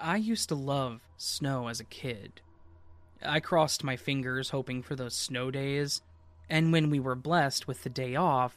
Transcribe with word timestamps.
I 0.00 0.16
used 0.16 0.48
to 0.50 0.54
love 0.54 1.00
snow 1.16 1.68
as 1.68 1.80
a 1.80 1.84
kid. 1.84 2.40
I 3.24 3.40
crossed 3.40 3.82
my 3.82 3.96
fingers 3.96 4.50
hoping 4.50 4.82
for 4.82 4.94
those 4.94 5.14
snow 5.14 5.50
days, 5.50 6.02
and 6.48 6.72
when 6.72 6.88
we 6.90 7.00
were 7.00 7.16
blessed 7.16 7.66
with 7.66 7.82
the 7.82 7.90
day 7.90 8.14
off, 8.14 8.56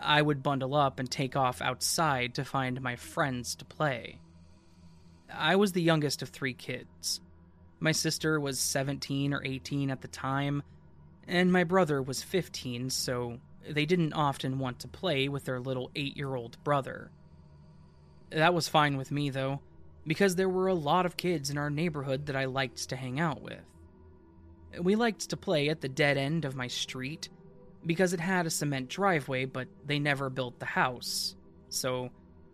I 0.00 0.22
would 0.22 0.42
bundle 0.42 0.74
up 0.74 0.98
and 0.98 1.10
take 1.10 1.34
off 1.34 1.60
outside 1.60 2.34
to 2.34 2.44
find 2.44 2.80
my 2.80 2.96
friends 2.96 3.54
to 3.56 3.64
play. 3.64 4.20
I 5.32 5.56
was 5.56 5.72
the 5.72 5.82
youngest 5.82 6.22
of 6.22 6.28
three 6.28 6.54
kids. 6.54 7.20
My 7.80 7.92
sister 7.92 8.38
was 8.38 8.58
17 8.58 9.34
or 9.34 9.44
18 9.44 9.90
at 9.90 10.02
the 10.02 10.08
time, 10.08 10.62
and 11.26 11.52
my 11.52 11.64
brother 11.64 12.00
was 12.00 12.22
15, 12.22 12.90
so 12.90 13.38
they 13.68 13.86
didn't 13.86 14.12
often 14.12 14.58
want 14.58 14.78
to 14.80 14.88
play 14.88 15.28
with 15.28 15.44
their 15.44 15.60
little 15.60 15.90
eight 15.96 16.16
year 16.16 16.34
old 16.34 16.62
brother. 16.62 17.10
That 18.30 18.54
was 18.54 18.68
fine 18.68 18.96
with 18.96 19.10
me, 19.10 19.30
though, 19.30 19.60
because 20.06 20.36
there 20.36 20.48
were 20.48 20.68
a 20.68 20.74
lot 20.74 21.06
of 21.06 21.16
kids 21.16 21.50
in 21.50 21.58
our 21.58 21.70
neighborhood 21.70 22.26
that 22.26 22.36
I 22.36 22.46
liked 22.46 22.88
to 22.88 22.96
hang 22.96 23.20
out 23.20 23.42
with. 23.42 23.60
We 24.80 24.94
liked 24.94 25.30
to 25.30 25.36
play 25.36 25.68
at 25.68 25.80
the 25.80 25.88
dead 25.88 26.16
end 26.16 26.44
of 26.44 26.54
my 26.54 26.68
street 26.68 27.28
because 27.84 28.12
it 28.12 28.20
had 28.20 28.46
a 28.46 28.50
cement 28.50 28.88
driveway, 28.88 29.44
but 29.44 29.68
they 29.84 29.98
never 29.98 30.30
built 30.30 30.58
the 30.58 30.66
house, 30.66 31.34
so 31.68 32.10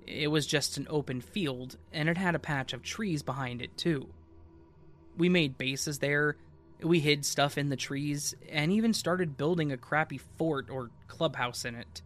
it 0.07 0.29
was 0.29 0.47
just 0.47 0.77
an 0.77 0.87
open 0.89 1.21
field 1.21 1.77
and 1.93 2.09
it 2.09 2.17
had 2.17 2.35
a 2.35 2.39
patch 2.39 2.73
of 2.73 2.83
trees 2.83 3.23
behind 3.23 3.61
it, 3.61 3.77
too. 3.77 4.09
We 5.17 5.29
made 5.29 5.59
bases 5.59 5.99
there, 5.99 6.37
we 6.83 7.01
hid 7.01 7.25
stuff 7.25 7.59
in 7.59 7.69
the 7.69 7.77
trees, 7.77 8.35
and 8.51 8.73
even 8.73 8.93
started 8.93 9.37
building 9.37 9.73
a 9.73 9.77
crappy 9.77 10.19
fort 10.39 10.71
or 10.71 10.91
clubhouse 11.09 11.65
in 11.65 11.75
it. 11.75 12.03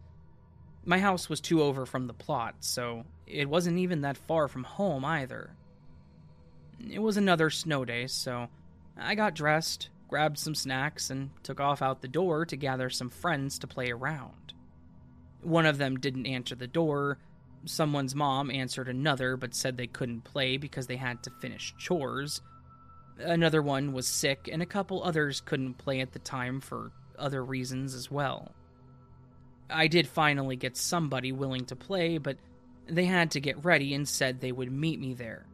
My 0.85 0.99
house 0.99 1.29
was 1.29 1.41
two 1.41 1.61
over 1.61 1.85
from 1.85 2.07
the 2.07 2.13
plot, 2.13 2.55
so 2.61 3.05
it 3.31 3.49
wasn't 3.49 3.79
even 3.79 4.01
that 4.01 4.17
far 4.17 4.47
from 4.47 4.63
home 4.63 5.05
either. 5.05 5.51
It 6.89 6.99
was 6.99 7.17
another 7.17 7.49
snow 7.49 7.85
day, 7.85 8.07
so 8.07 8.49
I 8.97 9.15
got 9.15 9.35
dressed, 9.35 9.89
grabbed 10.07 10.37
some 10.37 10.55
snacks, 10.55 11.09
and 11.09 11.29
took 11.43 11.59
off 11.59 11.81
out 11.81 12.01
the 12.01 12.07
door 12.07 12.45
to 12.45 12.55
gather 12.55 12.89
some 12.89 13.09
friends 13.09 13.59
to 13.59 13.67
play 13.67 13.91
around. 13.91 14.53
One 15.41 15.65
of 15.65 15.77
them 15.77 15.99
didn't 15.99 16.27
answer 16.27 16.55
the 16.55 16.67
door. 16.67 17.17
Someone's 17.65 18.15
mom 18.15 18.51
answered 18.51 18.89
another, 18.89 19.37
but 19.37 19.55
said 19.55 19.77
they 19.77 19.87
couldn't 19.87 20.23
play 20.23 20.57
because 20.57 20.87
they 20.87 20.97
had 20.97 21.23
to 21.23 21.31
finish 21.41 21.73
chores. 21.77 22.41
Another 23.19 23.61
one 23.61 23.93
was 23.93 24.07
sick, 24.07 24.49
and 24.51 24.61
a 24.61 24.67
couple 24.67 25.03
others 25.03 25.41
couldn't 25.41 25.75
play 25.75 25.99
at 26.01 26.11
the 26.11 26.19
time 26.19 26.59
for 26.59 26.91
other 27.17 27.43
reasons 27.43 27.93
as 27.93 28.09
well. 28.09 28.51
I 29.69 29.87
did 29.87 30.07
finally 30.07 30.55
get 30.55 30.75
somebody 30.75 31.31
willing 31.31 31.65
to 31.65 31.75
play, 31.75 32.17
but 32.17 32.37
they 32.87 33.05
had 33.05 33.31
to 33.31 33.39
get 33.39 33.63
ready 33.63 33.93
and 33.93 34.07
said 34.07 34.39
they 34.39 34.51
would 34.51 34.71
meet 34.71 34.99
me 34.99 35.13
there. 35.13 35.45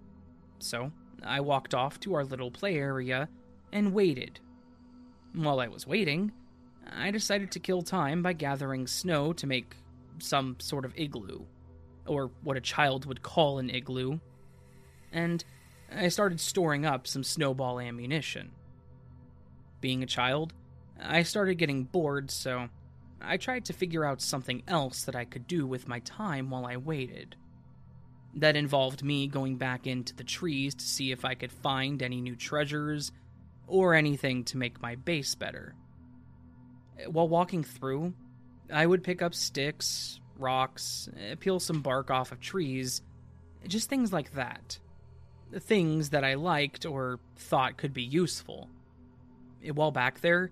So 0.60 0.92
I 1.24 1.42
walked 1.42 1.74
off 1.74 2.00
to 2.02 2.14
our 2.16 2.24
little 2.24 2.52
play 2.52 2.78
area 2.78 3.30
and 3.72 3.94
waited. 3.94 4.40
While 5.34 5.60
I 5.60 5.68
was 5.68 5.86
waiting, 5.86 6.32
I 6.96 7.12
decided 7.12 7.52
to 7.52 7.60
kill 7.60 7.82
time 7.82 8.22
by 8.24 8.34
gathering 8.34 8.88
snow 8.88 9.34
to 9.34 9.48
make 9.48 9.76
some 10.20 10.56
sort 10.60 10.86
of 10.86 10.94
igloo, 10.96 11.42
or 12.06 12.32
what 12.44 12.58
a 12.58 12.62
child 12.62 13.06
would 13.06 13.22
call 13.22 13.60
an 13.60 13.70
igloo, 13.70 14.20
and 15.12 15.44
I 15.94 16.08
started 16.08 16.40
storing 16.40 16.86
up 16.86 17.08
some 17.08 17.24
snowball 17.24 17.80
ammunition. 17.80 18.52
Being 19.80 20.02
a 20.02 20.08
child, 20.08 20.54
I 21.00 21.24
started 21.24 21.56
getting 21.56 21.84
bored, 21.84 22.32
so 22.32 22.70
I 23.22 23.38
tried 23.38 23.66
to 23.66 23.74
figure 23.74 24.06
out 24.06 24.22
something 24.22 24.64
else 24.68 25.04
that 25.04 25.16
I 25.16 25.26
could 25.26 25.48
do 25.48 25.66
with 25.66 25.88
my 25.88 26.00
time 26.00 26.50
while 26.50 26.66
I 26.66 26.78
waited. 26.78 27.36
That 28.36 28.56
involved 28.56 29.04
me 29.04 29.28
going 29.28 29.58
back 29.58 29.88
into 29.88 30.16
the 30.16 30.24
trees 30.24 30.76
to 30.76 30.84
see 30.86 31.12
if 31.12 31.26
I 31.26 31.34
could 31.34 31.52
find 31.52 32.02
any 32.02 32.22
new 32.22 32.36
treasures 32.36 33.12
or 33.66 33.94
anything 33.94 34.44
to 34.46 34.58
make 34.58 34.82
my 34.82 34.96
base 34.96 35.36
better. 35.36 35.76
While 37.08 37.28
walking 37.28 37.64
through, 37.64 38.14
I 38.72 38.86
would 38.86 39.04
pick 39.04 39.22
up 39.22 39.34
sticks, 39.34 40.20
rocks, 40.38 41.10
eh, 41.18 41.36
peel 41.40 41.60
some 41.60 41.82
bark 41.82 42.12
off 42.12 42.32
of 42.32 42.40
trees, 42.40 43.02
just 43.68 43.90
things 43.90 44.14
like 44.14 44.34
that. 44.34 44.80
Things 45.60 46.10
that 46.12 46.24
I 46.24 46.36
liked 46.36 46.86
or 46.86 47.20
thought 47.36 47.78
could 47.78 47.94
be 47.94 48.04
useful. 48.04 48.70
While 49.74 49.92
back 49.92 50.22
there, 50.22 50.52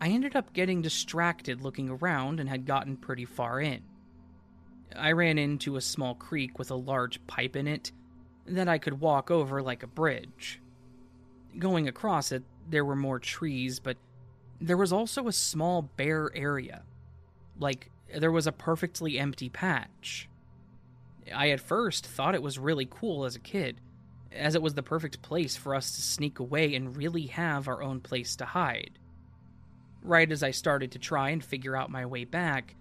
I 0.00 0.08
ended 0.08 0.36
up 0.36 0.52
getting 0.52 0.82
distracted 0.82 1.60
looking 1.60 1.88
around 1.88 2.38
and 2.38 2.48
had 2.48 2.66
gotten 2.66 2.96
pretty 2.96 3.24
far 3.24 3.60
in. 3.60 3.82
I 4.96 5.12
ran 5.12 5.38
into 5.38 5.76
a 5.76 5.80
small 5.80 6.14
creek 6.14 6.58
with 6.58 6.70
a 6.70 6.76
large 6.76 7.24
pipe 7.26 7.56
in 7.56 7.66
it 7.66 7.92
that 8.46 8.68
I 8.68 8.78
could 8.78 9.00
walk 9.00 9.30
over 9.30 9.60
like 9.60 9.82
a 9.82 9.88
bridge. 9.88 10.60
Going 11.58 11.88
across 11.88 12.32
it, 12.32 12.42
there 12.68 12.84
were 12.84 12.96
more 12.96 13.18
trees, 13.18 13.80
but 13.80 13.96
there 14.60 14.76
was 14.76 14.92
also 14.92 15.28
a 15.28 15.32
small 15.32 15.82
bare 15.82 16.30
area. 16.34 16.82
Like, 17.58 17.90
there 18.16 18.32
was 18.32 18.46
a 18.46 18.52
perfectly 18.52 19.18
empty 19.18 19.48
patch. 19.48 20.28
I 21.34 21.50
at 21.50 21.60
first 21.60 22.06
thought 22.06 22.34
it 22.34 22.42
was 22.42 22.58
really 22.58 22.86
cool 22.88 23.24
as 23.24 23.36
a 23.36 23.40
kid, 23.40 23.80
as 24.32 24.54
it 24.54 24.62
was 24.62 24.74
the 24.74 24.82
perfect 24.82 25.20
place 25.22 25.56
for 25.56 25.74
us 25.74 25.94
to 25.96 26.02
sneak 26.02 26.38
away 26.38 26.74
and 26.74 26.96
really 26.96 27.26
have 27.26 27.68
our 27.68 27.82
own 27.82 28.00
place 28.00 28.36
to 28.36 28.46
hide. 28.46 28.98
Right 30.02 30.30
as 30.30 30.42
I 30.42 30.52
started 30.52 30.92
to 30.92 30.98
try 30.98 31.30
and 31.30 31.44
figure 31.44 31.76
out 31.76 31.90
my 31.90 32.06
way 32.06 32.24
back, 32.24 32.76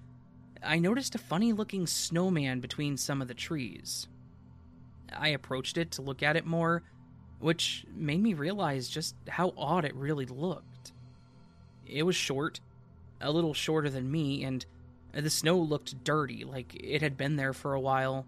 I 0.63 0.79
noticed 0.79 1.15
a 1.15 1.19
funny 1.19 1.53
looking 1.53 1.87
snowman 1.87 2.59
between 2.59 2.97
some 2.97 3.21
of 3.21 3.27
the 3.27 3.33
trees. 3.33 4.07
I 5.15 5.29
approached 5.29 5.77
it 5.77 5.91
to 5.91 6.01
look 6.01 6.21
at 6.23 6.35
it 6.35 6.45
more, 6.45 6.83
which 7.39 7.85
made 7.95 8.21
me 8.21 8.33
realize 8.33 8.89
just 8.89 9.15
how 9.27 9.53
odd 9.57 9.85
it 9.85 9.95
really 9.95 10.25
looked. 10.25 10.93
It 11.85 12.03
was 12.03 12.15
short, 12.15 12.59
a 13.21 13.31
little 13.31 13.53
shorter 13.53 13.89
than 13.89 14.11
me, 14.11 14.43
and 14.43 14.65
the 15.13 15.29
snow 15.29 15.57
looked 15.57 16.03
dirty, 16.03 16.43
like 16.43 16.75
it 16.75 17.01
had 17.01 17.17
been 17.17 17.35
there 17.35 17.53
for 17.53 17.73
a 17.73 17.79
while. 17.79 18.25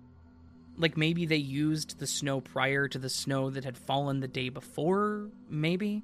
Like 0.78 0.96
maybe 0.96 1.26
they 1.26 1.36
used 1.36 2.00
the 2.00 2.08
snow 2.08 2.40
prior 2.40 2.88
to 2.88 2.98
the 2.98 3.10
snow 3.10 3.50
that 3.50 3.66
had 3.66 3.78
fallen 3.78 4.22
the 4.22 4.28
day 4.28 4.50
before, 4.50 5.30
maybe? 5.50 6.04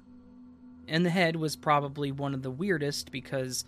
And 0.88 1.04
the 1.04 1.10
head 1.10 1.36
was 1.36 1.56
probably 1.56 2.12
one 2.12 2.34
of 2.34 2.42
the 2.42 2.50
weirdest 2.50 3.10
because 3.10 3.64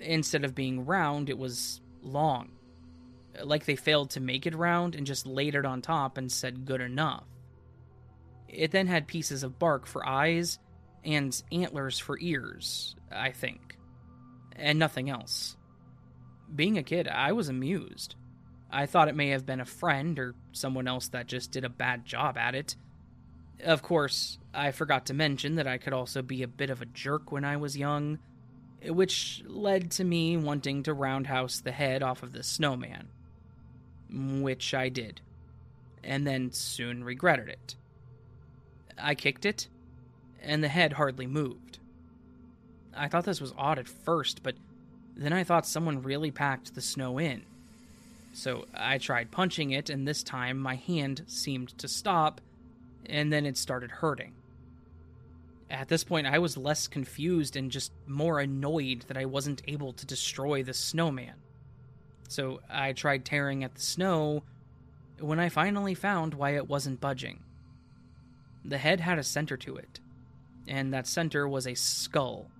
instead 0.00 0.44
of 0.44 0.54
being 0.54 0.86
round, 0.86 1.28
it 1.28 1.38
was 1.38 1.80
long. 2.02 2.50
Like 3.42 3.66
they 3.66 3.76
failed 3.76 4.10
to 4.10 4.20
make 4.20 4.46
it 4.46 4.54
round 4.54 4.94
and 4.94 5.06
just 5.06 5.26
laid 5.26 5.54
it 5.54 5.64
on 5.64 5.82
top 5.82 6.16
and 6.18 6.30
said 6.30 6.64
good 6.64 6.80
enough. 6.80 7.24
It 8.48 8.70
then 8.70 8.86
had 8.86 9.06
pieces 9.06 9.42
of 9.42 9.58
bark 9.58 9.86
for 9.86 10.06
eyes 10.06 10.58
and 11.04 11.40
antlers 11.52 11.98
for 11.98 12.18
ears, 12.18 12.96
I 13.12 13.30
think, 13.30 13.76
and 14.56 14.78
nothing 14.78 15.10
else. 15.10 15.56
Being 16.54 16.78
a 16.78 16.82
kid, 16.82 17.08
I 17.08 17.32
was 17.32 17.48
amused. 17.48 18.14
I 18.70 18.86
thought 18.86 19.08
it 19.08 19.16
may 19.16 19.28
have 19.28 19.46
been 19.46 19.60
a 19.60 19.66
friend 19.66 20.18
or 20.18 20.34
someone 20.52 20.88
else 20.88 21.08
that 21.08 21.26
just 21.26 21.52
did 21.52 21.64
a 21.64 21.70
bad 21.70 22.04
job 22.04 22.36
at 22.36 22.54
it. 22.54 22.74
Of 23.64 23.82
course, 23.82 24.38
I 24.54 24.70
forgot 24.70 25.06
to 25.06 25.14
mention 25.14 25.56
that 25.56 25.66
I 25.66 25.78
could 25.78 25.92
also 25.92 26.22
be 26.22 26.42
a 26.42 26.48
bit 26.48 26.70
of 26.70 26.80
a 26.80 26.86
jerk 26.86 27.32
when 27.32 27.44
I 27.44 27.56
was 27.56 27.76
young, 27.76 28.18
which 28.84 29.42
led 29.46 29.90
to 29.92 30.04
me 30.04 30.36
wanting 30.36 30.84
to 30.84 30.94
roundhouse 30.94 31.60
the 31.60 31.72
head 31.72 32.02
off 32.02 32.22
of 32.22 32.32
the 32.32 32.42
snowman. 32.42 33.08
Which 34.10 34.72
I 34.72 34.88
did, 34.88 35.20
and 36.02 36.26
then 36.26 36.52
soon 36.52 37.04
regretted 37.04 37.48
it. 37.48 37.74
I 38.96 39.14
kicked 39.14 39.44
it, 39.44 39.68
and 40.42 40.64
the 40.64 40.68
head 40.68 40.94
hardly 40.94 41.26
moved. 41.26 41.78
I 42.96 43.08
thought 43.08 43.24
this 43.24 43.40
was 43.40 43.52
odd 43.58 43.78
at 43.78 43.88
first, 43.88 44.42
but 44.42 44.54
then 45.16 45.32
I 45.32 45.44
thought 45.44 45.66
someone 45.66 46.02
really 46.02 46.30
packed 46.30 46.74
the 46.74 46.80
snow 46.80 47.18
in. 47.18 47.42
So 48.32 48.66
I 48.72 48.98
tried 48.98 49.30
punching 49.30 49.72
it, 49.72 49.90
and 49.90 50.06
this 50.06 50.22
time 50.22 50.58
my 50.58 50.76
hand 50.76 51.22
seemed 51.26 51.76
to 51.78 51.88
stop, 51.88 52.40
and 53.08 53.32
then 53.32 53.46
it 53.46 53.56
started 53.56 53.90
hurting. 53.90 54.34
At 55.70 55.88
this 55.88 56.04
point, 56.04 56.26
I 56.26 56.38
was 56.38 56.56
less 56.56 56.88
confused 56.88 57.56
and 57.56 57.70
just 57.70 57.92
more 58.06 58.40
annoyed 58.40 59.04
that 59.08 59.18
I 59.18 59.26
wasn't 59.26 59.62
able 59.68 59.92
to 59.92 60.06
destroy 60.06 60.62
the 60.62 60.74
snowman. 60.74 61.34
So 62.28 62.60
I 62.70 62.92
tried 62.92 63.24
tearing 63.24 63.64
at 63.64 63.74
the 63.74 63.80
snow 63.80 64.44
when 65.20 65.40
I 65.40 65.48
finally 65.48 65.94
found 65.94 66.34
why 66.34 66.50
it 66.50 66.68
wasn't 66.68 67.00
budging. 67.00 67.40
The 68.64 68.78
head 68.78 69.00
had 69.00 69.18
a 69.18 69.22
center 69.22 69.56
to 69.58 69.76
it, 69.76 70.00
and 70.66 70.92
that 70.92 71.06
center 71.06 71.48
was 71.48 71.66
a 71.66 71.74
skull. 71.74 72.50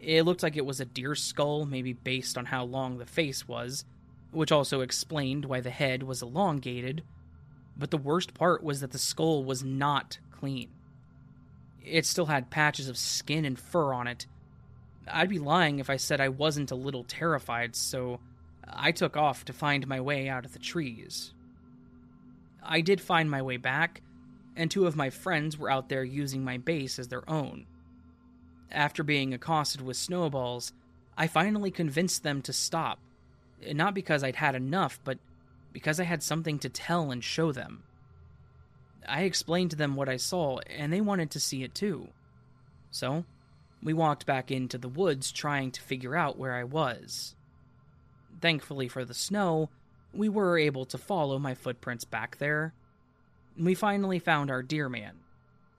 It 0.00 0.22
looked 0.22 0.42
like 0.42 0.56
it 0.56 0.66
was 0.66 0.80
a 0.80 0.84
deer 0.84 1.14
skull, 1.14 1.66
maybe 1.66 1.92
based 1.92 2.38
on 2.38 2.46
how 2.46 2.64
long 2.64 2.98
the 2.98 3.06
face 3.06 3.48
was, 3.48 3.84
which 4.30 4.52
also 4.52 4.80
explained 4.80 5.44
why 5.44 5.60
the 5.60 5.70
head 5.70 6.02
was 6.02 6.22
elongated. 6.22 7.02
But 7.78 7.90
the 7.90 7.96
worst 7.96 8.34
part 8.34 8.62
was 8.62 8.80
that 8.80 8.90
the 8.90 8.98
skull 8.98 9.44
was 9.44 9.62
not 9.62 10.18
clean. 10.30 10.70
It 11.84 12.04
still 12.04 12.26
had 12.26 12.50
patches 12.50 12.88
of 12.88 12.98
skin 12.98 13.44
and 13.44 13.58
fur 13.58 13.92
on 13.92 14.06
it. 14.06 14.26
I'd 15.10 15.28
be 15.28 15.38
lying 15.38 15.78
if 15.78 15.88
I 15.88 15.96
said 15.96 16.20
I 16.20 16.28
wasn't 16.28 16.70
a 16.70 16.76
little 16.76 17.04
terrified, 17.04 17.76
so 17.76 18.20
I 18.66 18.92
took 18.92 19.16
off 19.16 19.44
to 19.46 19.52
find 19.52 19.86
my 19.86 20.00
way 20.00 20.28
out 20.28 20.44
of 20.44 20.52
the 20.52 20.58
trees. 20.58 21.32
I 22.62 22.80
did 22.80 23.00
find 23.00 23.30
my 23.30 23.40
way 23.40 23.56
back, 23.56 24.02
and 24.56 24.70
two 24.70 24.86
of 24.86 24.96
my 24.96 25.08
friends 25.08 25.56
were 25.56 25.70
out 25.70 25.88
there 25.88 26.04
using 26.04 26.44
my 26.44 26.58
base 26.58 26.98
as 26.98 27.08
their 27.08 27.28
own. 27.30 27.66
After 28.70 29.02
being 29.02 29.32
accosted 29.32 29.80
with 29.80 29.96
snowballs, 29.96 30.72
I 31.16 31.26
finally 31.26 31.70
convinced 31.70 32.22
them 32.22 32.42
to 32.42 32.52
stop. 32.52 32.98
Not 33.72 33.94
because 33.94 34.22
I'd 34.22 34.36
had 34.36 34.54
enough, 34.54 35.00
but 35.04 35.18
because 35.72 36.00
I 36.00 36.04
had 36.04 36.22
something 36.22 36.58
to 36.60 36.68
tell 36.68 37.10
and 37.10 37.22
show 37.22 37.52
them. 37.52 37.84
I 39.08 39.22
explained 39.22 39.70
to 39.70 39.76
them 39.76 39.96
what 39.96 40.08
I 40.08 40.16
saw, 40.16 40.58
and 40.66 40.92
they 40.92 41.00
wanted 41.00 41.30
to 41.32 41.40
see 41.40 41.62
it 41.62 41.74
too. 41.74 42.08
So, 42.90 43.24
we 43.82 43.92
walked 43.92 44.26
back 44.26 44.50
into 44.50 44.78
the 44.78 44.88
woods 44.88 45.32
trying 45.32 45.70
to 45.72 45.80
figure 45.80 46.16
out 46.16 46.38
where 46.38 46.54
I 46.54 46.64
was. 46.64 47.34
Thankfully 48.40 48.88
for 48.88 49.04
the 49.04 49.14
snow, 49.14 49.70
we 50.12 50.28
were 50.28 50.58
able 50.58 50.84
to 50.86 50.98
follow 50.98 51.38
my 51.38 51.54
footprints 51.54 52.04
back 52.04 52.38
there. 52.38 52.72
We 53.58 53.74
finally 53.74 54.18
found 54.18 54.50
our 54.50 54.62
deer 54.62 54.88
man, 54.88 55.16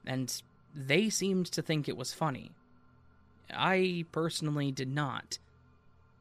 and 0.06 0.42
they 0.76 1.10
seemed 1.10 1.48
to 1.48 1.62
think 1.62 1.88
it 1.88 1.98
was 1.98 2.14
funny. 2.14 2.52
I 3.52 4.06
personally 4.12 4.72
did 4.72 4.90
not. 4.90 5.40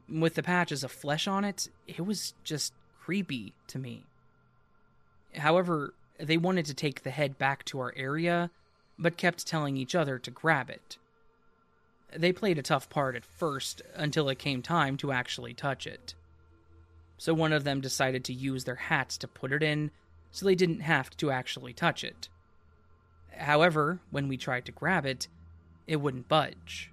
With 0.09 0.35
the 0.35 0.43
patches 0.43 0.83
of 0.83 0.91
flesh 0.91 1.27
on 1.27 1.43
it, 1.43 1.69
it 1.87 2.03
was 2.03 2.33
just 2.43 2.73
creepy 3.09 3.53
to 3.65 3.79
me. 3.79 4.03
However, 5.35 5.95
they 6.19 6.37
wanted 6.37 6.65
to 6.67 6.75
take 6.75 7.01
the 7.01 7.09
head 7.09 7.39
back 7.39 7.65
to 7.65 7.79
our 7.79 7.91
area, 7.95 8.51
but 8.99 9.17
kept 9.17 9.47
telling 9.47 9.77
each 9.77 9.95
other 9.95 10.19
to 10.19 10.29
grab 10.29 10.69
it. 10.69 10.99
They 12.15 12.31
played 12.31 12.59
a 12.59 12.61
tough 12.61 12.87
part 12.87 13.15
at 13.15 13.25
first 13.25 13.81
until 13.95 14.29
it 14.29 14.37
came 14.37 14.61
time 14.61 14.95
to 14.97 15.11
actually 15.11 15.55
touch 15.55 15.87
it. 15.87 16.13
So 17.17 17.33
one 17.33 17.51
of 17.51 17.63
them 17.63 17.81
decided 17.81 18.23
to 18.25 18.33
use 18.33 18.65
their 18.65 18.75
hats 18.75 19.17
to 19.17 19.27
put 19.27 19.51
it 19.51 19.63
in 19.63 19.89
so 20.29 20.45
they 20.45 20.53
didn't 20.53 20.81
have 20.81 21.09
to 21.17 21.31
actually 21.31 21.73
touch 21.73 22.03
it. 22.03 22.29
However, 23.35 24.01
when 24.11 24.27
we 24.27 24.37
tried 24.37 24.65
to 24.65 24.71
grab 24.71 25.07
it, 25.07 25.27
it 25.87 25.95
wouldn't 25.95 26.29
budge. 26.29 26.91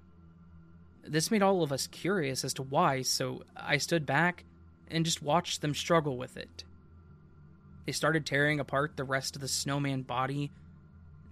This 1.06 1.30
made 1.30 1.42
all 1.42 1.62
of 1.62 1.72
us 1.72 1.86
curious 1.86 2.42
as 2.42 2.54
to 2.54 2.62
why, 2.62 3.02
so 3.02 3.42
I 3.54 3.76
stood 3.76 4.06
back 4.06 4.44
and 4.90 5.04
just 5.04 5.22
watched 5.22 5.60
them 5.60 5.74
struggle 5.74 6.16
with 6.16 6.36
it. 6.36 6.64
They 7.84 7.92
started 7.92 8.26
tearing 8.26 8.60
apart 8.60 8.96
the 8.96 9.04
rest 9.04 9.36
of 9.36 9.42
the 9.42 9.48
snowman 9.48 10.02
body, 10.02 10.50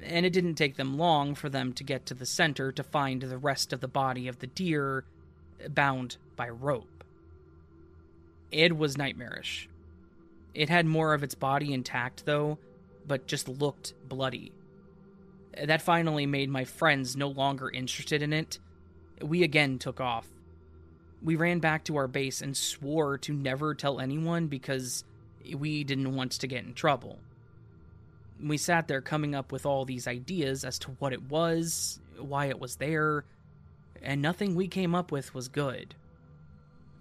and 0.01 0.25
it 0.25 0.33
didn't 0.33 0.55
take 0.55 0.77
them 0.77 0.99
long 0.99 1.35
for 1.35 1.49
them 1.49 1.73
to 1.75 1.85
get 1.85 2.07
to 2.07 2.15
the 2.15 2.27
center 2.27 2.73
to 2.73 2.83
find 2.83 3.23
the 3.23 3.39
rest 3.39 3.73
of 3.73 3.81
the 3.81 3.89
body 3.89 4.29
of 4.29 4.39
the 4.39 4.47
deer 4.47 5.05
bound 5.69 6.17
by 6.37 6.49
rope. 6.49 7.05
It 8.51 8.77
was 8.77 8.97
nightmarish. 8.97 9.69
It 10.53 10.69
had 10.69 10.87
more 10.87 11.15
of 11.15 11.25
its 11.25 11.35
body 11.35 11.73
intact, 11.73 12.25
though, 12.27 12.59
but 13.07 13.27
just 13.27 13.49
looked 13.49 13.95
bloody. 14.09 14.53
That 15.61 15.83
finally 15.83 16.27
made 16.27 16.49
my 16.49 16.65
friends 16.65 17.17
no 17.17 17.29
longer 17.29 17.71
interested 17.71 18.23
in 18.23 18.33
it 18.33 18.59
we 19.23 19.43
again 19.43 19.79
took 19.79 20.01
off. 20.01 20.27
We 21.25 21.37
ran 21.37 21.59
back 21.59 21.85
to 21.85 21.97
our 21.97 22.07
base 22.07 22.43
and 22.43 22.55
swore 22.55 23.17
to 23.19 23.33
never 23.33 23.75
tell 23.75 23.99
anyone 23.99 24.47
because 24.47 25.05
we 25.57 25.83
didn't 25.83 26.15
want 26.15 26.33
to 26.33 26.47
get 26.47 26.65
in 26.65 26.75
trouble. 26.75 27.19
We 28.43 28.59
sat 28.59 28.89
there 28.89 29.01
coming 29.01 29.35
up 29.35 29.51
with 29.51 29.65
all 29.65 29.87
these 29.87 30.07
ideas 30.07 30.67
as 30.67 30.79
to 30.81 30.91
what 30.99 31.15
it 31.15 31.31
was, 31.31 31.99
why 32.19 32.47
it 32.47 32.61
was 32.61 32.77
there, 32.77 33.25
and 34.03 34.21
nothing 34.21 34.55
we 34.55 34.69
came 34.69 34.95
up 34.95 35.11
with 35.11 35.35
was 35.35 35.49
good. 35.49 35.95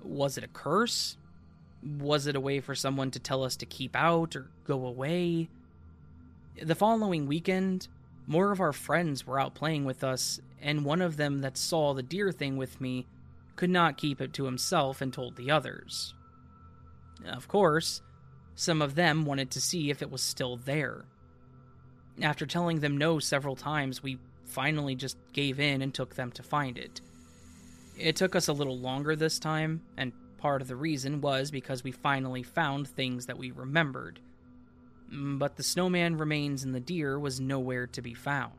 Was 0.02 0.38
it 0.38 0.46
a 0.46 0.50
curse? 0.50 1.18
Was 2.00 2.26
it 2.26 2.38
a 2.38 2.42
way 2.42 2.62
for 2.62 2.76
someone 2.76 3.12
to 3.12 3.20
tell 3.20 3.44
us 3.44 3.58
to 3.58 3.66
keep 3.66 3.94
out 3.94 4.38
or 4.38 4.48
go 4.64 4.86
away? 4.86 5.50
The 6.62 6.76
following 6.76 7.28
weekend, 7.28 7.90
more 8.26 8.54
of 8.54 8.62
our 8.62 8.72
friends 8.72 9.28
were 9.28 9.40
out 9.40 9.54
playing 9.54 9.84
with 9.84 10.02
us, 10.02 10.40
and 10.62 10.86
one 10.86 11.02
of 11.02 11.18
them 11.18 11.42
that 11.42 11.58
saw 11.58 11.94
the 11.94 12.04
deer 12.04 12.32
thing 12.32 12.56
with 12.56 12.80
me 12.80 13.06
could 13.56 13.70
not 13.70 13.98
keep 13.98 14.22
it 14.22 14.34
to 14.34 14.46
himself 14.46 15.02
and 15.02 15.14
told 15.14 15.36
the 15.36 15.52
others. 15.52 16.14
Of 17.26 17.48
course, 17.48 18.02
some 18.56 18.82
of 18.82 18.96
them 18.96 19.26
wanted 19.26 19.52
to 19.52 19.62
see 19.62 19.90
if 19.90 20.02
it 20.02 20.12
was 20.12 20.22
still 20.22 20.58
there. 20.58 21.06
After 22.22 22.46
telling 22.46 22.80
them 22.80 22.98
no 22.98 23.20
several 23.20 23.56
times, 23.56 24.04
we 24.04 24.20
finally 24.46 24.96
just 24.96 25.18
gave 25.32 25.60
in 25.60 25.82
and 25.82 25.94
took 25.94 26.16
them 26.16 26.32
to 26.32 26.44
find 26.44 26.78
it. 26.78 27.02
It 27.98 28.16
took 28.16 28.36
us 28.36 28.48
a 28.48 28.54
little 28.54 28.78
longer 28.78 29.16
this 29.16 29.40
time, 29.40 29.82
and 29.98 30.14
part 30.38 30.62
of 30.62 30.68
the 30.68 30.76
reason 30.76 31.22
was 31.22 31.52
because 31.52 31.84
we 31.84 31.92
finally 31.92 32.44
found 32.44 32.88
things 32.88 33.28
that 33.28 33.38
we 33.38 33.52
remembered 33.52 34.20
but 35.14 35.56
the 35.56 35.64
snowman 35.64 36.18
remains 36.18 36.64
and 36.64 36.74
the 36.74 36.80
deer 36.80 37.20
was 37.20 37.40
nowhere 37.40 37.88
to 37.88 38.02
be 38.02 38.14
found. 38.14 38.54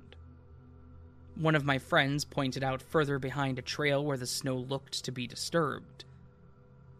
One 1.36 1.54
of 1.54 1.64
my 1.64 1.78
friends 1.78 2.24
pointed 2.24 2.62
out 2.62 2.80
further 2.80 3.18
behind 3.18 3.58
a 3.58 3.62
trail 3.62 4.04
where 4.04 4.16
the 4.16 4.26
snow 4.26 4.56
looked 4.56 5.04
to 5.04 5.12
be 5.12 5.26
disturbed. 5.26 6.04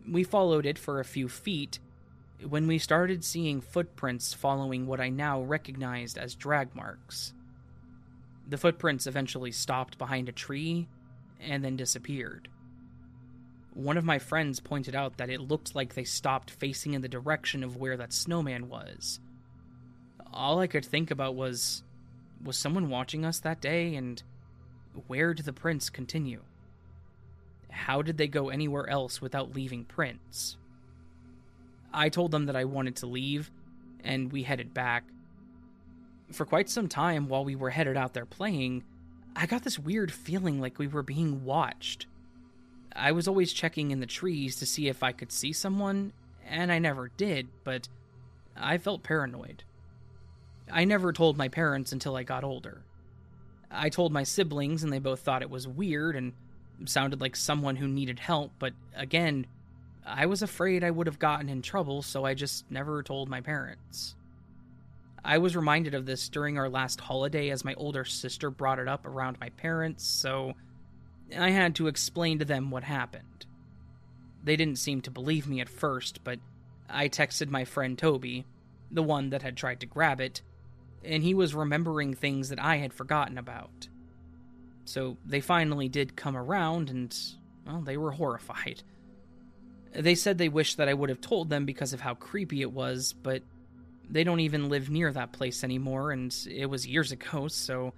We 0.08 0.24
followed 0.24 0.66
it 0.66 0.78
for 0.78 0.98
a 1.00 1.04
few 1.04 1.28
feet 1.28 1.78
when 2.46 2.66
we 2.66 2.78
started 2.78 3.24
seeing 3.24 3.60
footprints 3.60 4.34
following 4.34 4.86
what 4.86 5.00
I 5.00 5.08
now 5.08 5.40
recognized 5.40 6.18
as 6.18 6.34
drag 6.34 6.74
marks. 6.74 7.32
The 8.48 8.58
footprints 8.58 9.06
eventually 9.06 9.52
stopped 9.52 9.98
behind 9.98 10.28
a 10.28 10.32
tree 10.32 10.88
and 11.40 11.64
then 11.64 11.76
disappeared. 11.76 12.48
One 13.72 13.96
of 13.96 14.04
my 14.04 14.18
friends 14.18 14.60
pointed 14.60 14.94
out 14.94 15.16
that 15.16 15.30
it 15.30 15.40
looked 15.40 15.74
like 15.74 15.94
they 15.94 16.04
stopped 16.04 16.50
facing 16.50 16.94
in 16.94 17.02
the 17.02 17.08
direction 17.08 17.64
of 17.64 17.76
where 17.76 17.96
that 17.96 18.12
snowman 18.12 18.68
was 18.68 19.20
all 20.34 20.58
I 20.58 20.66
could 20.66 20.84
think 20.84 21.10
about 21.10 21.36
was 21.36 21.82
was 22.44 22.58
someone 22.58 22.90
watching 22.90 23.24
us 23.24 23.40
that 23.40 23.60
day 23.60 23.96
and 23.96 24.22
where 25.06 25.34
did 25.34 25.46
the 25.46 25.52
prints 25.52 25.90
continue? 25.90 26.42
How 27.70 28.02
did 28.02 28.18
they 28.18 28.28
go 28.28 28.50
anywhere 28.50 28.88
else 28.88 29.20
without 29.20 29.54
leaving 29.54 29.84
prints? 29.84 30.56
I 31.92 32.08
told 32.08 32.30
them 32.30 32.46
that 32.46 32.56
I 32.56 32.64
wanted 32.64 32.96
to 32.96 33.06
leave, 33.06 33.50
and 34.02 34.30
we 34.30 34.42
headed 34.42 34.74
back. 34.74 35.04
For 36.32 36.44
quite 36.44 36.68
some 36.68 36.88
time 36.88 37.28
while 37.28 37.44
we 37.44 37.56
were 37.56 37.70
headed 37.70 37.96
out 37.96 38.14
there 38.14 38.26
playing, 38.26 38.84
I 39.36 39.46
got 39.46 39.62
this 39.62 39.78
weird 39.78 40.12
feeling 40.12 40.60
like 40.60 40.78
we 40.78 40.86
were 40.86 41.02
being 41.02 41.44
watched. 41.44 42.06
I 42.94 43.12
was 43.12 43.26
always 43.26 43.52
checking 43.52 43.90
in 43.90 44.00
the 44.00 44.06
trees 44.06 44.56
to 44.56 44.66
see 44.66 44.88
if 44.88 45.02
I 45.02 45.12
could 45.12 45.32
see 45.32 45.52
someone, 45.52 46.12
and 46.46 46.70
I 46.70 46.78
never 46.78 47.10
did, 47.16 47.48
but 47.64 47.88
I 48.56 48.78
felt 48.78 49.02
paranoid. 49.02 49.64
I 50.70 50.84
never 50.84 51.12
told 51.12 51.36
my 51.36 51.48
parents 51.48 51.92
until 51.92 52.16
I 52.16 52.22
got 52.22 52.44
older. 52.44 52.82
I 53.70 53.88
told 53.88 54.12
my 54.12 54.22
siblings, 54.22 54.82
and 54.82 54.92
they 54.92 54.98
both 54.98 55.20
thought 55.20 55.42
it 55.42 55.50
was 55.50 55.68
weird 55.68 56.16
and 56.16 56.32
sounded 56.86 57.20
like 57.20 57.36
someone 57.36 57.76
who 57.76 57.88
needed 57.88 58.18
help, 58.18 58.52
but 58.58 58.72
again, 58.94 59.46
I 60.06 60.26
was 60.26 60.42
afraid 60.42 60.84
I 60.84 60.90
would 60.90 61.06
have 61.06 61.18
gotten 61.18 61.48
in 61.48 61.62
trouble, 61.62 62.02
so 62.02 62.24
I 62.24 62.34
just 62.34 62.70
never 62.70 63.02
told 63.02 63.28
my 63.28 63.40
parents. 63.40 64.14
I 65.24 65.38
was 65.38 65.56
reminded 65.56 65.94
of 65.94 66.04
this 66.04 66.28
during 66.28 66.58
our 66.58 66.68
last 66.68 67.00
holiday 67.00 67.48
as 67.50 67.64
my 67.64 67.74
older 67.74 68.04
sister 68.04 68.50
brought 68.50 68.78
it 68.78 68.88
up 68.88 69.06
around 69.06 69.38
my 69.40 69.48
parents, 69.50 70.04
so 70.04 70.54
I 71.36 71.50
had 71.50 71.74
to 71.76 71.86
explain 71.86 72.38
to 72.40 72.44
them 72.44 72.70
what 72.70 72.84
happened. 72.84 73.46
They 74.42 74.56
didn't 74.56 74.78
seem 74.78 75.00
to 75.02 75.10
believe 75.10 75.48
me 75.48 75.60
at 75.60 75.70
first, 75.70 76.22
but 76.22 76.38
I 76.90 77.08
texted 77.08 77.48
my 77.48 77.64
friend 77.64 77.96
Toby, 77.96 78.44
the 78.90 79.02
one 79.02 79.30
that 79.30 79.42
had 79.42 79.56
tried 79.56 79.80
to 79.80 79.86
grab 79.86 80.20
it, 80.20 80.42
and 81.04 81.22
he 81.22 81.34
was 81.34 81.54
remembering 81.54 82.14
things 82.14 82.48
that 82.48 82.62
I 82.62 82.76
had 82.76 82.92
forgotten 82.92 83.38
about. 83.38 83.88
So 84.84 85.16
they 85.24 85.40
finally 85.40 85.88
did 85.88 86.16
come 86.16 86.36
around, 86.36 86.90
and, 86.90 87.16
well, 87.66 87.80
they 87.80 87.96
were 87.96 88.10
horrified. 88.12 88.82
They 89.92 90.14
said 90.14 90.38
they 90.38 90.48
wished 90.48 90.78
that 90.78 90.88
I 90.88 90.94
would 90.94 91.08
have 91.08 91.20
told 91.20 91.48
them 91.48 91.64
because 91.66 91.92
of 91.92 92.00
how 92.00 92.14
creepy 92.14 92.62
it 92.62 92.72
was, 92.72 93.12
but 93.12 93.42
they 94.10 94.24
don't 94.24 94.40
even 94.40 94.68
live 94.68 94.90
near 94.90 95.12
that 95.12 95.32
place 95.32 95.64
anymore, 95.64 96.10
and 96.10 96.36
it 96.50 96.66
was 96.66 96.86
years 96.86 97.12
ago, 97.12 97.48
so 97.48 97.94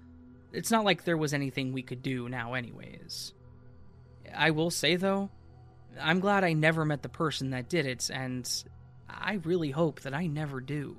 it's 0.53 0.71
not 0.71 0.85
like 0.85 1.05
there 1.05 1.17
was 1.17 1.35
anything 1.35 1.73
we 1.73 1.83
could 1.83 2.03
do 2.03 2.29
now, 2.29 2.55
anyways. 2.55 3.33
I 4.35 4.51
will 4.51 4.71
say, 4.71 4.97
though, 4.97 5.31
I'm 6.01 6.21
glad 6.21 6.45
I 6.45 6.53
never 6.53 6.85
met 6.85 7.03
the 7.03 7.09
person 7.09 7.51
that 7.51 7.69
did 7.69 7.87
it, 7.87 8.11
and 8.13 8.49
I 9.09 9.41
really 9.45 9.71
hope 9.71 10.03
that 10.03 10.15
I 10.15 10.27
never 10.27 10.61
do. 10.61 10.97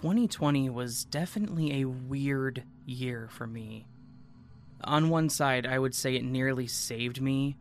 2020 0.00 0.70
was 0.70 1.04
definitely 1.04 1.80
a 1.80 1.84
weird 1.84 2.62
year 2.86 3.28
for 3.30 3.46
me. 3.46 3.86
On 4.82 5.10
one 5.10 5.28
side, 5.28 5.66
I 5.66 5.78
would 5.78 5.94
say 5.94 6.14
it 6.14 6.24
nearly 6.24 6.66
saved 6.66 7.20
me, 7.20 7.58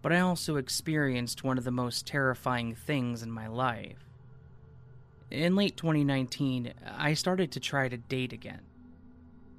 but 0.00 0.10
I 0.10 0.20
also 0.20 0.56
experienced 0.56 1.44
one 1.44 1.58
of 1.58 1.64
the 1.64 1.70
most 1.70 2.06
terrifying 2.06 2.74
things 2.74 3.22
in 3.22 3.30
my 3.30 3.46
life. 3.46 3.98
In 5.30 5.54
late 5.54 5.76
2019, 5.76 6.72
I 6.96 7.12
started 7.12 7.52
to 7.52 7.60
try 7.60 7.88
to 7.88 7.98
date 7.98 8.32
again. 8.32 8.62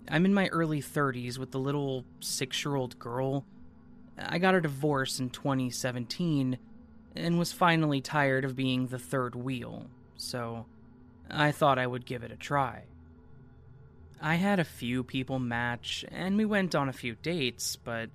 I'm 0.09 0.25
in 0.25 0.33
my 0.33 0.47
early 0.47 0.81
30s 0.81 1.37
with 1.37 1.53
a 1.53 1.59
little 1.59 2.03
six 2.19 2.65
year 2.65 2.75
old 2.75 2.97
girl, 2.97 3.45
I 4.17 4.39
got 4.39 4.55
a 4.55 4.61
divorce 4.61 5.19
in 5.19 5.29
2017 5.29 6.57
and 7.15 7.37
was 7.37 7.53
finally 7.53 8.01
tired 8.01 8.43
of 8.43 8.55
being 8.55 8.87
the 8.87 8.97
third 8.97 9.35
wheel, 9.35 9.85
so 10.15 10.65
I 11.29 11.51
thought 11.51 11.79
I 11.79 11.87
would 11.87 12.05
give 12.05 12.23
it 12.23 12.31
a 12.31 12.37
try. 12.37 12.83
I 14.21 14.35
had 14.35 14.59
a 14.59 14.63
few 14.63 15.03
people 15.03 15.39
match, 15.39 16.03
and 16.11 16.37
we 16.37 16.45
went 16.45 16.73
on 16.73 16.89
a 16.89 16.93
few 16.93 17.15
dates, 17.21 17.75
but 17.75 18.09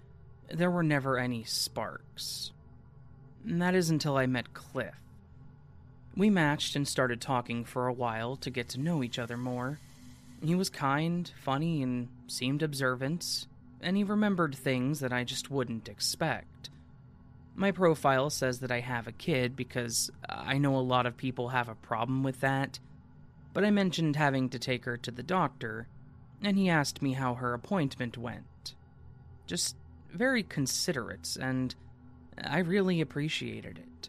there 0.51 0.71
were 0.71 0.83
never 0.83 1.19
any 1.19 1.45
sparks. 1.45 2.53
And 3.47 3.63
that 3.63 3.75
is 3.75 3.91
until 3.91 4.17
I 4.17 4.27
met 4.27 4.55
Cliff. 4.55 4.95
We 6.17 6.29
matched 6.29 6.77
and 6.77 6.87
started 6.87 7.21
talking 7.21 7.65
for 7.65 7.87
a 7.87 7.93
while 7.93 8.37
to 8.37 8.51
get 8.51 8.69
to 8.71 8.81
know 8.81 9.03
each 9.03 9.19
other 9.19 9.37
more. 9.37 9.79
He 10.45 10.55
was 10.55 10.71
kind, 10.71 11.31
funny, 11.43 11.83
and 11.83 12.09
seemed 12.27 12.63
observant, 12.63 13.47
and 13.81 13.97
he 13.97 14.05
remembered 14.05 14.55
things 14.55 15.01
that 15.01 15.13
I 15.13 15.25
just 15.25 15.51
wouldn't 15.51 15.89
expect. 15.89 16.71
My 17.55 17.71
profile 17.71 18.31
says 18.31 18.61
that 18.61 18.73
I 18.73 18.81
have 18.81 19.07
a 19.07 19.13
kid 19.13 19.55
because 19.57 20.11
I 20.29 20.59
know 20.59 20.77
a 20.77 20.81
lot 20.81 21.07
of 21.07 21.17
people 21.17 21.51
have 21.51 21.69
a 21.69 21.75
problem 21.77 22.23
with 22.23 22.41
that, 22.41 22.81
but 23.53 23.65
I 23.65 23.71
mentioned 23.71 24.17
having 24.17 24.49
to 24.51 24.59
take 24.59 24.85
her 24.85 24.97
to 24.99 25.11
the 25.11 25.23
doctor, 25.23 25.89
and 26.43 26.57
he 26.57 26.69
asked 26.69 27.03
me 27.03 27.13
how 27.13 27.35
her 27.35 27.55
appointment 27.55 28.17
went. 28.17 28.75
Just 29.47 29.77
very 30.13 30.43
considerate, 30.43 31.37
and 31.41 31.75
I 32.43 32.59
really 32.59 33.01
appreciated 33.01 33.79
it. 33.79 34.09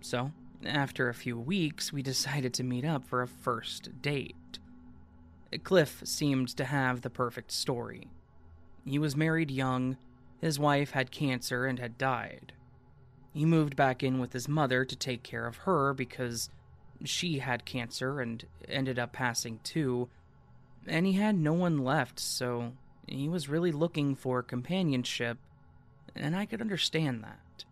So, 0.00 0.32
after 0.64 1.08
a 1.08 1.14
few 1.14 1.38
weeks, 1.38 1.92
we 1.92 2.02
decided 2.02 2.54
to 2.54 2.64
meet 2.64 2.84
up 2.84 3.06
for 3.06 3.22
a 3.22 3.28
first 3.28 4.02
date. 4.02 4.58
Cliff 5.64 6.02
seemed 6.04 6.48
to 6.56 6.64
have 6.64 7.00
the 7.00 7.10
perfect 7.10 7.52
story. 7.52 8.08
He 8.84 8.98
was 8.98 9.16
married 9.16 9.50
young, 9.50 9.96
his 10.40 10.58
wife 10.58 10.92
had 10.92 11.10
cancer 11.10 11.66
and 11.66 11.78
had 11.78 11.98
died. 11.98 12.52
He 13.32 13.44
moved 13.44 13.76
back 13.76 14.02
in 14.02 14.18
with 14.18 14.32
his 14.32 14.48
mother 14.48 14.84
to 14.84 14.96
take 14.96 15.22
care 15.22 15.46
of 15.46 15.58
her 15.58 15.92
because 15.94 16.50
she 17.04 17.38
had 17.38 17.64
cancer 17.64 18.20
and 18.20 18.44
ended 18.68 18.98
up 18.98 19.12
passing 19.12 19.60
too, 19.62 20.08
and 20.86 21.06
he 21.06 21.12
had 21.12 21.36
no 21.36 21.52
one 21.52 21.78
left, 21.78 22.18
so 22.18 22.72
he 23.06 23.28
was 23.28 23.48
really 23.48 23.72
looking 23.72 24.14
for 24.14 24.42
companionship, 24.42 25.38
and 26.14 26.34
I 26.36 26.46
could 26.46 26.60
understand 26.60 27.22
that. 27.24 27.64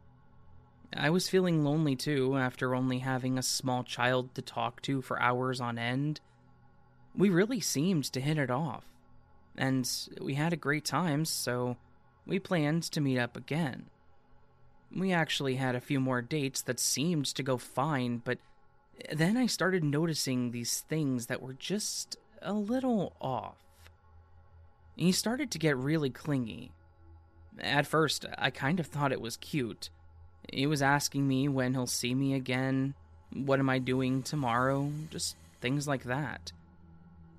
I 0.96 1.10
was 1.10 1.28
feeling 1.28 1.64
lonely 1.64 1.96
too 1.96 2.36
after 2.36 2.74
only 2.74 3.00
having 3.00 3.38
a 3.38 3.42
small 3.42 3.82
child 3.84 4.34
to 4.34 4.42
talk 4.42 4.80
to 4.82 5.02
for 5.02 5.20
hours 5.20 5.60
on 5.60 5.78
end. 5.78 6.20
We 7.14 7.28
really 7.28 7.60
seemed 7.60 8.04
to 8.12 8.20
hit 8.20 8.38
it 8.38 8.50
off, 8.50 8.84
and 9.56 9.90
we 10.20 10.34
had 10.34 10.52
a 10.52 10.56
great 10.56 10.84
time, 10.84 11.24
so 11.24 11.76
we 12.26 12.38
planned 12.38 12.84
to 12.84 13.00
meet 13.00 13.18
up 13.18 13.36
again. 13.36 13.86
We 14.94 15.12
actually 15.12 15.56
had 15.56 15.74
a 15.74 15.80
few 15.80 15.98
more 15.98 16.22
dates 16.22 16.62
that 16.62 16.78
seemed 16.78 17.26
to 17.26 17.42
go 17.42 17.56
fine, 17.56 18.22
but 18.24 18.38
then 19.12 19.36
I 19.36 19.46
started 19.46 19.84
noticing 19.84 20.50
these 20.50 20.80
things 20.80 21.26
that 21.26 21.42
were 21.42 21.54
just 21.54 22.16
a 22.42 22.52
little 22.52 23.12
off. 23.20 23.56
He 24.96 25.12
started 25.12 25.50
to 25.50 25.58
get 25.58 25.76
really 25.76 26.10
clingy. 26.10 26.72
At 27.60 27.86
first, 27.86 28.24
I 28.38 28.50
kind 28.50 28.80
of 28.80 28.86
thought 28.86 29.12
it 29.12 29.20
was 29.20 29.36
cute. 29.36 29.90
He 30.52 30.66
was 30.66 30.82
asking 30.82 31.26
me 31.26 31.48
when 31.48 31.74
he'll 31.74 31.86
see 31.86 32.14
me 32.14 32.34
again, 32.34 32.94
what 33.32 33.58
am 33.58 33.68
I 33.68 33.78
doing 33.78 34.22
tomorrow, 34.22 34.90
just 35.10 35.36
things 35.60 35.86
like 35.88 36.04
that. 36.04 36.52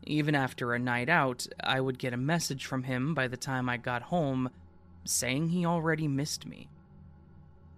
Even 0.04 0.36
after 0.36 0.74
a 0.74 0.80
night 0.80 1.10
out, 1.10 1.48
I 1.62 1.82
would 1.82 2.00
get 2.00 2.14
a 2.14 2.18
message 2.18 2.66
from 2.66 2.84
him 2.84 3.14
by 3.14 3.28
the 3.28 3.38
time 3.38 3.70
I 3.70 3.78
got 3.78 4.04
home 4.04 4.50
saying 5.04 5.50
he 5.50 5.66
already 5.66 6.08
missed 6.08 6.46
me. 6.46 6.68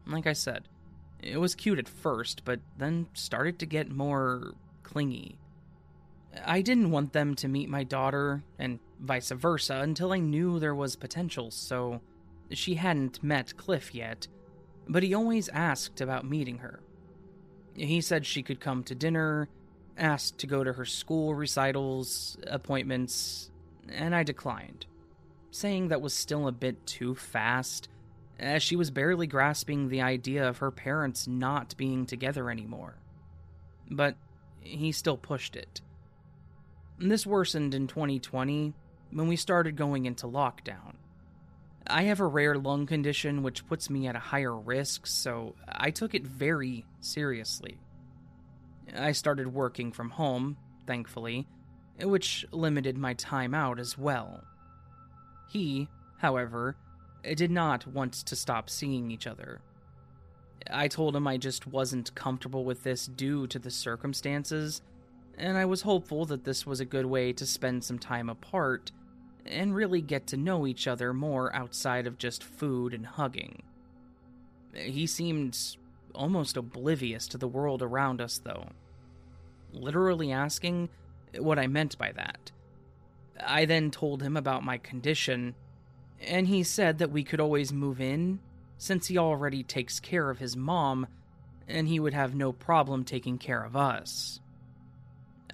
Like 0.05 0.27
I 0.27 0.33
said, 0.33 0.63
it 1.21 1.37
was 1.37 1.55
cute 1.55 1.79
at 1.79 1.89
first, 1.89 2.43
but 2.45 2.59
then 2.77 3.07
started 3.13 3.59
to 3.59 3.65
get 3.65 3.89
more 3.89 4.53
clingy. 4.83 5.37
I 6.45 6.61
didn't 6.61 6.91
want 6.91 7.13
them 7.13 7.35
to 7.35 7.47
meet 7.47 7.69
my 7.69 7.83
daughter, 7.83 8.43
and 8.57 8.79
vice 8.99 9.31
versa, 9.31 9.79
until 9.81 10.13
I 10.13 10.19
knew 10.19 10.59
there 10.59 10.75
was 10.75 10.95
potential, 10.95 11.51
so 11.51 12.01
she 12.51 12.75
hadn't 12.75 13.23
met 13.23 13.57
Cliff 13.57 13.93
yet, 13.93 14.27
but 14.87 15.03
he 15.03 15.13
always 15.13 15.49
asked 15.49 16.01
about 16.01 16.29
meeting 16.29 16.59
her. 16.59 16.79
He 17.75 18.01
said 18.01 18.25
she 18.25 18.43
could 18.43 18.59
come 18.59 18.83
to 18.83 18.95
dinner, 18.95 19.49
asked 19.97 20.37
to 20.39 20.47
go 20.47 20.63
to 20.63 20.73
her 20.73 20.85
school 20.85 21.33
recitals, 21.33 22.37
appointments, 22.47 23.51
and 23.89 24.15
I 24.15 24.23
declined, 24.23 24.85
saying 25.51 25.87
that 25.87 26.01
was 26.01 26.13
still 26.13 26.47
a 26.47 26.51
bit 26.51 26.85
too 26.85 27.15
fast 27.15 27.89
as 28.39 28.63
she 28.63 28.75
was 28.75 28.89
barely 28.89 29.27
grasping 29.27 29.89
the 29.89 30.01
idea 30.01 30.47
of 30.47 30.59
her 30.59 30.71
parents 30.71 31.27
not 31.27 31.75
being 31.77 32.05
together 32.05 32.49
anymore. 32.49 32.95
But 33.91 34.15
he 34.61 34.91
still 34.91 35.17
pushed 35.17 35.55
it. 35.55 35.81
This 36.97 37.25
worsened 37.25 37.73
in 37.73 37.87
2020 37.87 38.73
when 39.11 39.27
we 39.27 39.35
started 39.35 39.75
going 39.75 40.05
into 40.05 40.27
lockdown. 40.27 40.95
I 41.87 42.03
have 42.03 42.19
a 42.19 42.27
rare 42.27 42.55
lung 42.55 42.85
condition 42.85 43.41
which 43.41 43.65
puts 43.67 43.89
me 43.89 44.07
at 44.07 44.15
a 44.15 44.19
higher 44.19 44.55
risk, 44.55 45.07
so 45.07 45.55
I 45.67 45.91
took 45.91 46.13
it 46.13 46.25
very 46.25 46.85
seriously. 46.99 47.79
I 48.95 49.11
started 49.13 49.53
working 49.53 49.91
from 49.91 50.11
home, 50.11 50.57
thankfully, 50.85 51.47
which 51.99 52.45
limited 52.51 52.97
my 52.97 53.13
time 53.13 53.53
out 53.53 53.79
as 53.79 53.97
well. 53.97 54.43
He, 55.49 55.89
however, 56.17 56.75
did 57.23 57.51
not 57.51 57.87
want 57.87 58.13
to 58.13 58.35
stop 58.35 58.69
seeing 58.69 59.11
each 59.11 59.27
other. 59.27 59.61
I 60.69 60.87
told 60.87 61.15
him 61.15 61.27
I 61.27 61.37
just 61.37 61.67
wasn't 61.67 62.15
comfortable 62.15 62.65
with 62.65 62.83
this 62.83 63.05
due 63.05 63.47
to 63.47 63.59
the 63.59 63.71
circumstances, 63.71 64.81
and 65.37 65.57
I 65.57 65.65
was 65.65 65.81
hopeful 65.81 66.25
that 66.25 66.43
this 66.43 66.65
was 66.65 66.79
a 66.79 66.85
good 66.85 67.05
way 67.05 67.33
to 67.33 67.45
spend 67.45 67.83
some 67.83 67.99
time 67.99 68.29
apart 68.29 68.91
and 69.45 69.73
really 69.73 70.01
get 70.01 70.27
to 70.27 70.37
know 70.37 70.67
each 70.67 70.87
other 70.87 71.13
more 71.13 71.53
outside 71.55 72.05
of 72.05 72.17
just 72.17 72.43
food 72.43 72.93
and 72.93 73.05
hugging. 73.05 73.63
He 74.73 75.07
seemed 75.07 75.57
almost 76.13 76.57
oblivious 76.57 77.27
to 77.29 77.37
the 77.37 77.47
world 77.47 77.81
around 77.81 78.21
us, 78.21 78.39
though, 78.43 78.67
literally 79.71 80.31
asking 80.31 80.89
what 81.37 81.57
I 81.57 81.67
meant 81.67 81.97
by 81.97 82.11
that. 82.11 82.51
I 83.41 83.65
then 83.65 83.91
told 83.91 84.21
him 84.21 84.35
about 84.35 84.63
my 84.63 84.77
condition 84.77 85.55
and 86.21 86.47
he 86.47 86.63
said 86.63 86.97
that 86.97 87.11
we 87.11 87.23
could 87.23 87.39
always 87.39 87.71
move 87.71 88.01
in 88.01 88.39
since 88.77 89.07
he 89.07 89.17
already 89.17 89.63
takes 89.63 89.99
care 89.99 90.29
of 90.29 90.39
his 90.39 90.55
mom 90.55 91.07
and 91.67 91.87
he 91.87 91.99
would 91.99 92.13
have 92.13 92.33
no 92.33 92.51
problem 92.51 93.03
taking 93.03 93.37
care 93.37 93.63
of 93.63 93.75
us. 93.75 94.39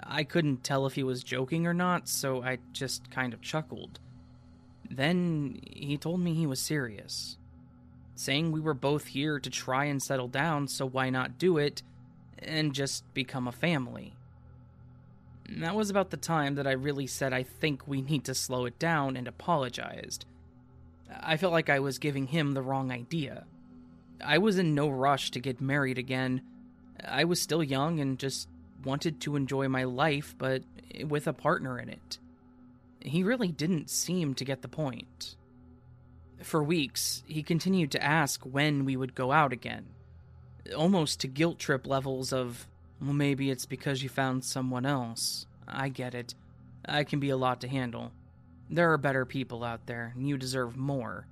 I 0.02 0.24
couldn't 0.24 0.64
tell 0.64 0.86
if 0.86 0.96
he 0.96 1.04
was 1.04 1.24
joking 1.24 1.68
or 1.68 1.74
not, 1.74 2.08
so 2.08 2.44
I 2.44 2.60
just 2.72 3.10
kind 3.12 3.34
of 3.34 3.42
chuckled. 3.42 4.00
Then 4.90 5.60
he 5.66 5.98
told 5.98 6.20
me 6.20 6.34
he 6.34 6.46
was 6.46 6.60
serious, 6.60 7.38
saying 8.16 8.52
we 8.52 8.60
were 8.60 8.74
both 8.74 9.08
here 9.08 9.40
to 9.40 9.50
try 9.50 9.86
and 9.86 10.02
settle 10.02 10.28
down, 10.28 10.68
so 10.68 10.86
why 10.86 11.10
not 11.10 11.38
do 11.38 11.58
it 11.58 11.82
and 12.40 12.74
just 12.74 13.12
become 13.14 13.48
a 13.48 13.52
family. 13.52 14.14
That 15.50 15.76
was 15.76 15.90
about 15.90 16.10
the 16.10 16.18
time 16.18 16.56
that 16.56 16.68
I 16.68 16.72
really 16.72 17.08
said 17.08 17.34
I 17.34 17.44
think 17.44 17.88
we 17.88 18.02
need 18.02 18.24
to 18.26 18.36
slow 18.36 18.66
it 18.66 18.80
down 18.80 19.16
and 19.16 19.28
apologized. 19.28 20.26
I 21.10 21.38
felt 21.38 21.54
like 21.54 21.70
I 21.70 21.80
was 21.80 22.00
giving 22.00 22.28
him 22.28 22.54
the 22.54 22.62
wrong 22.62 22.92
idea. 22.92 23.46
I 24.24 24.38
was 24.38 24.58
in 24.58 24.76
no 24.76 24.90
rush 24.90 25.32
to 25.32 25.40
get 25.40 25.62
married 25.62 25.98
again. 25.98 26.42
I 27.04 27.26
was 27.26 27.42
still 27.42 27.64
young 27.64 28.00
and 28.00 28.18
just 28.18 28.48
wanted 28.84 29.20
to 29.22 29.36
enjoy 29.36 29.68
my 29.68 29.84
life, 29.84 30.36
but 30.38 30.64
with 31.06 31.28
a 31.28 31.34
partner 31.34 31.80
in 31.80 31.90
it. 31.90 32.18
He 33.02 33.24
really 33.24 33.50
didn't 33.50 33.90
seem 33.90 34.34
to 34.36 34.46
get 34.46 34.62
the 34.62 34.68
point. 34.68 35.36
For 36.42 36.64
weeks, 36.64 37.24
he 37.28 37.44
continued 37.44 37.92
to 37.92 38.04
ask 38.04 38.42
when 38.44 38.86
we 38.86 38.96
would 38.96 39.16
go 39.16 39.32
out 39.32 39.54
again, 39.54 39.86
almost 40.76 41.20
to 41.22 41.28
guilt 41.28 41.60
trip 41.60 41.86
levels 41.88 42.34
of, 42.34 42.68
well, 43.02 43.14
maybe 43.14 43.50
it's 43.50 43.66
because 43.66 44.04
you 44.04 44.10
found 44.10 44.44
someone 44.44 44.86
else. 44.86 45.46
I 45.68 45.90
get 45.90 46.14
it. 46.14 46.34
I 46.88 47.04
can 47.04 47.20
be 47.20 47.30
a 47.30 47.38
lot 47.38 47.62
to 47.62 47.68
handle. 47.68 48.12
There 48.70 48.92
are 48.94 48.98
better 48.98 49.26
people 49.26 49.64
out 49.64 49.86
there, 49.86 50.14
and 50.16 50.28
you 50.28 50.38
deserve 50.38 50.76
more. 50.76 51.28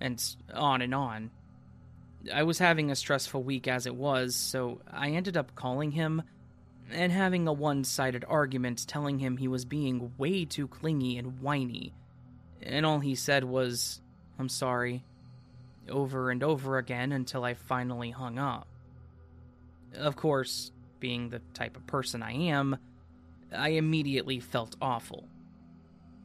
And 0.00 0.22
on 0.52 0.82
and 0.82 0.94
on. 0.94 1.30
I 2.32 2.42
was 2.42 2.58
having 2.58 2.90
a 2.90 2.96
stressful 2.96 3.42
week 3.42 3.66
as 3.68 3.86
it 3.86 3.94
was, 3.94 4.36
so 4.36 4.80
I 4.90 5.10
ended 5.10 5.36
up 5.36 5.54
calling 5.54 5.92
him 5.92 6.22
and 6.90 7.10
having 7.10 7.48
a 7.48 7.52
one 7.52 7.84
sided 7.84 8.24
argument 8.28 8.86
telling 8.86 9.18
him 9.18 9.36
he 9.36 9.48
was 9.48 9.64
being 9.64 10.12
way 10.18 10.44
too 10.44 10.68
clingy 10.68 11.18
and 11.18 11.40
whiny. 11.40 11.92
And 12.62 12.84
all 12.84 13.00
he 13.00 13.14
said 13.14 13.44
was, 13.44 14.00
I'm 14.38 14.48
sorry, 14.48 15.04
over 15.88 16.30
and 16.30 16.42
over 16.42 16.78
again 16.78 17.12
until 17.12 17.44
I 17.44 17.54
finally 17.54 18.10
hung 18.10 18.38
up. 18.38 18.66
Of 19.94 20.16
course, 20.16 20.72
being 21.00 21.30
the 21.30 21.40
type 21.54 21.76
of 21.76 21.86
person 21.86 22.22
I 22.22 22.32
am, 22.32 22.76
I 23.54 23.70
immediately 23.70 24.40
felt 24.40 24.76
awful. 24.80 25.28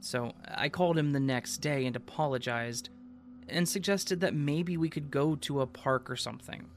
So 0.02 0.34
I 0.48 0.68
called 0.68 0.98
him 0.98 1.14
the 1.14 1.20
next 1.20 1.58
day 1.60 1.86
and 1.86 1.96
apologized, 1.96 2.90
and 3.48 3.70
suggested 3.70 4.22
that 4.22 4.34
maybe 4.34 4.76
we 4.76 4.90
could 4.90 5.12
go 5.12 5.36
to 5.36 5.62
a 5.62 5.68
park 5.68 6.10
or 6.10 6.16
something. 6.16 6.68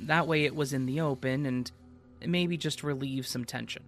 That 0.00 0.26
way 0.26 0.44
it 0.44 0.54
was 0.54 0.72
in 0.72 0.86
the 0.86 1.00
open 1.00 1.46
and 1.46 1.70
maybe 2.26 2.56
just 2.56 2.82
relieve 2.82 3.26
some 3.26 3.44
tension. 3.44 3.84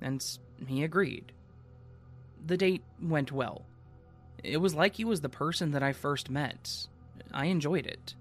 And 0.00 0.24
he 0.66 0.84
agreed. 0.84 1.32
The 2.46 2.56
date 2.56 2.82
went 3.00 3.32
well. 3.32 3.64
It 4.42 4.58
was 4.58 4.74
like 4.74 4.94
he 4.94 5.04
was 5.04 5.20
the 5.20 5.28
person 5.28 5.70
that 5.72 5.82
I 5.82 5.92
first 5.92 6.30
met. 6.30 6.86
I 7.32 7.46
enjoyed 7.46 7.86
it. 7.86 8.14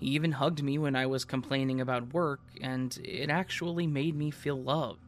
He 0.00 0.08
even 0.08 0.32
hugged 0.32 0.62
me 0.62 0.78
when 0.78 0.96
I 0.96 1.06
was 1.06 1.24
complaining 1.24 1.80
about 1.80 2.12
work, 2.12 2.40
and 2.60 2.96
it 3.02 3.30
actually 3.30 3.86
made 3.86 4.14
me 4.14 4.30
feel 4.30 4.60
loved. 4.60 5.00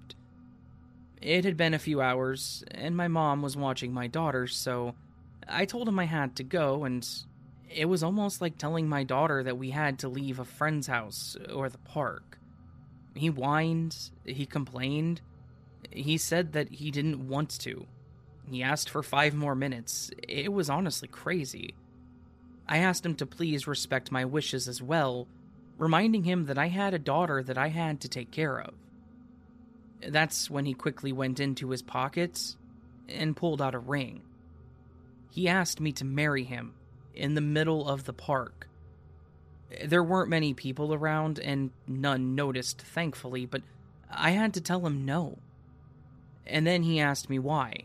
It 1.20 1.44
had 1.44 1.56
been 1.56 1.74
a 1.74 1.78
few 1.78 2.00
hours, 2.00 2.64
and 2.70 2.96
my 2.96 3.08
mom 3.08 3.42
was 3.42 3.56
watching 3.56 3.92
my 3.92 4.06
daughter, 4.06 4.46
so 4.46 4.94
I 5.48 5.64
told 5.64 5.88
him 5.88 5.98
I 5.98 6.04
had 6.04 6.36
to 6.36 6.42
go, 6.42 6.84
and 6.84 7.06
it 7.70 7.86
was 7.86 8.02
almost 8.02 8.40
like 8.40 8.58
telling 8.58 8.88
my 8.88 9.02
daughter 9.02 9.42
that 9.42 9.58
we 9.58 9.70
had 9.70 9.98
to 10.00 10.08
leave 10.08 10.38
a 10.38 10.44
friend's 10.44 10.86
house 10.86 11.36
or 11.52 11.68
the 11.68 11.78
park. 11.78 12.38
He 13.14 13.28
whined, 13.28 14.10
he 14.24 14.46
complained, 14.46 15.22
he 15.90 16.18
said 16.18 16.52
that 16.52 16.70
he 16.70 16.90
didn't 16.90 17.28
want 17.28 17.50
to. 17.60 17.86
He 18.50 18.62
asked 18.62 18.90
for 18.90 19.02
five 19.02 19.34
more 19.34 19.54
minutes. 19.54 20.10
It 20.28 20.52
was 20.52 20.70
honestly 20.70 21.08
crazy. 21.08 21.74
I 22.68 22.78
asked 22.78 23.06
him 23.06 23.14
to 23.16 23.26
please 23.26 23.66
respect 23.66 24.12
my 24.12 24.24
wishes 24.24 24.68
as 24.68 24.82
well, 24.82 25.26
reminding 25.78 26.24
him 26.24 26.46
that 26.46 26.58
I 26.58 26.68
had 26.68 26.94
a 26.94 26.98
daughter 26.98 27.42
that 27.42 27.58
I 27.58 27.68
had 27.68 28.00
to 28.00 28.08
take 28.08 28.30
care 28.30 28.60
of. 28.60 28.74
That's 30.00 30.50
when 30.50 30.66
he 30.66 30.74
quickly 30.74 31.12
went 31.12 31.40
into 31.40 31.70
his 31.70 31.82
pockets 31.82 32.56
and 33.08 33.36
pulled 33.36 33.62
out 33.62 33.74
a 33.74 33.78
ring. 33.78 34.22
He 35.30 35.48
asked 35.48 35.80
me 35.80 35.92
to 35.92 36.04
marry 36.04 36.44
him 36.44 36.74
in 37.14 37.34
the 37.34 37.40
middle 37.40 37.88
of 37.88 38.04
the 38.04 38.12
park. 38.12 38.68
There 39.84 40.02
weren't 40.02 40.30
many 40.30 40.54
people 40.54 40.94
around, 40.94 41.38
and 41.38 41.70
none 41.86 42.34
noticed, 42.34 42.80
thankfully, 42.80 43.46
but 43.46 43.62
I 44.10 44.30
had 44.30 44.54
to 44.54 44.60
tell 44.60 44.86
him 44.86 45.04
no. 45.04 45.38
And 46.46 46.66
then 46.66 46.82
he 46.82 47.00
asked 47.00 47.28
me 47.28 47.38
why. 47.38 47.84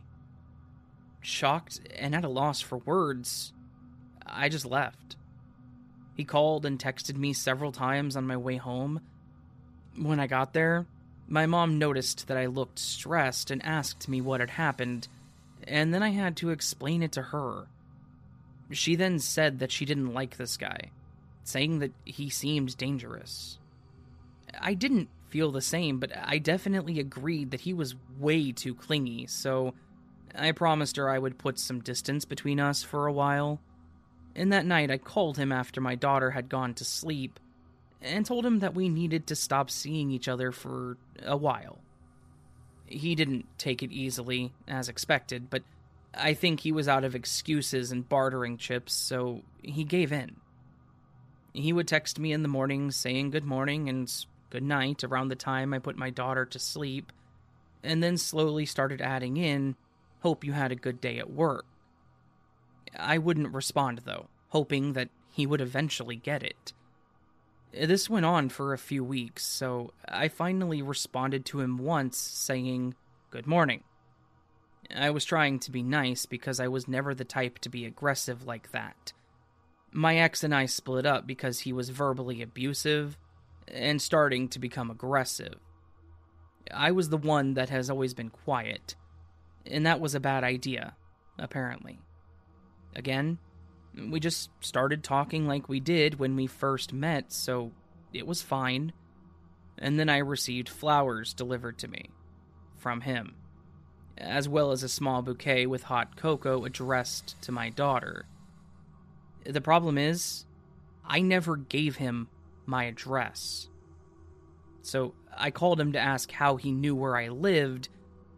Shocked 1.21 1.81
and 1.95 2.13
at 2.13 2.23
a 2.23 2.29
loss 2.29 2.61
for 2.61 2.77
words, 2.77 3.53
I 4.25 4.49
just 4.49 4.65
left. 4.65 5.15
He 6.15 6.23
called 6.23 6.65
and 6.65 6.77
texted 6.77 7.17
me 7.17 7.33
several 7.33 7.71
times 7.71 8.15
on 8.15 8.27
my 8.27 8.37
way 8.37 8.57
home. 8.57 9.01
When 9.97 10.19
I 10.19 10.27
got 10.27 10.53
there, 10.53 10.85
my 11.31 11.45
mom 11.45 11.79
noticed 11.79 12.27
that 12.27 12.35
I 12.35 12.47
looked 12.47 12.77
stressed 12.77 13.51
and 13.51 13.63
asked 13.65 14.09
me 14.09 14.19
what 14.19 14.41
had 14.41 14.49
happened, 14.49 15.07
and 15.65 15.93
then 15.93 16.03
I 16.03 16.09
had 16.09 16.35
to 16.37 16.49
explain 16.49 17.01
it 17.01 17.13
to 17.13 17.21
her. 17.21 17.67
She 18.69 18.97
then 18.97 19.17
said 19.17 19.59
that 19.59 19.71
she 19.71 19.85
didn't 19.85 20.13
like 20.13 20.35
this 20.35 20.57
guy, 20.57 20.91
saying 21.45 21.79
that 21.79 21.93
he 22.03 22.29
seemed 22.29 22.77
dangerous. 22.77 23.57
I 24.59 24.73
didn't 24.73 25.07
feel 25.29 25.53
the 25.53 25.61
same, 25.61 25.99
but 25.99 26.11
I 26.21 26.37
definitely 26.37 26.99
agreed 26.99 27.51
that 27.51 27.61
he 27.61 27.73
was 27.73 27.95
way 28.19 28.51
too 28.51 28.75
clingy, 28.75 29.25
so 29.27 29.73
I 30.35 30.51
promised 30.51 30.97
her 30.97 31.09
I 31.09 31.19
would 31.19 31.37
put 31.37 31.59
some 31.59 31.79
distance 31.79 32.25
between 32.25 32.59
us 32.59 32.83
for 32.83 33.07
a 33.07 33.13
while. 33.13 33.61
And 34.35 34.51
that 34.51 34.65
night 34.65 34.91
I 34.91 34.97
called 34.97 35.37
him 35.37 35.53
after 35.53 35.79
my 35.79 35.95
daughter 35.95 36.31
had 36.31 36.49
gone 36.49 36.73
to 36.73 36.83
sleep 36.83 37.39
and 38.01 38.25
told 38.25 38.45
him 38.45 38.59
that 38.59 38.73
we 38.73 38.89
needed 38.89 39.27
to 39.27 39.35
stop 39.35 39.69
seeing 39.69 40.11
each 40.11 40.27
other 40.27 40.51
for 40.51 40.97
a 41.23 41.37
while. 41.37 41.79
He 42.85 43.15
didn't 43.15 43.45
take 43.57 43.83
it 43.83 43.91
easily, 43.91 44.51
as 44.67 44.89
expected, 44.89 45.49
but 45.49 45.63
I 46.13 46.33
think 46.33 46.59
he 46.59 46.71
was 46.71 46.87
out 46.87 47.03
of 47.03 47.15
excuses 47.15 47.91
and 47.91 48.07
bartering 48.07 48.57
chips, 48.57 48.93
so 48.93 49.43
he 49.61 49.83
gave 49.83 50.11
in. 50.11 50.35
He 51.53 51.73
would 51.73 51.87
text 51.87 52.19
me 52.19 52.33
in 52.33 52.43
the 52.43 52.47
morning 52.47 52.91
saying 52.91 53.31
good 53.31 53.45
morning 53.45 53.87
and 53.87 54.13
good 54.49 54.63
night 54.63 55.03
around 55.03 55.29
the 55.29 55.35
time 55.35 55.73
I 55.73 55.79
put 55.79 55.97
my 55.97 56.09
daughter 56.09 56.45
to 56.45 56.59
sleep, 56.59 57.11
and 57.83 58.03
then 58.03 58.17
slowly 58.17 58.65
started 58.65 59.01
adding 59.01 59.37
in, 59.37 59.75
Hope 60.21 60.43
you 60.43 60.51
had 60.51 60.71
a 60.71 60.75
good 60.75 61.01
day 61.01 61.17
at 61.17 61.31
work. 61.31 61.65
I 62.97 63.17
wouldn't 63.17 63.53
respond, 63.53 64.01
though, 64.05 64.27
hoping 64.49 64.93
that 64.93 65.09
he 65.31 65.47
would 65.47 65.61
eventually 65.61 66.15
get 66.15 66.43
it. 66.43 66.73
This 67.73 68.09
went 68.09 68.25
on 68.25 68.49
for 68.49 68.73
a 68.73 68.77
few 68.77 69.03
weeks, 69.03 69.45
so 69.45 69.91
I 70.07 70.27
finally 70.27 70.81
responded 70.81 71.45
to 71.45 71.61
him 71.61 71.77
once 71.77 72.17
saying, 72.17 72.95
Good 73.29 73.47
morning. 73.47 73.83
I 74.93 75.09
was 75.11 75.23
trying 75.23 75.59
to 75.59 75.71
be 75.71 75.83
nice 75.83 76.25
because 76.25 76.59
I 76.59 76.67
was 76.67 76.87
never 76.87 77.15
the 77.15 77.23
type 77.23 77.59
to 77.59 77.69
be 77.69 77.85
aggressive 77.85 78.45
like 78.45 78.71
that. 78.71 79.13
My 79.93 80.17
ex 80.17 80.43
and 80.43 80.53
I 80.53 80.65
split 80.65 81.05
up 81.05 81.25
because 81.25 81.59
he 81.59 81.71
was 81.71 81.89
verbally 81.89 82.41
abusive 82.41 83.17
and 83.69 84.01
starting 84.01 84.49
to 84.49 84.59
become 84.59 84.91
aggressive. 84.91 85.55
I 86.73 86.91
was 86.91 87.09
the 87.09 87.17
one 87.17 87.53
that 87.53 87.69
has 87.69 87.89
always 87.89 88.13
been 88.13 88.29
quiet, 88.29 88.95
and 89.65 89.85
that 89.85 90.01
was 90.01 90.13
a 90.13 90.19
bad 90.19 90.43
idea, 90.43 90.95
apparently. 91.37 91.99
Again, 92.95 93.37
we 93.95 94.19
just 94.19 94.49
started 94.61 95.03
talking 95.03 95.47
like 95.47 95.67
we 95.67 95.79
did 95.79 96.19
when 96.19 96.35
we 96.35 96.47
first 96.47 96.93
met, 96.93 97.31
so 97.31 97.71
it 98.13 98.25
was 98.25 98.41
fine. 98.41 98.93
And 99.77 99.99
then 99.99 100.09
I 100.09 100.17
received 100.17 100.69
flowers 100.69 101.33
delivered 101.33 101.77
to 101.79 101.87
me 101.87 102.09
from 102.77 103.01
him, 103.01 103.35
as 104.17 104.47
well 104.47 104.71
as 104.71 104.83
a 104.83 104.89
small 104.89 105.21
bouquet 105.21 105.65
with 105.65 105.83
hot 105.83 106.15
cocoa 106.15 106.65
addressed 106.65 107.41
to 107.41 107.51
my 107.51 107.69
daughter. 107.69 108.25
The 109.45 109.61
problem 109.61 109.97
is, 109.97 110.45
I 111.05 111.21
never 111.21 111.57
gave 111.57 111.97
him 111.97 112.29
my 112.65 112.85
address. 112.85 113.67
So 114.83 115.13
I 115.35 115.51
called 115.51 115.79
him 115.79 115.93
to 115.93 115.99
ask 115.99 116.31
how 116.31 116.57
he 116.57 116.71
knew 116.71 116.95
where 116.95 117.17
I 117.17 117.29
lived, 117.29 117.89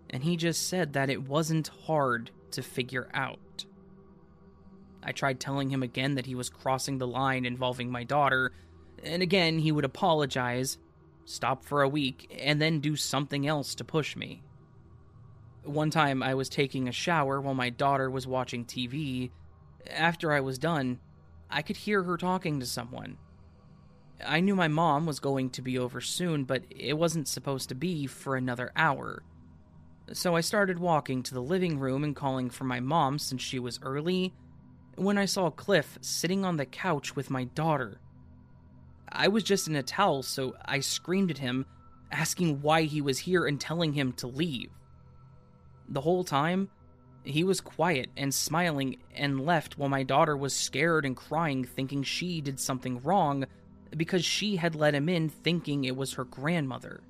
and 0.10 0.24
he 0.24 0.38
just 0.38 0.68
said 0.68 0.94
that 0.94 1.10
it 1.10 1.28
wasn't 1.28 1.68
hard 1.86 2.32
to 2.52 2.62
figure 2.62 3.10
out. 3.14 3.66
I 5.06 5.12
tried 5.12 5.40
telling 5.40 5.70
him 5.70 5.84
again 5.84 6.16
that 6.16 6.26
he 6.26 6.36
was 6.36 6.50
crossing 6.50 6.98
the 6.98 7.08
line 7.08 7.46
involving 7.46 7.92
my 7.92 8.04
daughter, 8.04 8.52
and 9.04 9.22
again 9.22 9.60
he 9.60 9.72
would 9.72 9.86
apologize, 9.86 10.78
stop 11.26 11.66
for 11.66 11.82
a 11.82 11.90
week, 11.90 12.34
and 12.40 12.62
then 12.62 12.80
do 12.80 12.96
something 12.96 13.46
else 13.46 13.76
to 13.76 13.84
push 13.84 14.16
me. 14.16 14.44
One 15.64 15.90
time 15.90 16.22
I 16.22 16.34
was 16.34 16.50
taking 16.50 16.88
a 16.88 16.94
shower 16.94 17.40
while 17.40 17.54
my 17.54 17.70
daughter 17.70 18.10
was 18.10 18.28
watching 18.28 18.66
TV. 18.66 19.32
After 19.90 20.32
I 20.32 20.42
was 20.42 20.58
done, 20.58 21.00
I 21.50 21.62
could 21.62 21.78
hear 21.78 22.04
her 22.04 22.18
talking 22.18 22.60
to 22.60 22.66
someone. 22.66 23.18
I 24.26 24.40
knew 24.40 24.56
my 24.56 24.68
mom 24.68 25.06
was 25.06 25.20
going 25.20 25.50
to 25.52 25.62
be 25.62 25.78
over 25.78 26.02
soon, 26.02 26.44
but 26.44 26.64
it 26.70 26.98
wasn't 26.98 27.28
supposed 27.28 27.70
to 27.70 27.76
be 27.76 28.08
for 28.08 28.36
another 28.36 28.72
hour. 28.76 29.24
So 30.12 30.36
I 30.36 30.42
started 30.42 30.80
walking 30.80 31.24
to 31.24 31.34
the 31.34 31.42
living 31.42 31.80
room 31.80 32.04
and 32.04 32.16
calling 32.16 32.50
for 32.50 32.66
my 32.66 32.80
mom 32.80 33.20
since 33.20 33.42
she 33.42 33.60
was 33.60 33.80
early 33.82 34.34
when 34.96 35.18
I 35.18 35.26
saw 35.26 35.50
Cliff 35.50 35.98
sitting 36.02 36.46
on 36.46 36.58
the 36.58 36.66
couch 36.66 37.16
with 37.16 37.30
my 37.30 37.46
daughter. 37.46 38.00
I 39.10 39.28
was 39.28 39.44
just 39.44 39.68
in 39.68 39.76
a 39.76 39.84
towel, 39.84 40.24
so 40.24 40.56
I 40.66 40.80
screamed 40.80 41.32
at 41.32 41.38
him, 41.38 41.66
asking 42.12 42.62
why 42.62 42.84
he 42.84 43.02
was 43.02 43.20
here 43.20 43.46
and 43.46 43.60
telling 43.60 43.94
him 43.94 44.14
to 44.14 44.28
leave. 44.28 44.72
The 45.90 46.02
whole 46.02 46.24
time, 46.24 46.70
he 47.24 47.44
was 47.44 47.62
quiet 47.62 48.10
and 48.18 48.34
smiling 48.34 48.98
and 49.16 49.46
left 49.46 49.78
while 49.78 49.90
my 49.90 50.04
daughter 50.04 50.36
was 50.36 50.56
scared 50.56 51.06
and 51.06 51.16
crying, 51.16 51.64
thinking 51.64 52.04
she 52.04 52.42
did 52.42 52.60
something 52.60 53.02
wrong 53.02 53.46
because 53.96 54.26
she 54.26 54.56
had 54.56 54.76
let 54.76 54.96
him 54.96 55.08
in 55.08 55.30
thinking 55.30 55.84
it 55.84 55.96
was 55.96 56.14
her 56.14 56.26
grandmother. 56.26 57.02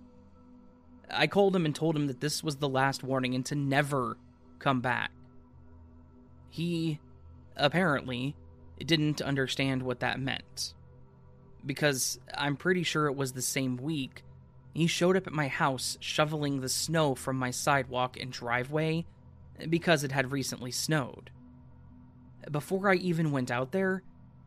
I 1.10 1.28
called 1.28 1.56
him 1.56 1.66
and 1.66 1.76
told 1.76 1.96
him 1.96 2.08
that 2.08 2.22
this 2.22 2.44
was 2.44 2.58
the 2.58 2.70
last 2.70 3.04
warning 3.04 3.36
and 3.36 3.46
to 3.48 3.56
never 3.56 4.18
come 4.60 4.82
back. 4.82 5.12
He 6.50 7.00
apparently 7.56 8.36
didn't 8.86 9.22
understand 9.22 9.84
what 9.84 10.00
that 10.02 10.20
meant. 10.20 10.74
Because 11.66 12.20
I'm 12.36 12.58
pretty 12.58 12.84
sure 12.84 13.08
it 13.08 13.16
was 13.16 13.32
the 13.32 13.42
same 13.42 13.78
week 13.78 14.24
he 14.74 14.88
showed 14.88 15.16
up 15.16 15.28
at 15.28 15.34
my 15.34 15.48
house 15.48 15.98
shoveling 16.00 16.60
the 16.60 16.70
snow 16.70 17.14
from 17.14 17.38
my 17.38 17.52
sidewalk 17.52 18.18
and 18.20 18.32
driveway 18.32 19.06
because 19.70 20.04
it 20.04 20.12
had 20.12 20.32
recently 20.32 20.72
snowed. 20.72 21.30
Before 22.50 22.90
I 22.90 22.96
even 22.96 23.32
went 23.32 23.52
out 23.52 23.72
there, 23.72 24.02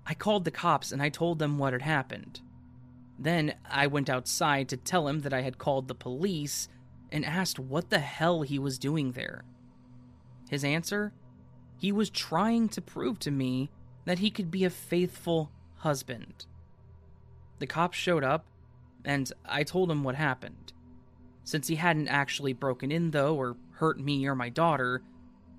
I 0.05 0.15
called 0.15 0.45
the 0.45 0.51
cops 0.51 0.91
and 0.91 1.01
I 1.01 1.09
told 1.09 1.39
them 1.39 1.59
what 1.59 1.73
had 1.73 1.83
happened. 1.83 2.41
Then 3.19 3.55
I 3.71 3.87
went 3.87 4.11
outside 4.11 4.69
to 4.69 4.77
tell 4.77 5.09
him 5.09 5.21
that 5.21 5.33
I 5.33 5.43
had 5.43 5.59
called 5.59 5.89
the 5.89 5.95
police 5.95 6.69
and 7.11 7.25
asked 7.25 7.59
what 7.59 7.91
the 7.91 8.01
hell 8.01 8.43
he 8.43 8.59
was 8.59 8.79
doing 8.79 9.13
there. 9.13 9.45
His 10.51 10.65
answer 10.65 11.13
he 11.79 11.93
was 11.93 12.11
trying 12.11 12.69
to 12.71 12.81
prove 12.81 13.19
to 13.21 13.31
me 13.31 13.71
that 14.05 14.19
he 14.21 14.31
could 14.31 14.51
be 14.51 14.65
a 14.65 14.71
faithful 14.71 15.51
husband. 15.79 16.47
The 17.59 17.67
cops 17.67 17.97
showed 17.97 18.25
up, 18.25 18.47
and 19.05 19.31
I 19.45 19.63
told 19.63 19.91
him 19.91 20.05
what 20.05 20.15
happened. 20.15 20.73
Since 21.45 21.69
he 21.69 21.77
hadn't 21.77 22.09
actually 22.09 22.53
broken 22.53 22.91
in, 22.91 23.11
though, 23.13 23.37
or 23.37 23.57
hurt 23.73 24.01
me 24.01 24.27
or 24.27 24.35
my 24.35 24.49
daughter, 24.49 25.03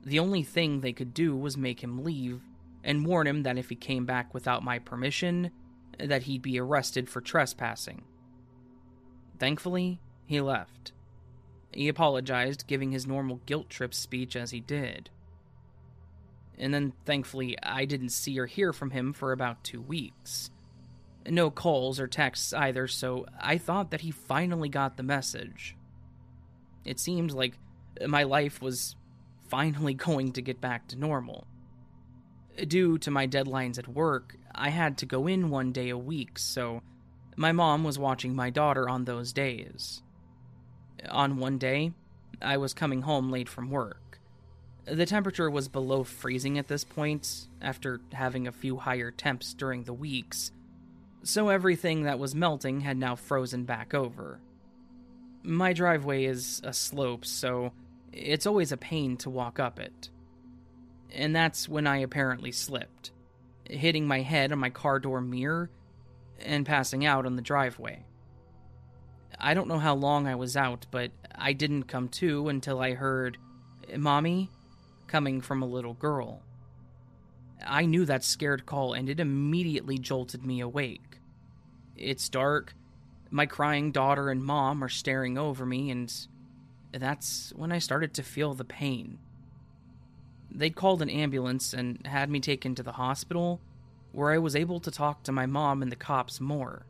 the 0.04 0.20
only 0.20 0.44
thing 0.44 0.82
they 0.82 0.94
could 0.94 1.14
do 1.14 1.36
was 1.36 1.58
make 1.58 1.82
him 1.82 2.04
leave 2.04 2.42
and 2.84 3.06
warn 3.06 3.28
him 3.28 3.44
that 3.44 3.58
if 3.58 3.70
he 3.70 3.76
came 3.76 4.06
back 4.06 4.34
without 4.34 4.64
my 4.64 4.80
permission, 4.80 5.52
that 6.00 6.24
he'd 6.24 6.42
be 6.42 6.60
arrested 6.60 7.10
for 7.10 7.22
trespassing. 7.22 8.04
Thankfully, 9.40 10.00
he 10.26 10.42
left. 10.42 10.94
He 11.72 11.88
apologized, 11.88 12.68
giving 12.68 12.92
his 12.92 13.06
normal 13.06 13.42
guilt 13.46 13.70
trip 13.70 13.94
speech 13.94 14.36
as 14.36 14.52
he 14.52 14.60
did. 14.60 15.10
And 16.58 16.74
then, 16.74 16.94
thankfully, 17.06 17.58
I 17.62 17.86
didn't 17.86 18.10
see 18.10 18.40
or 18.40 18.48
hear 18.48 18.74
from 18.74 18.92
him 18.92 19.14
for 19.14 19.32
about 19.32 19.64
two 19.64 19.82
weeks. 19.82 20.50
No 21.30 21.52
calls 21.52 22.00
or 22.00 22.08
texts 22.08 22.54
either, 22.54 22.88
so 22.88 23.26
I 23.40 23.58
thought 23.58 23.92
that 23.92 24.02
he 24.02 24.12
finally 24.12 24.70
got 24.70 24.98
the 24.98 25.04
message. 25.04 25.76
It 26.84 27.00
seemed 27.00 27.32
like 27.32 27.60
my 28.08 28.24
life 28.24 28.62
was 28.62 28.96
finally 29.50 29.94
going 30.08 30.32
to 30.34 30.42
get 30.42 30.62
back 30.62 30.88
to 30.88 30.98
normal. 30.98 31.46
Due 32.68 32.98
to 33.00 33.12
my 33.12 33.28
deadlines 33.28 33.78
at 33.78 33.88
work, 33.88 34.36
I 34.56 34.70
had 34.70 34.98
to 35.00 35.06
go 35.06 35.28
in 35.28 35.52
one 35.52 35.72
day 35.72 35.90
a 35.90 35.98
week, 35.98 36.40
so 36.40 36.82
my 37.36 37.52
mom 37.52 37.84
was 37.84 38.00
watching 38.00 38.36
my 38.36 38.50
daughter 38.50 38.90
on 38.90 39.06
those 39.06 39.32
days. 39.32 40.02
On 41.10 41.38
one 41.38 41.60
day, 41.60 41.92
I 42.42 42.58
was 42.58 42.74
coming 42.74 43.04
home 43.04 43.30
late 43.30 43.48
from 43.48 43.70
work. 43.70 44.07
The 44.90 45.06
temperature 45.06 45.50
was 45.50 45.68
below 45.68 46.04
freezing 46.04 46.58
at 46.58 46.68
this 46.68 46.86
point, 46.86 47.48
after 47.62 48.00
having 48.14 48.48
a 48.48 48.54
few 48.54 48.78
higher 48.78 49.12
temps 49.12 49.54
during 49.54 49.84
the 49.84 49.94
weeks, 49.94 50.52
so 51.24 51.50
everything 51.50 52.04
that 52.04 52.20
was 52.20 52.34
melting 52.34 52.82
had 52.82 52.98
now 52.98 53.16
frozen 53.16 53.66
back 53.66 53.94
over. 53.94 54.40
My 55.44 55.74
driveway 55.74 56.24
is 56.24 56.62
a 56.64 56.72
slope, 56.72 57.26
so 57.26 57.74
it's 58.14 58.46
always 58.46 58.72
a 58.72 58.78
pain 58.78 59.18
to 59.18 59.30
walk 59.30 59.60
up 59.60 59.78
it. 59.78 60.10
And 61.14 61.36
that's 61.36 61.68
when 61.68 61.86
I 61.86 61.98
apparently 61.98 62.54
slipped, 62.54 63.12
hitting 63.70 64.08
my 64.08 64.22
head 64.22 64.54
on 64.54 64.60
my 64.60 64.70
car 64.70 65.00
door 65.00 65.20
mirror 65.20 65.70
and 66.40 66.66
passing 66.66 67.06
out 67.06 67.26
on 67.26 67.36
the 67.36 67.42
driveway. 67.42 68.06
I 69.38 69.54
don't 69.54 69.68
know 69.68 69.80
how 69.80 69.96
long 69.96 70.28
I 70.28 70.36
was 70.36 70.56
out, 70.56 70.86
but 70.92 71.12
I 71.36 71.52
didn't 71.52 71.84
come 71.84 72.08
to 72.10 72.48
until 72.48 72.80
I 72.80 72.94
heard, 72.94 73.38
Mommy, 73.96 74.50
coming 75.08 75.42
from 75.42 75.62
a 75.62 75.68
little 75.68 75.94
girl. 75.94 76.42
I 77.66 77.86
knew 77.86 78.06
that 78.06 78.24
scared 78.24 78.66
call 78.66 78.94
and 78.94 79.10
it 79.10 79.20
immediately 79.20 79.98
jolted 79.98 80.46
me 80.46 80.60
awake. 80.60 81.20
It's 81.96 82.30
dark, 82.30 82.76
my 83.30 83.46
crying 83.46 83.92
daughter 83.92 84.30
and 84.30 84.44
mom 84.44 84.84
are 84.84 84.90
staring 84.90 85.38
over 85.38 85.66
me, 85.66 85.90
and 85.90 86.14
that's 86.92 87.52
when 87.56 87.72
I 87.72 87.80
started 87.80 88.14
to 88.14 88.24
feel 88.24 88.54
the 88.54 88.64
pain. 88.64 89.20
They'd 90.50 90.76
called 90.76 91.02
an 91.02 91.10
ambulance 91.10 91.74
and 91.74 92.06
had 92.06 92.30
me 92.30 92.40
taken 92.40 92.74
to 92.76 92.84
the 92.84 92.94
hospital, 92.94 93.60
where 94.12 94.32
I 94.32 94.38
was 94.38 94.56
able 94.56 94.80
to 94.80 94.92
talk 94.92 95.24
to 95.24 95.32
my 95.32 95.46
mom 95.46 95.82
and 95.82 95.92
the 95.92 95.98
cops 95.98 96.40
more. 96.40 96.86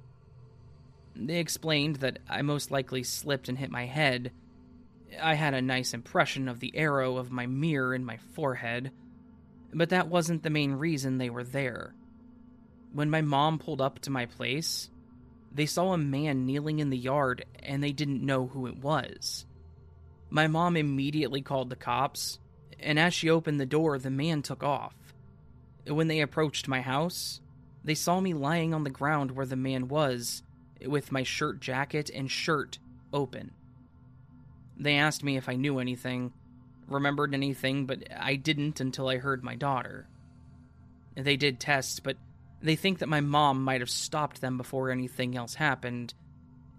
They 1.16 1.40
explained 1.40 1.98
that 1.98 2.20
I 2.30 2.42
most 2.44 2.70
likely 2.70 3.04
slipped 3.04 3.50
and 3.50 3.58
hit 3.58 3.72
my 3.72 3.86
head. 3.86 4.32
I 5.22 5.36
had 5.36 5.54
a 5.54 5.62
nice 5.62 5.94
impression 5.94 6.48
of 6.48 6.60
the 6.60 6.76
arrow 6.76 7.18
of 7.18 7.32
my 7.32 7.46
mirror 7.46 7.94
in 7.94 8.06
my 8.06 8.18
forehead, 8.18 8.92
but 9.74 9.90
that 9.90 10.08
wasn't 10.08 10.44
the 10.44 10.50
main 10.50 10.74
reason 10.74 11.18
they 11.18 11.30
were 11.30 11.44
there. 11.44 11.94
When 12.94 13.10
my 13.10 13.22
mom 13.22 13.60
pulled 13.60 13.82
up 13.82 14.00
to 14.00 14.12
my 14.12 14.26
place, 14.26 14.90
they 15.52 15.66
saw 15.66 15.94
a 15.94 15.98
man 15.98 16.46
kneeling 16.46 16.80
in 16.80 16.90
the 16.90 16.98
yard 16.98 17.46
and 17.64 17.84
they 17.84 17.92
didn't 17.92 18.26
know 18.26 18.48
who 18.48 18.68
it 18.68 18.78
was. 18.78 19.46
My 20.30 20.48
mom 20.48 20.76
immediately 20.76 21.42
called 21.42 21.70
the 21.70 21.76
cops, 21.76 22.40
and 22.80 23.00
as 23.00 23.14
she 23.14 23.30
opened 23.30 23.60
the 23.60 23.66
door, 23.66 23.98
the 23.98 24.10
man 24.10 24.42
took 24.42 24.64
off. 24.64 24.96
When 25.86 26.08
they 26.08 26.20
approached 26.20 26.68
my 26.68 26.82
house, 26.82 27.40
they 27.84 27.96
saw 27.96 28.20
me 28.20 28.34
lying 28.34 28.74
on 28.74 28.84
the 28.84 28.90
ground 28.90 29.32
where 29.32 29.46
the 29.46 29.56
man 29.56 29.88
was, 29.88 30.44
with 30.86 31.12
my 31.12 31.24
shirt 31.24 31.62
jacket 31.62 32.12
and 32.14 32.30
shirt 32.30 32.78
open. 33.14 33.52
They 34.80 34.96
asked 34.96 35.24
me 35.24 35.38
if 35.38 35.50
I 35.50 35.56
knew 35.56 35.80
anything, 35.80 36.34
remembered 36.88 37.34
anything, 37.34 37.86
but 37.86 38.04
I 38.16 38.36
didn't 38.36 38.80
until 38.80 39.10
I 39.10 39.18
heard 39.18 39.44
my 39.44 39.56
daughter. 39.56 40.08
They 41.16 41.36
did 41.36 41.60
tests, 41.60 42.00
but 42.00 42.18
they 42.62 42.76
think 42.76 43.00
that 43.00 43.10
my 43.10 43.22
mom 43.22 43.64
might 43.64 43.82
have 43.82 43.90
stopped 43.90 44.42
them 44.42 44.58
before 44.58 44.92
anything 44.92 45.36
else 45.36 45.56
happened, 45.56 46.14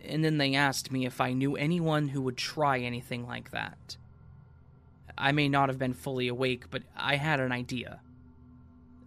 and 0.01 0.25
then 0.25 0.39
they 0.39 0.55
asked 0.55 0.93
me 0.93 1.07
if 1.07 1.21
I 1.21 1.33
knew 1.33 1.57
anyone 1.57 2.09
who 2.09 2.23
would 2.23 2.37
try 2.37 2.79
anything 2.79 3.27
like 3.27 3.51
that. 3.51 3.97
I 5.17 5.33
may 5.33 5.49
not 5.49 5.69
have 5.69 5.79
been 5.79 5.95
fully 5.95 6.29
awake, 6.29 6.71
but 6.71 6.85
I 6.97 7.17
had 7.17 7.41
an 7.41 7.51
idea. 7.51 8.01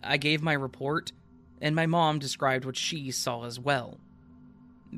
I 0.04 0.18
gave 0.18 0.42
my 0.42 0.54
report, 0.54 1.14
and 1.62 1.76
my 1.76 1.86
mom 1.86 2.20
described 2.20 2.66
what 2.66 2.76
she 2.76 3.12
saw 3.12 3.46
as 3.46 3.60
well. 3.60 3.98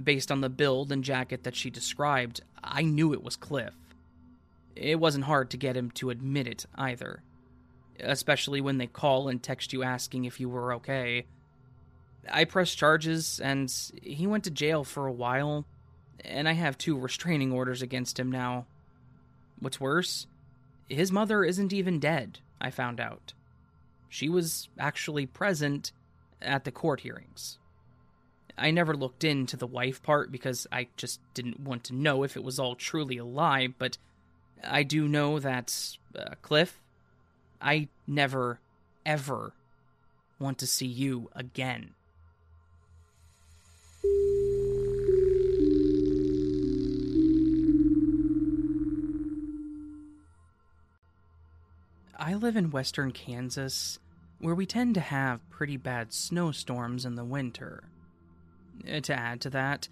Based 0.03 0.31
on 0.31 0.41
the 0.41 0.49
build 0.49 0.91
and 0.91 1.03
jacket 1.03 1.43
that 1.43 1.55
she 1.55 1.69
described, 1.69 2.41
I 2.63 2.81
knew 2.81 3.13
it 3.13 3.23
was 3.23 3.35
Cliff. 3.35 3.75
It 4.75 4.99
wasn't 4.99 5.25
hard 5.25 5.51
to 5.51 5.57
get 5.57 5.77
him 5.77 5.91
to 5.91 6.09
admit 6.09 6.47
it 6.47 6.65
either, 6.75 7.23
especially 7.99 8.61
when 8.61 8.77
they 8.77 8.87
call 8.87 9.27
and 9.27 9.41
text 9.41 9.73
you 9.73 9.83
asking 9.83 10.25
if 10.25 10.39
you 10.39 10.49
were 10.49 10.73
okay. 10.75 11.25
I 12.29 12.45
pressed 12.45 12.77
charges, 12.77 13.39
and 13.39 13.73
he 14.01 14.27
went 14.27 14.45
to 14.45 14.51
jail 14.51 14.83
for 14.83 15.07
a 15.07 15.11
while, 15.11 15.65
and 16.23 16.47
I 16.47 16.53
have 16.53 16.77
two 16.77 16.97
restraining 16.97 17.51
orders 17.51 17.81
against 17.81 18.19
him 18.19 18.31
now. 18.31 18.65
What's 19.59 19.79
worse, 19.79 20.27
his 20.89 21.11
mother 21.11 21.43
isn't 21.43 21.73
even 21.73 21.99
dead, 21.99 22.39
I 22.59 22.69
found 22.69 22.99
out. 22.99 23.33
She 24.09 24.29
was 24.29 24.69
actually 24.79 25.25
present 25.25 25.91
at 26.41 26.63
the 26.63 26.71
court 26.71 27.01
hearings. 27.01 27.57
I 28.57 28.71
never 28.71 28.95
looked 28.95 29.23
into 29.23 29.57
the 29.57 29.67
wife 29.67 30.03
part 30.03 30.31
because 30.31 30.67
I 30.71 30.87
just 30.95 31.19
didn't 31.33 31.59
want 31.59 31.83
to 31.85 31.95
know 31.95 32.23
if 32.23 32.37
it 32.37 32.43
was 32.43 32.59
all 32.59 32.75
truly 32.75 33.17
a 33.17 33.25
lie, 33.25 33.67
but 33.67 33.97
I 34.63 34.83
do 34.83 35.07
know 35.07 35.39
that, 35.39 35.97
uh, 36.17 36.35
Cliff, 36.41 36.79
I 37.61 37.89
never, 38.07 38.59
ever 39.05 39.53
want 40.39 40.57
to 40.59 40.67
see 40.67 40.87
you 40.87 41.29
again. 41.33 41.95
I 52.17 52.35
live 52.35 52.55
in 52.55 52.71
western 52.71 53.11
Kansas, 53.11 53.99
where 54.39 54.55
we 54.55 54.65
tend 54.65 54.95
to 54.95 55.01
have 55.01 55.49
pretty 55.49 55.75
bad 55.77 56.13
snowstorms 56.13 57.05
in 57.05 57.15
the 57.15 57.25
winter. 57.25 57.83
Uh, 58.89 59.01
to 59.01 59.13
add 59.13 59.41
to 59.41 59.49
that, 59.49 59.89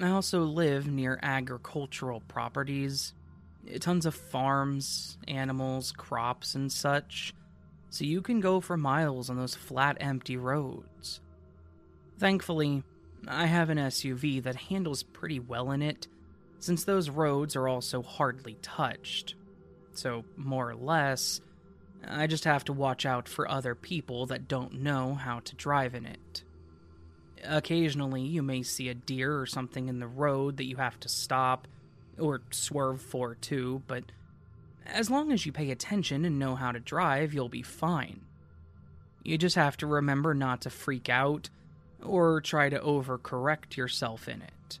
I 0.00 0.10
also 0.10 0.42
live 0.42 0.86
near 0.86 1.18
agricultural 1.22 2.20
properties, 2.28 3.14
tons 3.80 4.06
of 4.06 4.14
farms, 4.14 5.18
animals, 5.28 5.92
crops, 5.92 6.54
and 6.54 6.70
such, 6.70 7.34
so 7.90 8.04
you 8.04 8.22
can 8.22 8.40
go 8.40 8.60
for 8.60 8.76
miles 8.76 9.30
on 9.30 9.36
those 9.36 9.54
flat, 9.54 9.96
empty 10.00 10.36
roads. 10.36 11.20
Thankfully, 12.18 12.82
I 13.26 13.46
have 13.46 13.70
an 13.70 13.78
SUV 13.78 14.42
that 14.42 14.56
handles 14.56 15.02
pretty 15.02 15.40
well 15.40 15.70
in 15.70 15.82
it, 15.82 16.08
since 16.58 16.84
those 16.84 17.10
roads 17.10 17.56
are 17.56 17.68
also 17.68 18.02
hardly 18.02 18.54
touched. 18.62 19.34
So, 19.92 20.24
more 20.36 20.70
or 20.70 20.74
less, 20.74 21.40
I 22.06 22.26
just 22.26 22.44
have 22.44 22.64
to 22.64 22.72
watch 22.72 23.06
out 23.06 23.28
for 23.28 23.48
other 23.48 23.74
people 23.74 24.26
that 24.26 24.48
don't 24.48 24.82
know 24.82 25.14
how 25.14 25.40
to 25.40 25.54
drive 25.54 25.94
in 25.94 26.06
it. 26.06 26.42
Occasionally, 27.44 28.22
you 28.22 28.42
may 28.42 28.62
see 28.62 28.88
a 28.88 28.94
deer 28.94 29.38
or 29.38 29.46
something 29.46 29.88
in 29.88 29.98
the 29.98 30.06
road 30.06 30.56
that 30.56 30.66
you 30.66 30.76
have 30.76 30.98
to 31.00 31.08
stop, 31.08 31.68
or 32.18 32.42
swerve 32.50 33.00
for 33.00 33.34
too, 33.34 33.82
but 33.86 34.04
as 34.86 35.10
long 35.10 35.32
as 35.32 35.46
you 35.46 35.52
pay 35.52 35.70
attention 35.70 36.24
and 36.24 36.38
know 36.38 36.54
how 36.54 36.72
to 36.72 36.80
drive, 36.80 37.32
you'll 37.32 37.48
be 37.48 37.62
fine. 37.62 38.20
You 39.22 39.38
just 39.38 39.56
have 39.56 39.76
to 39.78 39.86
remember 39.86 40.34
not 40.34 40.62
to 40.62 40.70
freak 40.70 41.08
out 41.08 41.48
or 42.02 42.40
try 42.40 42.68
to 42.68 42.78
overcorrect 42.78 43.76
yourself 43.76 44.28
in 44.28 44.42
it. 44.42 44.78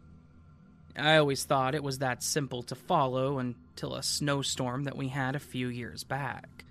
I 0.96 1.16
always 1.16 1.44
thought 1.44 1.74
it 1.74 1.82
was 1.82 1.98
that 1.98 2.22
simple 2.22 2.62
to 2.64 2.74
follow 2.74 3.38
until 3.38 3.94
a 3.94 4.02
snowstorm 4.02 4.84
that 4.84 4.96
we 4.96 5.08
had 5.08 5.34
a 5.34 5.40
few 5.40 5.68
years 5.68 6.04
back. 6.04 6.64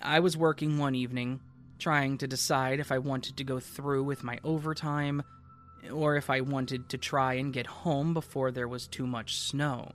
I 0.00 0.20
was 0.20 0.36
working 0.36 0.78
one 0.78 0.94
evening, 0.94 1.40
trying 1.78 2.18
to 2.18 2.26
decide 2.26 2.80
if 2.80 2.90
I 2.90 2.98
wanted 2.98 3.36
to 3.36 3.44
go 3.44 3.60
through 3.60 4.04
with 4.04 4.24
my 4.24 4.38
overtime 4.42 5.22
or 5.92 6.16
if 6.16 6.30
I 6.30 6.40
wanted 6.40 6.88
to 6.90 6.98
try 6.98 7.34
and 7.34 7.52
get 7.52 7.66
home 7.66 8.14
before 8.14 8.50
there 8.50 8.68
was 8.68 8.86
too 8.86 9.06
much 9.06 9.36
snow. 9.36 9.92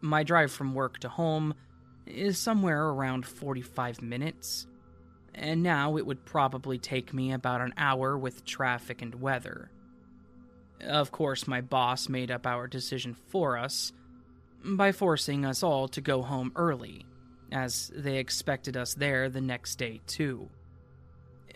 My 0.00 0.22
drive 0.22 0.50
from 0.50 0.74
work 0.74 0.98
to 1.00 1.08
home 1.08 1.54
is 2.06 2.38
somewhere 2.38 2.86
around 2.86 3.26
45 3.26 4.02
minutes, 4.02 4.66
and 5.34 5.62
now 5.62 5.96
it 5.96 6.06
would 6.06 6.24
probably 6.24 6.78
take 6.78 7.14
me 7.14 7.32
about 7.32 7.60
an 7.60 7.74
hour 7.76 8.16
with 8.16 8.44
traffic 8.44 9.02
and 9.02 9.14
weather. 9.20 9.70
Of 10.80 11.12
course, 11.12 11.46
my 11.46 11.60
boss 11.60 12.08
made 12.08 12.30
up 12.30 12.46
our 12.46 12.66
decision 12.66 13.14
for 13.28 13.58
us 13.58 13.92
by 14.64 14.92
forcing 14.92 15.44
us 15.44 15.62
all 15.62 15.88
to 15.88 16.00
go 16.00 16.22
home 16.22 16.52
early 16.56 17.06
as 17.52 17.90
they 17.94 18.16
expected 18.18 18.76
us 18.76 18.94
there 18.94 19.28
the 19.28 19.40
next 19.40 19.76
day, 19.76 20.00
too. 20.06 20.48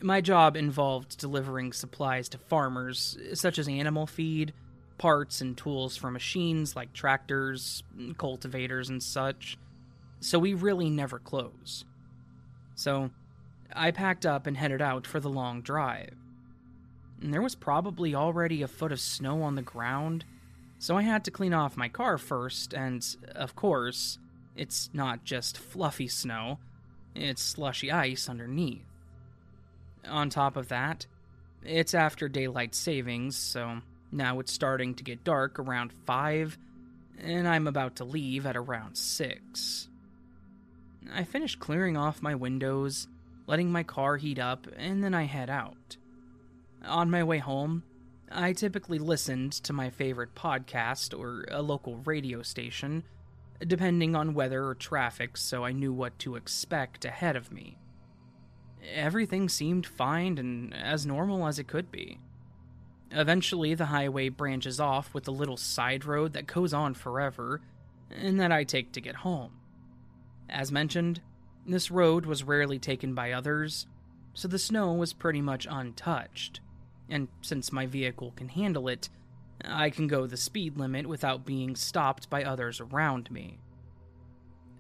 My 0.03 0.21
job 0.21 0.57
involved 0.57 1.19
delivering 1.19 1.73
supplies 1.73 2.29
to 2.31 2.39
farmers, 2.39 3.17
such 3.35 3.59
as 3.59 3.69
animal 3.69 4.07
feed, 4.07 4.53
parts, 4.99 5.41
and 5.41 5.57
tools 5.57 5.97
for 5.97 6.11
machines 6.11 6.77
like 6.77 6.93
tractors, 6.93 7.83
cultivators, 8.19 8.89
and 8.89 9.03
such, 9.03 9.59
so 10.21 10.39
we 10.39 10.55
really 10.55 10.91
never 10.91 11.19
close. 11.19 11.85
So, 12.75 13.11
I 13.75 13.91
packed 13.91 14.25
up 14.27 14.47
and 14.47 14.57
headed 14.57 14.83
out 14.83 15.07
for 15.07 15.21
the 15.21 15.31
long 15.31 15.63
drive. 15.63 16.15
And 17.21 17.33
there 17.33 17.43
was 17.43 17.55
probably 17.55 18.15
already 18.15 18.63
a 18.63 18.69
foot 18.69 18.93
of 18.93 19.01
snow 19.01 19.43
on 19.43 19.55
the 19.55 19.63
ground, 19.63 20.25
so 20.79 20.97
I 20.97 21.03
had 21.03 21.25
to 21.25 21.31
clean 21.31 21.55
off 21.55 21.77
my 21.77 21.89
car 21.89 22.19
first, 22.19 22.73
and, 22.75 23.05
of 23.35 23.57
course, 23.57 24.19
it's 24.57 24.91
not 24.93 25.25
just 25.25 25.59
fluffy 25.59 26.09
snow, 26.09 26.59
it's 27.15 27.43
slushy 27.43 27.91
ice 27.91 28.29
underneath. 28.29 28.85
On 30.09 30.31
top 30.31 30.57
of 30.57 30.69
that, 30.69 31.07
it's 31.65 31.95
after 31.95 32.29
daylight 32.29 32.75
savings, 32.75 33.37
so 33.37 33.81
now 34.13 34.39
it's 34.39 34.53
starting 34.53 34.95
to 34.95 35.05
get 35.05 35.25
dark 35.25 35.59
around 35.59 35.93
5, 36.07 36.59
and 37.19 37.49
I'm 37.49 37.67
about 37.67 37.97
to 37.97 38.05
leave 38.05 38.47
at 38.47 38.57
around 38.57 38.97
6. 38.97 39.89
I 41.13 41.25
finish 41.25 41.57
clearing 41.57 41.97
off 41.97 42.23
my 42.23 42.35
windows, 42.35 43.09
letting 43.47 43.71
my 43.71 43.83
car 43.83 44.17
heat 44.17 44.39
up, 44.39 44.67
and 44.77 45.03
then 45.03 45.15
I 45.15 45.25
head 45.25 45.51
out. 45.51 45.97
On 46.85 47.11
my 47.11 47.25
way 47.25 47.39
home, 47.39 47.83
I 48.31 48.53
typically 48.53 48.99
listened 48.99 49.53
to 49.53 49.73
my 49.73 49.91
favorite 49.91 50.35
podcast 50.35 51.19
or 51.19 51.45
a 51.51 51.63
local 51.63 51.97
radio 51.99 52.43
station, 52.43 53.05
depending 53.61 54.15
on 54.15 54.35
weather 54.35 54.67
or 54.67 54.75
traffic, 54.75 55.37
so 55.37 55.65
I 55.65 55.73
knew 55.73 55.93
what 55.93 56.19
to 56.21 56.37
expect 56.37 57.05
ahead 57.05 57.37
of 57.37 57.53
me. 57.53 57.79
Everything 58.93 59.49
seemed 59.49 59.87
fine 59.87 60.39
and 60.39 60.75
as 60.75 61.07
normal 61.07 61.47
as 61.47 61.59
it 61.59 61.69
could 61.69 61.91
be. 61.91 62.19
Eventually, 63.11 63.75
the 63.75 63.87
highway 63.87 64.29
branches 64.29 64.81
off 64.81 65.15
with 65.15 65.29
a 65.29 65.33
little 65.33 65.57
side 65.57 66.05
road 66.05 66.33
that 66.33 66.47
goes 66.47 66.75
on 66.75 66.95
forever, 66.95 67.61
and 68.11 68.41
that 68.41 68.53
I 68.53 68.65
take 68.65 68.93
to 68.93 69.01
get 69.01 69.17
home. 69.17 69.53
As 70.49 70.73
mentioned, 70.73 71.21
this 71.67 71.91
road 71.91 72.27
was 72.27 72.45
rarely 72.45 72.79
taken 72.79 73.15
by 73.15 73.33
others, 73.33 73.87
so 74.35 74.49
the 74.49 74.59
snow 74.59 74.93
was 74.93 75.13
pretty 75.13 75.41
much 75.41 75.67
untouched. 75.71 76.61
And 77.09 77.29
since 77.41 77.73
my 77.73 77.87
vehicle 77.87 78.33
can 78.37 78.49
handle 78.49 78.89
it, 78.89 79.09
I 79.65 79.91
can 79.91 80.09
go 80.09 80.27
the 80.27 80.37
speed 80.37 80.77
limit 80.77 81.07
without 81.07 81.47
being 81.47 81.77
stopped 81.77 82.29
by 82.29 82.43
others 82.43 82.81
around 82.81 83.31
me. 83.31 83.59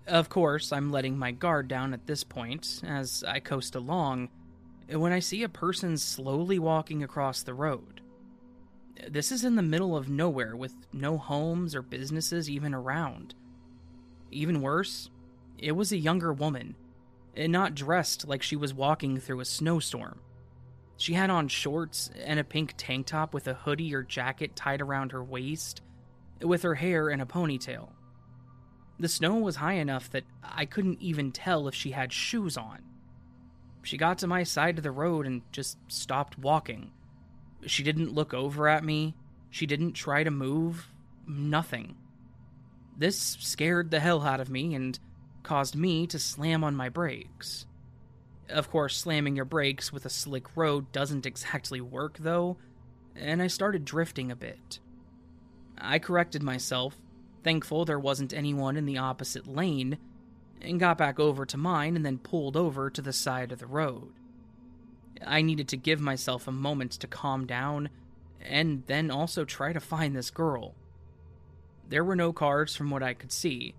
Of 0.06 0.28
course, 0.28 0.70
I'm 0.70 0.90
letting 0.90 1.18
my 1.18 1.32
guard 1.32 1.66
down 1.66 1.94
at 1.94 2.06
this 2.06 2.24
point 2.24 2.82
as 2.86 3.24
I 3.26 3.40
coast 3.40 3.74
along 3.74 4.28
when 4.90 5.12
I 5.12 5.18
see 5.18 5.42
a 5.42 5.48
person 5.48 5.96
slowly 5.96 6.58
walking 6.58 7.02
across 7.02 7.42
the 7.42 7.54
road. 7.54 8.02
This 9.08 9.32
is 9.32 9.44
in 9.44 9.56
the 9.56 9.62
middle 9.62 9.96
of 9.96 10.10
nowhere 10.10 10.54
with 10.54 10.74
no 10.92 11.16
homes 11.16 11.74
or 11.74 11.82
businesses 11.82 12.50
even 12.50 12.74
around. 12.74 13.34
Even 14.30 14.60
worse, 14.60 15.08
it 15.58 15.72
was 15.72 15.90
a 15.90 15.96
younger 15.96 16.32
woman, 16.32 16.76
not 17.34 17.74
dressed 17.74 18.28
like 18.28 18.42
she 18.42 18.56
was 18.56 18.74
walking 18.74 19.18
through 19.18 19.40
a 19.40 19.44
snowstorm. 19.46 20.20
She 20.98 21.14
had 21.14 21.30
on 21.30 21.48
shorts 21.48 22.10
and 22.22 22.38
a 22.38 22.44
pink 22.44 22.74
tank 22.76 23.06
top 23.06 23.32
with 23.32 23.48
a 23.48 23.54
hoodie 23.54 23.94
or 23.94 24.02
jacket 24.02 24.54
tied 24.54 24.82
around 24.82 25.12
her 25.12 25.24
waist, 25.24 25.80
with 26.42 26.62
her 26.62 26.74
hair 26.74 27.08
in 27.08 27.20
a 27.22 27.26
ponytail. 27.26 27.93
The 28.98 29.09
snow 29.09 29.37
was 29.37 29.57
high 29.57 29.74
enough 29.74 30.11
that 30.11 30.24
I 30.42 30.66
couldn't 30.66 31.00
even 31.00 31.33
tell 31.33 31.66
if 31.66 31.74
she 31.74 31.90
had 31.90 32.12
shoes 32.12 32.57
on. 32.57 32.78
She 33.83 33.96
got 33.96 34.18
to 34.18 34.26
my 34.26 34.44
side 34.44 34.78
of 34.78 34.85
the 34.85 34.90
road 34.90 35.26
and 35.26 35.42
just 35.52 35.76
stopped 35.88 36.38
walking. 36.38 36.92
She 37.66 37.83
didn't 37.83 38.14
look 38.14 38.33
over 38.33 38.68
at 38.68 38.85
me. 38.85 39.14
She 39.50 39.66
didn't 39.66 39.92
try 39.92 40.24
to 40.24 40.30
move. 40.30 40.88
Nothing. 41.26 41.96
This 42.96 43.37
scared 43.40 43.90
the 43.90 44.00
hell 44.00 44.22
out 44.22 44.40
of 44.40 44.48
me 44.48 44.74
and 44.74 44.98
caused 45.42 45.74
me 45.74 46.07
to 46.07 46.18
slam 46.18 46.62
on 46.62 46.76
my 46.76 46.88
brakes. 46.88 47.66
Of 48.48 48.70
course, 48.70 48.96
slamming 48.96 49.37
your 49.37 49.44
brakes 49.44 49.92
with 49.92 50.07
a 50.07 50.11
slick 50.11 50.57
road 50.57 50.92
doesn't 50.92 51.26
exactly 51.26 51.80
work, 51.80 52.18
though, 52.18 52.57
and 53.16 53.42
I 53.42 53.48
started 53.48 53.85
drifting 53.85 54.30
a 54.30 54.37
bit. 54.37 54.78
I 55.78 55.98
corrected 55.98 56.42
myself, 56.42 56.96
thankful 57.44 57.85
there 57.85 57.98
wasn't 57.98 58.33
anyone 58.33 58.76
in 58.76 58.87
the 58.87 58.98
opposite 58.98 59.46
lane, 59.46 59.98
and 60.61 60.80
got 60.80 60.98
back 60.98 61.20
over 61.20 61.44
to 61.46 61.57
mine 61.57 61.94
and 61.94 62.04
then 62.04 62.18
pulled 62.18 62.57
over 62.57 62.90
to 62.90 63.02
the 63.02 63.12
side 63.12 63.52
of 63.52 63.59
the 63.59 63.66
road. 63.66 64.12
I 65.24 65.42
needed 65.42 65.68
to 65.68 65.76
give 65.76 66.00
myself 66.00 66.48
a 66.48 66.52
moment 66.52 66.92
to 66.92 67.07
calm 67.07 67.46
down 67.46 67.90
and 68.40 68.83
then 68.87 69.11
also 69.11 69.44
try 69.44 69.72
to 69.72 69.80
find 69.80 70.14
this 70.14 70.30
girl. 70.30 70.74
There 71.88 72.04
were 72.04 72.16
no 72.16 72.33
cars 72.33 72.74
from 72.74 72.90
what 72.90 73.02
I 73.02 73.14
could 73.14 73.33
see. 73.33 73.74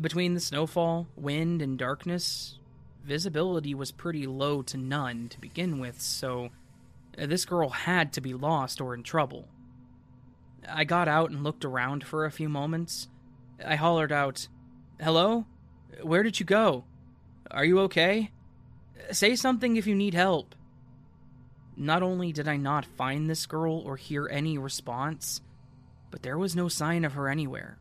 Between 0.00 0.34
the 0.34 0.40
snowfall, 0.40 1.08
wind, 1.16 1.60
and 1.60 1.78
darkness, 1.78 2.58
visibility 3.04 3.74
was 3.74 3.90
pretty 3.90 4.26
low 4.26 4.62
to 4.62 4.76
none 4.76 5.28
to 5.30 5.40
begin 5.40 5.78
with, 5.78 6.00
so 6.00 6.50
this 7.16 7.44
girl 7.44 7.68
had 7.68 8.12
to 8.14 8.20
be 8.20 8.32
lost 8.32 8.80
or 8.80 8.94
in 8.94 9.02
trouble. 9.02 9.48
I 10.68 10.84
got 10.84 11.08
out 11.08 11.30
and 11.30 11.42
looked 11.42 11.64
around 11.64 12.04
for 12.04 12.24
a 12.24 12.30
few 12.30 12.48
moments. 12.48 13.08
I 13.64 13.76
hollered 13.76 14.12
out, 14.12 14.48
Hello? 15.00 15.46
Where 16.02 16.22
did 16.22 16.38
you 16.40 16.46
go? 16.46 16.84
Are 17.50 17.64
you 17.64 17.80
okay? 17.80 18.30
Say 19.10 19.36
something 19.36 19.76
if 19.76 19.86
you 19.86 19.94
need 19.94 20.14
help. 20.14 20.54
Not 21.76 22.02
only 22.02 22.32
did 22.32 22.48
I 22.48 22.56
not 22.56 22.84
find 22.84 23.28
this 23.28 23.46
girl 23.46 23.78
or 23.78 23.96
hear 23.96 24.28
any 24.28 24.58
response, 24.58 25.40
but 26.10 26.22
there 26.22 26.38
was 26.38 26.54
no 26.54 26.68
sign 26.68 27.04
of 27.04 27.14
her 27.14 27.28
anywhere. 27.28 27.78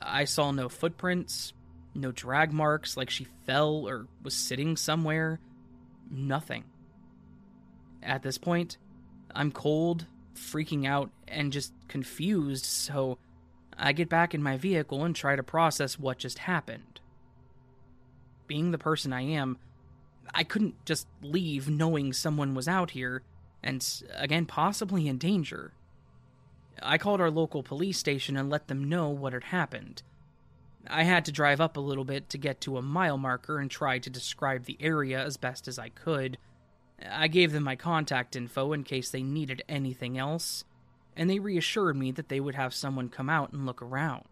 I 0.00 0.24
saw 0.24 0.50
no 0.50 0.68
footprints, 0.68 1.52
no 1.94 2.12
drag 2.12 2.52
marks 2.52 2.96
like 2.96 3.10
she 3.10 3.26
fell 3.46 3.88
or 3.88 4.06
was 4.22 4.34
sitting 4.34 4.76
somewhere. 4.76 5.40
Nothing. 6.10 6.64
At 8.02 8.22
this 8.22 8.38
point, 8.38 8.78
I'm 9.34 9.52
cold, 9.52 10.06
freaking 10.34 10.86
out, 10.86 11.10
and 11.28 11.52
just 11.52 11.72
confused, 11.88 12.64
so 12.64 13.18
I 13.76 13.92
get 13.92 14.08
back 14.08 14.34
in 14.34 14.42
my 14.42 14.56
vehicle 14.56 15.04
and 15.04 15.14
try 15.14 15.36
to 15.36 15.42
process 15.42 15.98
what 15.98 16.18
just 16.18 16.38
happened. 16.40 17.00
Being 18.46 18.70
the 18.70 18.78
person 18.78 19.12
I 19.12 19.22
am, 19.22 19.58
I 20.34 20.44
couldn't 20.44 20.84
just 20.84 21.06
leave 21.22 21.68
knowing 21.68 22.12
someone 22.12 22.54
was 22.54 22.68
out 22.68 22.92
here, 22.92 23.22
and 23.62 23.86
again, 24.14 24.46
possibly 24.46 25.08
in 25.08 25.18
danger. 25.18 25.72
I 26.82 26.98
called 26.98 27.20
our 27.20 27.30
local 27.30 27.62
police 27.62 27.98
station 27.98 28.36
and 28.36 28.50
let 28.50 28.68
them 28.68 28.88
know 28.88 29.08
what 29.08 29.32
had 29.32 29.44
happened. 29.44 30.02
I 30.88 31.04
had 31.04 31.24
to 31.26 31.32
drive 31.32 31.60
up 31.60 31.76
a 31.76 31.80
little 31.80 32.04
bit 32.04 32.28
to 32.30 32.38
get 32.38 32.60
to 32.62 32.76
a 32.76 32.82
mile 32.82 33.18
marker 33.18 33.58
and 33.58 33.70
try 33.70 33.98
to 33.98 34.10
describe 34.10 34.64
the 34.64 34.78
area 34.80 35.22
as 35.22 35.36
best 35.36 35.68
as 35.68 35.78
I 35.78 35.90
could. 35.90 36.38
I 37.10 37.28
gave 37.28 37.52
them 37.52 37.64
my 37.64 37.76
contact 37.76 38.36
info 38.36 38.72
in 38.72 38.84
case 38.84 39.10
they 39.10 39.22
needed 39.22 39.62
anything 39.68 40.18
else, 40.18 40.64
and 41.16 41.28
they 41.28 41.38
reassured 41.38 41.96
me 41.96 42.12
that 42.12 42.28
they 42.28 42.40
would 42.40 42.54
have 42.54 42.74
someone 42.74 43.08
come 43.08 43.30
out 43.30 43.52
and 43.52 43.66
look 43.66 43.82
around. 43.82 44.26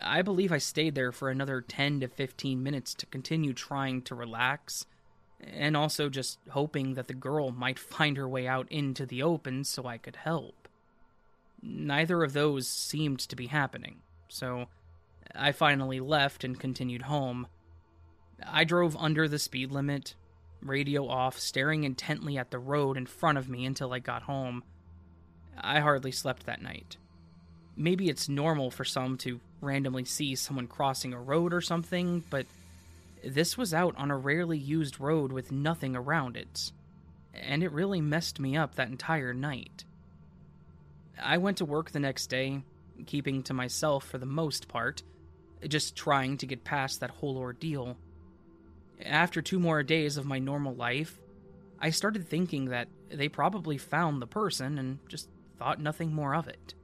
I 0.00 0.22
believe 0.22 0.52
I 0.52 0.58
stayed 0.58 0.94
there 0.94 1.12
for 1.12 1.28
another 1.28 1.60
10 1.60 2.00
to 2.00 2.08
15 2.08 2.62
minutes 2.62 2.94
to 2.94 3.06
continue 3.06 3.52
trying 3.52 4.02
to 4.02 4.14
relax, 4.14 4.86
and 5.40 5.76
also 5.76 6.08
just 6.08 6.38
hoping 6.50 6.94
that 6.94 7.08
the 7.08 7.14
girl 7.14 7.50
might 7.50 7.78
find 7.78 8.16
her 8.16 8.28
way 8.28 8.46
out 8.46 8.70
into 8.70 9.06
the 9.06 9.22
open 9.22 9.64
so 9.64 9.86
I 9.86 9.98
could 9.98 10.16
help. 10.16 10.68
Neither 11.60 12.22
of 12.22 12.32
those 12.32 12.68
seemed 12.68 13.18
to 13.20 13.36
be 13.36 13.48
happening, 13.48 13.96
so 14.28 14.66
I 15.34 15.52
finally 15.52 15.98
left 16.00 16.44
and 16.44 16.58
continued 16.58 17.02
home. 17.02 17.48
I 18.46 18.62
drove 18.62 18.96
under 18.96 19.26
the 19.26 19.40
speed 19.40 19.72
limit, 19.72 20.14
radio 20.62 21.06
off, 21.08 21.38
staring 21.38 21.84
intently 21.84 22.38
at 22.38 22.50
the 22.50 22.58
road 22.58 22.96
in 22.96 23.06
front 23.06 23.38
of 23.38 23.48
me 23.48 23.64
until 23.64 23.92
I 23.92 23.98
got 23.98 24.22
home. 24.22 24.62
I 25.60 25.80
hardly 25.80 26.12
slept 26.12 26.46
that 26.46 26.62
night. 26.62 26.96
Maybe 27.76 28.08
it's 28.08 28.28
normal 28.28 28.70
for 28.70 28.84
some 28.84 29.18
to 29.18 29.40
randomly 29.60 30.04
see 30.04 30.34
someone 30.34 30.66
crossing 30.66 31.12
a 31.12 31.20
road 31.20 31.52
or 31.52 31.60
something, 31.60 32.24
but 32.30 32.46
this 33.24 33.56
was 33.56 33.74
out 33.74 33.96
on 33.96 34.10
a 34.10 34.16
rarely 34.16 34.58
used 34.58 35.00
road 35.00 35.32
with 35.32 35.52
nothing 35.52 35.96
around 35.96 36.36
it, 36.36 36.72
and 37.34 37.62
it 37.62 37.72
really 37.72 38.00
messed 38.00 38.40
me 38.40 38.56
up 38.56 38.74
that 38.74 38.88
entire 38.88 39.34
night. 39.34 39.84
I 41.20 41.38
went 41.38 41.58
to 41.58 41.64
work 41.64 41.90
the 41.90 42.00
next 42.00 42.28
day, 42.28 42.62
keeping 43.06 43.42
to 43.44 43.54
myself 43.54 44.04
for 44.04 44.18
the 44.18 44.26
most 44.26 44.68
part, 44.68 45.02
just 45.66 45.96
trying 45.96 46.36
to 46.38 46.46
get 46.46 46.64
past 46.64 47.00
that 47.00 47.10
whole 47.10 47.36
ordeal. 47.36 47.96
After 49.04 49.40
two 49.40 49.58
more 49.58 49.82
days 49.82 50.16
of 50.16 50.26
my 50.26 50.38
normal 50.38 50.74
life, 50.74 51.20
I 51.78 51.90
started 51.90 52.26
thinking 52.26 52.66
that 52.66 52.88
they 53.10 53.28
probably 53.28 53.78
found 53.78 54.20
the 54.20 54.26
person 54.26 54.78
and 54.78 54.98
just 55.08 55.28
thought 55.58 55.80
nothing 55.80 56.12
more 56.12 56.34
of 56.34 56.48
it. 56.48 56.74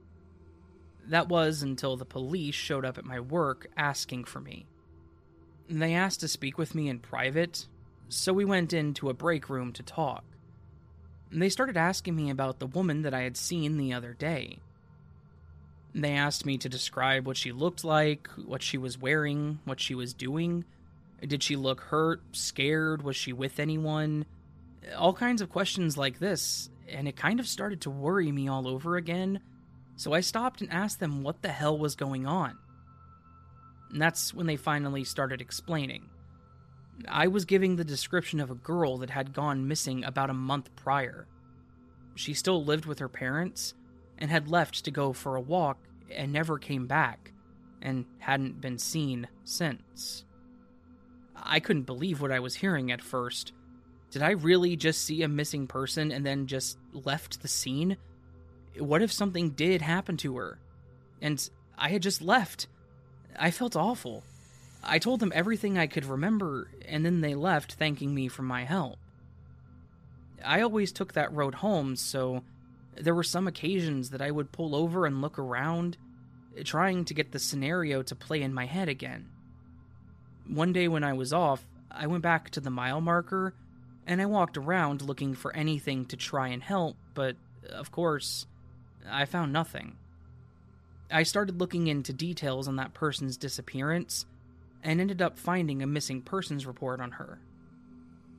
That 1.07 1.27
was 1.27 1.61
until 1.61 1.97
the 1.97 2.05
police 2.05 2.55
showed 2.55 2.85
up 2.85 2.97
at 2.97 3.05
my 3.05 3.19
work 3.19 3.67
asking 3.77 4.23
for 4.25 4.39
me. 4.39 4.65
They 5.69 5.93
asked 5.93 6.21
to 6.21 6.27
speak 6.27 6.57
with 6.57 6.73
me 6.75 6.89
in 6.89 6.99
private, 6.99 7.67
so 8.07 8.33
we 8.33 8.45
went 8.45 8.73
into 8.73 9.09
a 9.09 9.13
break 9.13 9.49
room 9.49 9.73
to 9.73 9.83
talk. 9.83 10.23
They 11.31 11.49
started 11.49 11.75
asking 11.75 12.15
me 12.15 12.29
about 12.29 12.59
the 12.59 12.67
woman 12.67 13.01
that 13.01 13.13
I 13.13 13.21
had 13.21 13.35
seen 13.35 13.77
the 13.77 13.93
other 13.93 14.13
day. 14.13 14.59
They 15.93 16.11
asked 16.11 16.45
me 16.45 16.57
to 16.59 16.69
describe 16.69 17.25
what 17.25 17.37
she 17.37 17.51
looked 17.51 17.83
like, 17.83 18.27
what 18.45 18.61
she 18.61 18.77
was 18.77 18.97
wearing, 18.97 19.59
what 19.65 19.79
she 19.79 19.95
was 19.95 20.13
doing. 20.13 20.65
Did 21.25 21.43
she 21.43 21.55
look 21.55 21.81
hurt, 21.81 22.21
scared? 22.33 23.01
Was 23.01 23.15
she 23.15 23.33
with 23.33 23.59
anyone? 23.59 24.25
All 24.97 25.13
kinds 25.13 25.41
of 25.41 25.49
questions 25.49 25.97
like 25.97 26.19
this, 26.19 26.69
and 26.87 27.07
it 27.07 27.15
kind 27.15 27.39
of 27.39 27.47
started 27.47 27.81
to 27.81 27.89
worry 27.89 28.31
me 28.31 28.47
all 28.47 28.67
over 28.67 28.97
again, 28.97 29.39
so 29.95 30.13
I 30.13 30.19
stopped 30.19 30.61
and 30.61 30.71
asked 30.71 30.99
them 30.99 31.23
what 31.23 31.41
the 31.41 31.49
hell 31.49 31.77
was 31.77 31.95
going 31.95 32.27
on. 32.27 32.57
And 33.91 34.01
that's 34.01 34.33
when 34.33 34.45
they 34.45 34.57
finally 34.57 35.03
started 35.03 35.41
explaining. 35.41 36.09
I 37.07 37.27
was 37.27 37.45
giving 37.45 37.75
the 37.75 37.83
description 37.83 38.39
of 38.39 38.51
a 38.51 38.55
girl 38.55 38.97
that 38.97 39.09
had 39.09 39.33
gone 39.33 39.67
missing 39.67 40.03
about 40.03 40.29
a 40.29 40.33
month 40.33 40.75
prior. 40.75 41.27
She 42.15 42.33
still 42.33 42.63
lived 42.63 42.85
with 42.85 42.99
her 42.99 43.09
parents 43.09 43.73
and 44.17 44.29
had 44.29 44.49
left 44.49 44.85
to 44.85 44.91
go 44.91 45.13
for 45.13 45.35
a 45.35 45.41
walk 45.41 45.77
and 46.11 46.31
never 46.31 46.57
came 46.57 46.87
back 46.87 47.31
and 47.81 48.05
hadn't 48.19 48.61
been 48.61 48.77
seen 48.77 49.27
since. 49.43 50.24
I 51.45 51.59
couldn't 51.59 51.83
believe 51.83 52.21
what 52.21 52.31
I 52.31 52.39
was 52.39 52.55
hearing 52.55 52.91
at 52.91 53.01
first. 53.01 53.53
Did 54.11 54.23
I 54.23 54.31
really 54.31 54.75
just 54.75 55.03
see 55.03 55.21
a 55.21 55.27
missing 55.27 55.67
person 55.67 56.11
and 56.11 56.25
then 56.25 56.47
just 56.47 56.77
left 56.93 57.41
the 57.41 57.47
scene? 57.47 57.97
What 58.77 59.01
if 59.01 59.11
something 59.11 59.51
did 59.51 59.81
happen 59.81 60.17
to 60.17 60.37
her? 60.37 60.57
And 61.21 61.49
I 61.77 61.89
had 61.89 62.01
just 62.01 62.21
left. 62.21 62.67
I 63.37 63.51
felt 63.51 63.75
awful. 63.75 64.23
I 64.83 64.99
told 64.99 65.19
them 65.19 65.31
everything 65.35 65.77
I 65.77 65.87
could 65.87 66.05
remember, 66.05 66.69
and 66.87 67.05
then 67.05 67.21
they 67.21 67.35
left 67.35 67.73
thanking 67.73 68.13
me 68.13 68.27
for 68.27 68.43
my 68.43 68.63
help. 68.63 68.97
I 70.43 70.61
always 70.61 70.91
took 70.91 71.13
that 71.13 71.33
road 71.33 71.55
home, 71.55 71.95
so 71.95 72.43
there 72.95 73.15
were 73.15 73.23
some 73.23 73.47
occasions 73.47 74.11
that 74.11 74.21
I 74.21 74.31
would 74.31 74.51
pull 74.51 74.75
over 74.75 75.05
and 75.05 75.21
look 75.21 75.39
around, 75.39 75.97
trying 76.63 77.05
to 77.05 77.13
get 77.13 77.31
the 77.31 77.39
scenario 77.39 78.03
to 78.03 78.15
play 78.15 78.41
in 78.41 78.53
my 78.53 78.65
head 78.65 78.87
again. 78.87 79.29
One 80.47 80.73
day 80.73 80.87
when 80.87 81.03
I 81.03 81.13
was 81.13 81.33
off, 81.33 81.65
I 81.89 82.07
went 82.07 82.23
back 82.23 82.49
to 82.51 82.59
the 82.59 82.69
mile 82.69 83.01
marker 83.01 83.53
and 84.05 84.21
I 84.21 84.25
walked 84.25 84.57
around 84.57 85.01
looking 85.01 85.33
for 85.33 85.55
anything 85.55 86.05
to 86.05 86.17
try 86.17 86.49
and 86.49 86.61
help, 86.61 86.97
but 87.13 87.35
of 87.69 87.91
course, 87.91 88.45
I 89.09 89.25
found 89.25 89.51
nothing. 89.51 89.97
I 91.11 91.23
started 91.23 91.59
looking 91.59 91.87
into 91.87 92.13
details 92.13 92.67
on 92.67 92.75
that 92.75 92.93
person's 92.93 93.37
disappearance 93.37 94.25
and 94.83 95.01
ended 95.01 95.21
up 95.21 95.37
finding 95.37 95.81
a 95.81 95.87
missing 95.87 96.21
persons 96.21 96.65
report 96.65 96.99
on 97.01 97.11
her. 97.11 97.39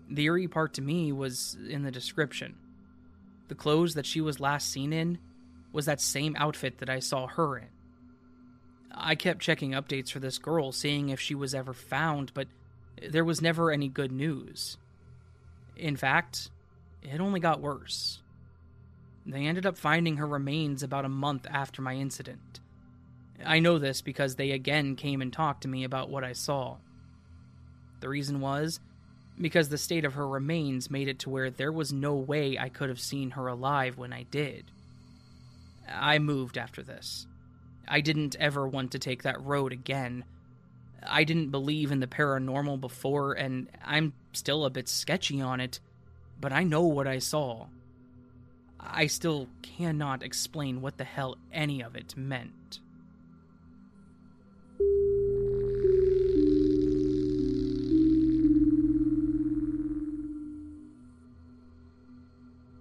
The 0.08 0.24
eerie 0.24 0.48
part 0.48 0.74
to 0.74 0.82
me 0.82 1.10
was 1.12 1.56
in 1.68 1.82
the 1.82 1.90
description. 1.90 2.54
The 3.48 3.54
clothes 3.56 3.94
that 3.94 4.06
she 4.06 4.20
was 4.20 4.38
last 4.38 4.70
seen 4.70 4.92
in 4.92 5.18
was 5.72 5.86
that 5.86 6.00
same 6.00 6.36
outfit 6.38 6.78
that 6.78 6.90
I 6.90 7.00
saw 7.00 7.26
her 7.26 7.58
in. 7.58 7.68
I 8.92 9.14
kept 9.14 9.40
checking 9.40 9.72
updates 9.72 10.10
for 10.10 10.20
this 10.20 10.38
girl, 10.38 10.72
seeing 10.72 11.08
if 11.08 11.20
she 11.20 11.34
was 11.34 11.54
ever 11.54 11.72
found, 11.72 12.32
but 12.34 12.48
there 13.02 13.24
was 13.24 13.42
never 13.42 13.70
any 13.70 13.88
good 13.88 14.12
news. 14.12 14.76
In 15.76 15.96
fact, 15.96 16.50
it 17.02 17.20
only 17.20 17.40
got 17.40 17.60
worse. 17.60 18.20
They 19.26 19.46
ended 19.46 19.66
up 19.66 19.76
finding 19.76 20.16
her 20.16 20.26
remains 20.26 20.82
about 20.82 21.04
a 21.04 21.10
month 21.10 21.46
after 21.50 21.82
my 21.82 21.94
incident. 21.94 22.60
I 23.44 23.58
know 23.58 23.78
this 23.78 24.00
because 24.00 24.36
they 24.36 24.52
again 24.52 24.96
came 24.96 25.20
and 25.20 25.32
talked 25.32 25.62
to 25.62 25.68
me 25.68 25.84
about 25.84 26.08
what 26.08 26.24
I 26.24 26.32
saw. 26.32 26.76
The 28.00 28.08
reason 28.08 28.40
was 28.40 28.80
because 29.38 29.68
the 29.68 29.78
state 29.78 30.04
of 30.04 30.14
her 30.14 30.26
remains 30.26 30.90
made 30.90 31.08
it 31.08 31.18
to 31.20 31.30
where 31.30 31.50
there 31.50 31.72
was 31.72 31.92
no 31.92 32.14
way 32.14 32.56
I 32.58 32.68
could 32.68 32.88
have 32.88 33.00
seen 33.00 33.30
her 33.32 33.48
alive 33.48 33.98
when 33.98 34.12
I 34.12 34.22
did. 34.24 34.64
I 35.88 36.18
moved 36.18 36.56
after 36.56 36.82
this. 36.82 37.26
I 37.88 38.00
didn't 38.00 38.36
ever 38.36 38.66
want 38.66 38.92
to 38.92 38.98
take 38.98 39.22
that 39.22 39.42
road 39.42 39.72
again. 39.72 40.24
I 41.06 41.24
didn't 41.24 41.50
believe 41.50 41.92
in 41.92 42.00
the 42.00 42.06
paranormal 42.06 42.80
before, 42.80 43.34
and 43.34 43.68
I'm 43.84 44.12
still 44.32 44.64
a 44.64 44.70
bit 44.70 44.88
sketchy 44.88 45.40
on 45.40 45.60
it, 45.60 45.78
but 46.40 46.52
I 46.52 46.64
know 46.64 46.82
what 46.82 47.06
I 47.06 47.18
saw. 47.18 47.66
I 48.80 49.06
still 49.06 49.48
cannot 49.62 50.22
explain 50.22 50.80
what 50.80 50.96
the 50.96 51.04
hell 51.04 51.36
any 51.52 51.82
of 51.82 51.96
it 51.96 52.16
meant. 52.16 52.80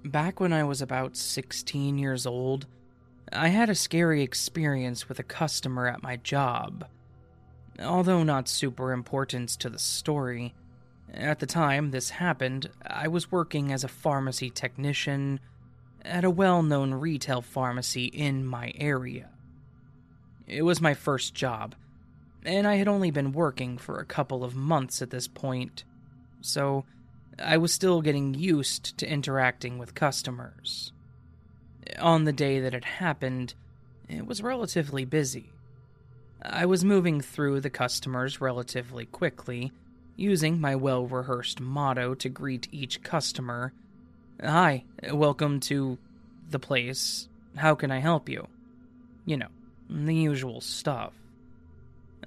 Back 0.04 0.40
when 0.40 0.54
I 0.54 0.64
was 0.64 0.82
about 0.82 1.18
16 1.18 1.98
years 1.98 2.26
old, 2.26 2.68
I 3.36 3.50
had 3.50 3.70
a 3.70 3.76
scary 3.76 4.22
experience 4.22 5.10
with 5.10 5.20
a 5.20 5.24
customer 5.24 5.88
at 5.88 6.02
my 6.02 6.16
job. 6.16 6.88
Although 7.80 8.24
not 8.24 8.48
super 8.48 8.94
important 8.94 9.50
to 9.50 9.70
the 9.70 9.80
story, 9.80 10.56
at 11.14 11.40
the 11.40 11.46
time 11.46 11.92
this 11.92 12.12
happened, 12.12 12.70
I 12.86 13.08
was 13.10 13.32
working 13.32 13.72
as 13.72 13.84
a 13.84 13.90
pharmacy 13.90 14.50
technician 14.50 15.40
at 16.04 16.24
a 16.24 16.30
well 16.30 16.64
known 16.64 16.94
retail 16.94 17.42
pharmacy 17.42 18.06
in 18.06 18.46
my 18.46 18.72
area. 18.78 19.30
It 20.48 20.62
was 20.62 20.80
my 20.80 20.94
first 20.94 21.34
job, 21.34 21.76
and 22.46 22.68
I 22.68 22.76
had 22.76 22.88
only 22.88 23.12
been 23.12 23.34
working 23.34 23.78
for 23.78 24.00
a 24.00 24.06
couple 24.06 24.44
of 24.44 24.56
months 24.56 25.02
at 25.02 25.10
this 25.10 25.28
point, 25.28 25.84
so 26.42 26.86
I 27.44 27.58
was 27.58 27.74
still 27.74 28.02
getting 28.02 28.34
used 28.34 28.98
to 29.00 29.10
interacting 29.12 29.78
with 29.78 29.96
customers. 29.96 30.94
On 32.00 32.24
the 32.24 32.34
day 32.34 32.60
that 32.60 32.74
it 32.74 32.86
happened, 32.86 33.54
it 34.10 34.26
was 34.26 34.42
relatively 34.42 35.06
busy. 35.06 35.52
I 36.42 36.66
was 36.66 36.86
moving 36.86 37.22
through 37.22 37.62
the 37.62 37.70
customers 37.70 38.42
relatively 38.42 39.06
quickly, 39.06 39.72
using 40.16 40.62
my 40.62 40.76
well 40.76 41.06
rehearsed 41.06 41.60
motto 41.60 42.14
to 42.16 42.30
greet 42.30 42.68
each 42.72 43.04
customer 43.04 43.74
Hi, 44.44 44.84
welcome 45.14 45.62
to 45.62 45.98
the 46.50 46.60
place. 46.60 47.30
How 47.56 47.74
can 47.74 47.90
I 47.90 48.00
help 48.00 48.28
you? 48.28 48.50
You 49.26 49.38
know, 49.38 49.48
the 49.90 50.14
usual 50.14 50.60
stuff. 50.60 51.14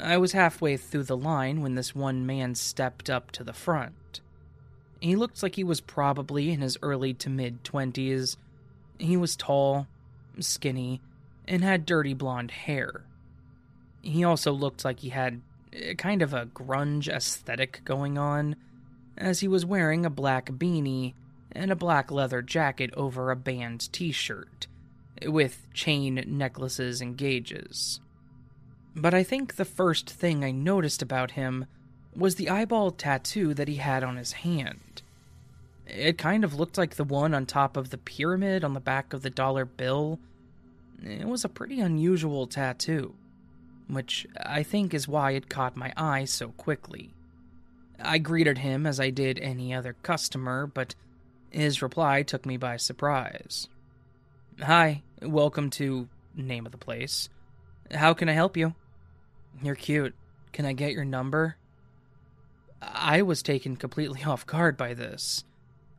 I 0.01 0.17
was 0.17 0.33
halfway 0.33 0.79
through 0.79 1.03
the 1.03 1.19
line 1.19 1.61
when 1.61 1.75
this 1.75 1.95
one 1.95 2.25
man 2.25 2.55
stepped 2.55 3.11
up 3.11 3.31
to 3.33 3.45
the 3.45 3.53
front. 3.53 4.21
He 5.01 5.17
looked 5.17 5.43
like 5.43 5.57
he 5.57 5.65
was 5.65 5.83
probably 5.83 6.51
in 6.51 6.63
his 6.63 6.79
early 6.81 7.13
to 7.15 7.29
mid 7.29 7.63
20s. 7.63 8.37
He 8.99 9.17
was 9.17 9.37
tall, 9.37 9.87
skinny, 10.41 11.01
and 11.47 11.63
had 11.63 11.87
dirty 11.87 12.15
blonde 12.15 12.51
hair. 12.51 13.05
He 14.03 14.25
also 14.25 14.53
looked 14.53 14.85
like 14.85 15.01
he 15.01 15.11
had 15.11 15.41
eh, 15.73 15.95
kind 15.95 16.23
of 16.23 16.35
a 16.35 16.47
grunge 16.47 17.09
aesthetic 17.09 17.83
going 17.85 18.19
on, 18.19 18.57
as 19.17 19.41
he 19.41 19.49
was 19.49 19.67
wearing 19.67 20.05
a 20.05 20.11
black 20.11 20.51
beanie 20.51 21.15
and 21.53 21.71
a 21.71 21.77
black 21.77 22.11
leather 22.11 22.43
jacket 22.43 22.93
over 22.97 23.31
a 23.31 23.37
band 23.37 23.93
t 23.93 24.13
shirt, 24.13 24.67
with 25.27 25.67
chain 25.73 26.23
necklaces 26.27 27.01
and 27.01 27.17
gauges. 27.17 28.01
But 28.95 29.15
I 29.15 29.23
think 29.23 29.57
the 29.57 29.65
first 29.65 30.11
thing 30.11 30.45
I 30.45 30.51
noticed 30.51 31.03
about 31.03 31.33
him 31.33 31.67
was 32.15 32.35
the 32.35 32.51
eyeball 32.51 32.91
tattoo 32.91 33.55
that 33.55 33.69
he 33.69 33.77
had 33.77 34.03
on 34.03 34.17
his 34.17 34.33
hand. 34.33 35.03
It 35.89 36.19
kind 36.19 36.45
of 36.45 36.55
looked 36.55 36.77
like 36.77 36.97
the 36.97 37.05
one 37.05 37.35
on 37.35 37.47
top 37.47 37.77
of 37.77 37.91
the 37.91 37.99
pyramid 37.99 38.63
on 38.63 38.75
the 38.75 38.81
back 38.81 39.13
of 39.15 39.23
the 39.23 39.31
dollar 39.31 39.65
bill. 39.65 40.19
It 41.03 41.27
was 41.27 41.45
a 41.45 41.49
pretty 41.49 41.81
unusual 41.81 42.47
tattoo, 42.47 43.15
which 43.89 44.27
I 44.39 44.63
think 44.63 44.93
is 44.93 45.09
why 45.09 45.31
it 45.33 45.49
caught 45.49 45.77
my 45.77 45.93
eye 45.97 46.27
so 46.27 46.49
quickly. 46.49 47.15
I 47.99 48.19
greeted 48.19 48.59
him 48.59 48.87
as 48.87 49.01
I 49.01 49.11
did 49.11 49.39
any 49.39 49.73
other 49.73 49.97
customer, 50.03 50.67
but 50.67 50.95
his 51.51 51.81
reply 51.81 52.23
took 52.23 52.45
me 52.45 52.59
by 52.59 52.77
surprise. 52.77 53.69
Hi, 54.61 55.03
welcome 55.23 55.71
to 55.71 56.09
name 56.37 56.67
of 56.67 56.73
the 56.73 56.79
place. 56.79 57.31
How 57.91 58.13
can 58.13 58.29
I 58.29 58.33
help 58.33 58.57
you? 58.57 58.75
You're 59.63 59.75
cute. 59.75 60.15
Can 60.53 60.67
I 60.67 60.75
get 60.75 60.93
your 60.93 61.05
number? 61.05 61.57
I 62.83 63.23
was 63.23 63.43
taken 63.43 63.77
completely 63.77 64.23
off 64.27 64.47
guard 64.47 64.77
by 64.77 64.93
this. 64.93 65.45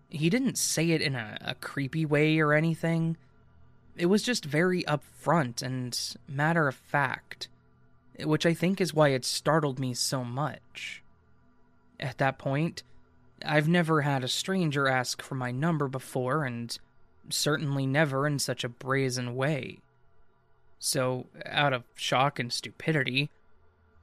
He 0.10 0.30
didn't 0.30 0.58
say 0.58 0.92
it 0.92 1.02
in 1.02 1.16
a, 1.16 1.38
a 1.42 1.56
creepy 1.56 2.06
way 2.06 2.40
or 2.40 2.54
anything. 2.54 3.18
It 3.96 4.08
was 4.08 4.24
just 4.24 4.46
very 4.46 4.84
upfront 4.84 5.62
and 5.62 5.98
matter 6.28 6.68
of 6.68 6.76
fact, 6.76 7.48
which 8.24 8.46
I 8.46 8.54
think 8.54 8.82
is 8.82 8.94
why 8.94 9.10
it 9.10 9.26
startled 9.26 9.80
me 9.80 9.94
so 9.94 10.24
much. 10.24 11.04
At 12.00 12.18
that 12.18 12.38
point, 12.40 12.84
I've 13.46 13.68
never 13.68 14.02
had 14.02 14.24
a 14.24 14.28
stranger 14.28 14.88
ask 14.88 15.22
for 15.22 15.36
my 15.36 15.52
number 15.52 15.88
before, 15.88 16.44
and 16.44 16.78
certainly 17.30 17.86
never 17.86 18.26
in 18.26 18.40
such 18.40 18.64
a 18.64 18.70
brazen 18.70 19.36
way. 19.36 19.80
So, 20.80 21.28
out 21.46 21.74
of 21.74 21.84
shock 21.96 22.40
and 22.40 22.52
stupidity, 22.52 23.30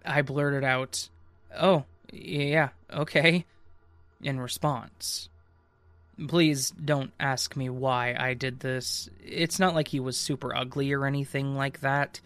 I 0.04 0.22
blurted 0.22 0.62
out, 0.62 1.08
Oh, 1.58 1.84
Yeah, 2.12 2.70
okay. 2.92 3.46
In 4.22 4.40
response. 4.40 5.28
Please 6.28 6.70
don't 6.70 7.12
ask 7.20 7.56
me 7.56 7.68
why 7.68 8.16
I 8.18 8.34
did 8.34 8.60
this. 8.60 9.10
It's 9.22 9.58
not 9.58 9.74
like 9.74 9.88
he 9.88 10.00
was 10.00 10.16
super 10.16 10.56
ugly 10.56 10.92
or 10.92 11.04
anything 11.04 11.54
like 11.54 11.80
that. 11.80 12.20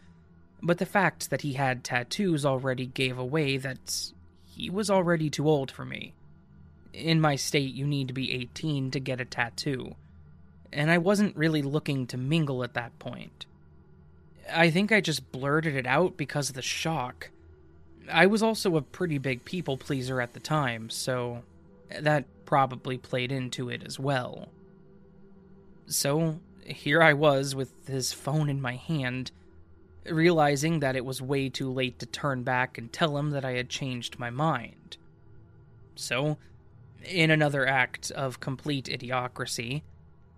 But 0.63 0.79
the 0.79 0.87
fact 0.87 1.31
that 1.31 1.41
he 1.41 1.55
had 1.55 1.83
tattoos 1.83 2.47
already 2.47 2.87
gave 2.87 3.19
away 3.19 3.57
that 3.57 4.13
he 4.45 4.71
was 4.71 4.91
already 4.91 5.31
too 5.31 5.49
old 5.49 5.71
for 5.71 5.85
me. 5.85 6.13
In 6.93 7.21
my 7.21 7.37
state, 7.37 7.75
you 7.75 7.87
need 7.87 8.09
to 8.09 8.15
be 8.15 8.33
18 8.33 8.91
to 8.93 9.01
get 9.01 9.21
a 9.21 9.25
tattoo. 9.25 9.97
And 10.73 10.91
I 10.91 10.99
wasn't 10.99 11.37
really 11.37 11.63
looking 11.63 12.07
to 12.09 12.17
mingle 12.17 12.63
at 12.63 12.75
that 12.75 12.97
point. 12.99 13.47
I 14.53 14.71
think 14.71 14.93
I 14.93 15.01
just 15.01 15.33
blurted 15.33 15.75
it 15.75 15.87
out 15.87 16.17
because 16.17 16.49
of 16.49 16.55
the 16.55 16.63
shock. 16.63 17.31
I 18.11 18.27
was 18.27 18.43
also 18.43 18.77
a 18.77 18.83
pretty 18.83 19.19
big 19.19 19.45
people 19.45 19.77
pleaser 19.77 20.21
at 20.21 20.33
the 20.33 20.41
time, 20.41 20.91
so 20.91 21.43
that 22.01 22.25
probably 22.51 22.99
played 22.99 23.31
into 23.31 23.69
it 23.69 23.81
as 23.87 23.97
well. 23.97 24.49
So, 25.87 26.41
here 26.67 27.01
I 27.01 27.13
was 27.13 27.55
with 27.55 27.87
his 27.87 28.13
phone 28.13 28.51
in 28.51 28.61
my 28.61 28.75
hand, 28.75 29.31
realizing 30.05 30.81
that 30.81 30.97
it 30.97 31.05
was 31.05 31.23
way 31.23 31.49
too 31.49 31.73
late 31.73 32.01
to 32.01 32.07
turn 32.07 32.43
back 32.43 32.77
and 32.77 32.93
tell 32.93 33.17
him 33.17 33.31
that 33.31 33.45
I 33.45 33.53
had 33.53 33.69
changed 33.69 34.19
my 34.19 34.31
mind. 34.31 34.97
So, 35.95 36.39
in 37.05 37.31
another 37.31 37.69
act 37.69 38.11
of 38.11 38.41
complete 38.41 38.87
idiocracy, 38.87 39.83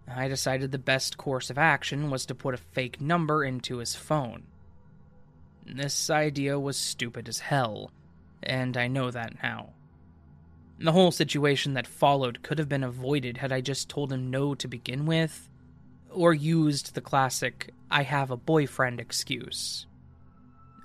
I 0.06 0.28
decided 0.28 0.70
the 0.70 0.76
best 0.76 1.16
course 1.16 1.48
of 1.48 1.56
action 1.56 2.10
was 2.10 2.26
to 2.26 2.34
put 2.34 2.52
a 2.52 2.58
fake 2.58 3.00
number 3.00 3.42
into 3.42 3.78
his 3.78 3.94
phone. 3.94 4.42
This 5.64 6.10
idea 6.10 6.60
was 6.60 6.76
stupid 6.76 7.26
as 7.26 7.38
hell, 7.38 7.90
and 8.42 8.76
I 8.76 8.88
know 8.88 9.10
that 9.10 9.42
now. 9.42 9.70
The 10.82 10.92
whole 10.92 11.12
situation 11.12 11.74
that 11.74 11.86
followed 11.86 12.42
could 12.42 12.58
have 12.58 12.68
been 12.68 12.82
avoided 12.82 13.36
had 13.36 13.52
I 13.52 13.60
just 13.60 13.88
told 13.88 14.12
him 14.12 14.30
no 14.30 14.56
to 14.56 14.66
begin 14.66 15.06
with, 15.06 15.48
or 16.10 16.34
used 16.34 16.94
the 16.94 17.00
classic 17.00 17.70
I 17.88 18.02
have 18.02 18.32
a 18.32 18.36
boyfriend 18.36 18.98
excuse. 18.98 19.86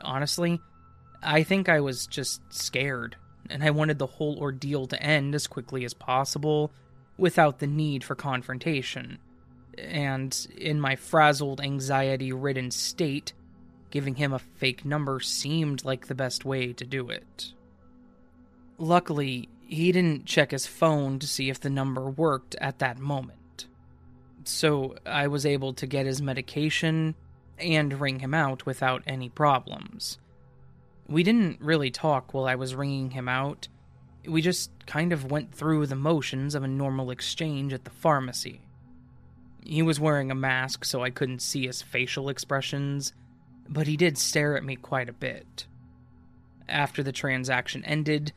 Honestly, 0.02 0.62
I 1.24 1.42
think 1.42 1.68
I 1.68 1.80
was 1.80 2.06
just 2.06 2.42
scared, 2.50 3.16
and 3.50 3.64
I 3.64 3.72
wanted 3.72 3.98
the 3.98 4.06
whole 4.06 4.38
ordeal 4.38 4.86
to 4.86 5.02
end 5.02 5.34
as 5.34 5.48
quickly 5.48 5.84
as 5.84 5.96
possible 5.96 6.72
without 7.18 7.58
the 7.58 7.66
need 7.66 8.04
for 8.04 8.14
confrontation. 8.14 9.18
And 9.80 10.48
in 10.56 10.80
my 10.80 10.96
frazzled, 10.96 11.60
anxiety 11.60 12.32
ridden 12.32 12.70
state, 12.70 13.34
giving 13.90 14.14
him 14.16 14.32
a 14.32 14.40
fake 14.40 14.86
number 14.86 15.20
seemed 15.22 15.84
like 15.84 16.06
the 16.06 16.14
best 16.14 16.46
way 16.46 16.72
to 16.74 16.86
do 16.86 17.10
it. 17.10 17.54
Luckily, 18.78 19.50
he 19.68 19.92
didn't 19.92 20.26
check 20.26 20.52
his 20.52 20.66
phone 20.66 21.20
to 21.20 21.28
see 21.28 21.50
if 21.50 21.60
the 21.60 21.70
number 21.70 22.10
worked 22.10 22.56
at 22.56 22.80
that 22.80 22.98
moment. 22.98 23.68
So 24.46 24.96
I 25.06 25.28
was 25.28 25.46
able 25.46 25.74
to 25.74 25.86
get 25.86 26.06
his 26.06 26.22
medication 26.22 27.16
and 27.60 28.00
ring 28.00 28.20
him 28.20 28.34
out 28.34 28.66
without 28.66 29.04
any 29.06 29.28
problems. 29.30 30.20
We 31.08 31.24
didn't 31.24 31.60
really 31.60 31.92
talk 31.92 32.34
while 32.34 32.46
I 32.46 32.56
was 32.56 32.76
ringing 32.76 33.12
him 33.12 33.28
out. 33.28 33.68
We 34.26 34.42
just 34.42 34.72
kind 34.86 35.12
of 35.12 35.32
went 35.32 35.54
through 35.54 35.88
the 35.88 35.96
motions 35.96 36.56
of 36.56 36.64
a 36.64 36.68
normal 36.68 37.12
exchange 37.12 37.74
at 37.74 37.84
the 37.84 37.92
pharmacy. 37.92 38.62
He 39.64 39.82
was 39.82 40.00
wearing 40.00 40.32
a 40.32 40.36
mask, 40.36 40.86
so 40.86 41.04
I 41.04 41.10
couldn't 41.10 41.42
see 41.42 41.68
his 41.68 41.82
facial 41.82 42.30
expressions, 42.30 43.12
but 43.68 43.88
he 43.88 43.98
did 43.98 44.18
stare 44.18 44.56
at 44.56 44.64
me 44.64 44.78
quite 44.78 45.10
a 45.10 45.14
bit. 45.14 45.66
After 46.70 47.04
the 47.04 47.12
transaction 47.12 47.84
ended, 47.84 48.32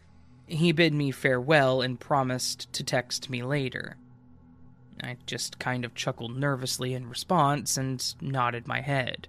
he 0.51 0.73
bid 0.73 0.93
me 0.93 1.11
farewell 1.11 1.81
and 1.81 2.01
promised 2.01 2.73
to 2.73 2.83
text 2.83 3.31
me 3.31 3.43
later. 3.43 3.97
I 5.03 5.17
just 5.25 5.59
kind 5.59 5.85
of 5.85 5.95
chuckled 5.95 6.37
nervously 6.37 6.93
in 6.93 7.09
response 7.09 7.77
and 7.77 8.15
nodded 8.21 8.67
my 8.67 8.81
head. 8.81 9.29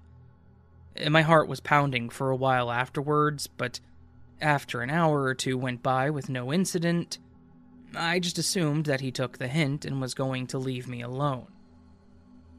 My 1.10 1.22
heart 1.22 1.48
was 1.48 1.60
pounding 1.60 2.10
for 2.10 2.30
a 2.30 2.36
while 2.36 2.72
afterwards, 2.72 3.48
but 3.48 3.80
after 4.42 4.82
an 4.82 4.90
hour 4.90 5.22
or 5.22 5.36
two 5.36 5.58
went 5.58 5.82
by 5.84 6.10
with 6.10 6.28
no 6.28 6.52
incident, 6.52 7.20
I 7.96 8.20
just 8.20 8.38
assumed 8.38 8.86
that 8.86 9.02
he 9.02 9.12
took 9.12 9.38
the 9.38 9.48
hint 9.48 9.86
and 9.86 10.02
was 10.02 10.14
going 10.14 10.48
to 10.48 10.58
leave 10.58 10.88
me 10.88 11.02
alone. 11.02 11.48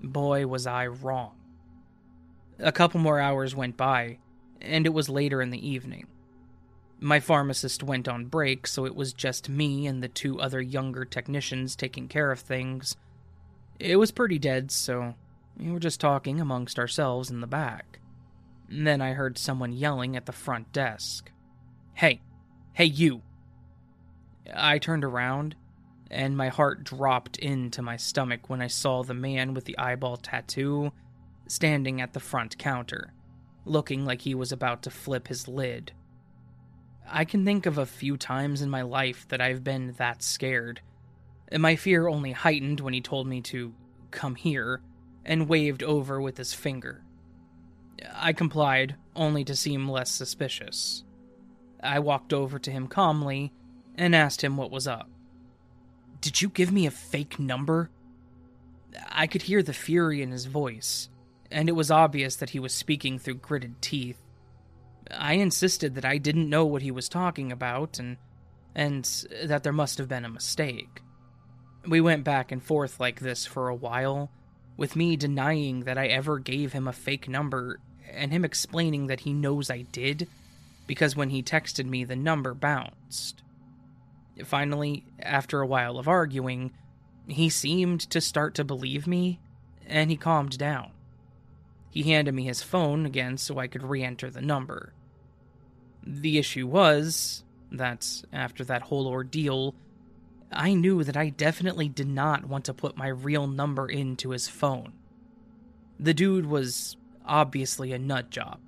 Boy, 0.02 0.46
was 0.46 0.66
I 0.66 0.86
wrong. 0.86 1.32
A 2.58 2.72
couple 2.72 3.00
more 3.00 3.18
hours 3.18 3.54
went 3.54 3.76
by, 3.76 4.18
and 4.60 4.86
it 4.86 4.94
was 4.94 5.08
later 5.08 5.42
in 5.42 5.50
the 5.50 5.68
evening. 5.68 6.06
My 7.02 7.18
pharmacist 7.18 7.82
went 7.82 8.06
on 8.06 8.26
break, 8.26 8.64
so 8.64 8.86
it 8.86 8.94
was 8.94 9.12
just 9.12 9.48
me 9.48 9.88
and 9.88 10.00
the 10.00 10.08
two 10.08 10.38
other 10.38 10.62
younger 10.62 11.04
technicians 11.04 11.74
taking 11.74 12.06
care 12.06 12.30
of 12.30 12.38
things. 12.38 12.94
It 13.80 13.96
was 13.96 14.12
pretty 14.12 14.38
dead, 14.38 14.70
so 14.70 15.16
we 15.58 15.72
were 15.72 15.80
just 15.80 16.00
talking 16.00 16.40
amongst 16.40 16.78
ourselves 16.78 17.28
in 17.28 17.40
the 17.40 17.48
back. 17.48 17.98
Then 18.68 19.00
I 19.00 19.14
heard 19.14 19.36
someone 19.36 19.72
yelling 19.72 20.14
at 20.14 20.26
the 20.26 20.32
front 20.32 20.72
desk 20.72 21.32
Hey, 21.94 22.20
hey, 22.72 22.84
you! 22.84 23.22
I 24.54 24.78
turned 24.78 25.02
around, 25.02 25.56
and 26.08 26.36
my 26.36 26.50
heart 26.50 26.84
dropped 26.84 27.36
into 27.36 27.82
my 27.82 27.96
stomach 27.96 28.48
when 28.48 28.62
I 28.62 28.68
saw 28.68 29.02
the 29.02 29.12
man 29.12 29.54
with 29.54 29.64
the 29.64 29.76
eyeball 29.76 30.18
tattoo 30.18 30.92
standing 31.48 32.00
at 32.00 32.12
the 32.12 32.20
front 32.20 32.58
counter, 32.58 33.12
looking 33.64 34.04
like 34.04 34.20
he 34.20 34.36
was 34.36 34.52
about 34.52 34.84
to 34.84 34.90
flip 34.90 35.26
his 35.26 35.48
lid. 35.48 35.90
I 37.08 37.24
can 37.24 37.44
think 37.44 37.66
of 37.66 37.78
a 37.78 37.86
few 37.86 38.16
times 38.16 38.62
in 38.62 38.70
my 38.70 38.82
life 38.82 39.26
that 39.28 39.40
I've 39.40 39.62
been 39.62 39.94
that 39.98 40.22
scared. 40.22 40.80
And 41.48 41.62
my 41.62 41.76
fear 41.76 42.08
only 42.08 42.32
heightened 42.32 42.80
when 42.80 42.94
he 42.94 43.00
told 43.00 43.26
me 43.26 43.40
to 43.42 43.74
come 44.10 44.34
here 44.34 44.80
and 45.24 45.48
waved 45.48 45.82
over 45.82 46.20
with 46.20 46.38
his 46.38 46.54
finger. 46.54 47.02
I 48.14 48.32
complied, 48.32 48.96
only 49.14 49.44
to 49.44 49.54
seem 49.54 49.88
less 49.88 50.10
suspicious. 50.10 51.04
I 51.82 51.98
walked 51.98 52.32
over 52.32 52.58
to 52.58 52.70
him 52.70 52.88
calmly 52.88 53.52
and 53.96 54.14
asked 54.14 54.42
him 54.42 54.56
what 54.56 54.70
was 54.70 54.86
up. 54.86 55.08
Did 56.20 56.40
you 56.40 56.48
give 56.48 56.72
me 56.72 56.86
a 56.86 56.90
fake 56.90 57.38
number? 57.38 57.90
I 59.10 59.26
could 59.26 59.42
hear 59.42 59.62
the 59.62 59.72
fury 59.72 60.22
in 60.22 60.30
his 60.30 60.46
voice, 60.46 61.08
and 61.50 61.68
it 61.68 61.72
was 61.72 61.90
obvious 61.90 62.36
that 62.36 62.50
he 62.50 62.60
was 62.60 62.72
speaking 62.72 63.18
through 63.18 63.34
gritted 63.34 63.82
teeth. 63.82 64.21
I 65.16 65.34
insisted 65.34 65.94
that 65.94 66.04
I 66.04 66.18
didn't 66.18 66.48
know 66.48 66.64
what 66.64 66.82
he 66.82 66.90
was 66.90 67.08
talking 67.08 67.52
about 67.52 67.98
and 67.98 68.16
and 68.74 69.04
that 69.44 69.62
there 69.62 69.72
must 69.72 69.98
have 69.98 70.08
been 70.08 70.24
a 70.24 70.30
mistake. 70.30 71.02
We 71.86 72.00
went 72.00 72.24
back 72.24 72.50
and 72.50 72.62
forth 72.62 72.98
like 72.98 73.20
this 73.20 73.44
for 73.44 73.68
a 73.68 73.74
while, 73.74 74.30
with 74.78 74.96
me 74.96 75.14
denying 75.16 75.80
that 75.80 75.98
I 75.98 76.06
ever 76.06 76.38
gave 76.38 76.72
him 76.72 76.88
a 76.88 76.92
fake 76.92 77.28
number 77.28 77.80
and 78.10 78.32
him 78.32 78.44
explaining 78.44 79.08
that 79.08 79.20
he 79.20 79.34
knows 79.34 79.68
I 79.68 79.82
did 79.82 80.28
because 80.86 81.14
when 81.14 81.30
he 81.30 81.42
texted 81.42 81.86
me 81.86 82.04
the 82.04 82.16
number 82.16 82.54
bounced. 82.54 83.42
Finally, 84.44 85.04
after 85.20 85.60
a 85.60 85.66
while 85.66 85.98
of 85.98 86.08
arguing, 86.08 86.72
he 87.26 87.50
seemed 87.50 88.00
to 88.00 88.20
start 88.20 88.54
to 88.54 88.64
believe 88.64 89.06
me 89.06 89.38
and 89.86 90.10
he 90.10 90.16
calmed 90.16 90.56
down. 90.56 90.90
He 91.90 92.04
handed 92.04 92.34
me 92.34 92.44
his 92.44 92.62
phone 92.62 93.04
again 93.04 93.36
so 93.36 93.58
I 93.58 93.66
could 93.66 93.82
re 93.82 94.02
enter 94.02 94.30
the 94.30 94.40
number. 94.40 94.94
The 96.04 96.38
issue 96.38 96.66
was 96.66 97.44
that 97.70 98.22
after 98.32 98.64
that 98.64 98.82
whole 98.82 99.06
ordeal, 99.06 99.74
I 100.50 100.74
knew 100.74 101.02
that 101.04 101.16
I 101.16 101.30
definitely 101.30 101.88
did 101.88 102.08
not 102.08 102.46
want 102.46 102.64
to 102.66 102.74
put 102.74 102.96
my 102.96 103.08
real 103.08 103.46
number 103.46 103.88
into 103.88 104.30
his 104.30 104.48
phone. 104.48 104.92
The 105.98 106.14
dude 106.14 106.46
was 106.46 106.96
obviously 107.24 107.92
a 107.92 107.98
nut 107.98 108.30
job. 108.30 108.58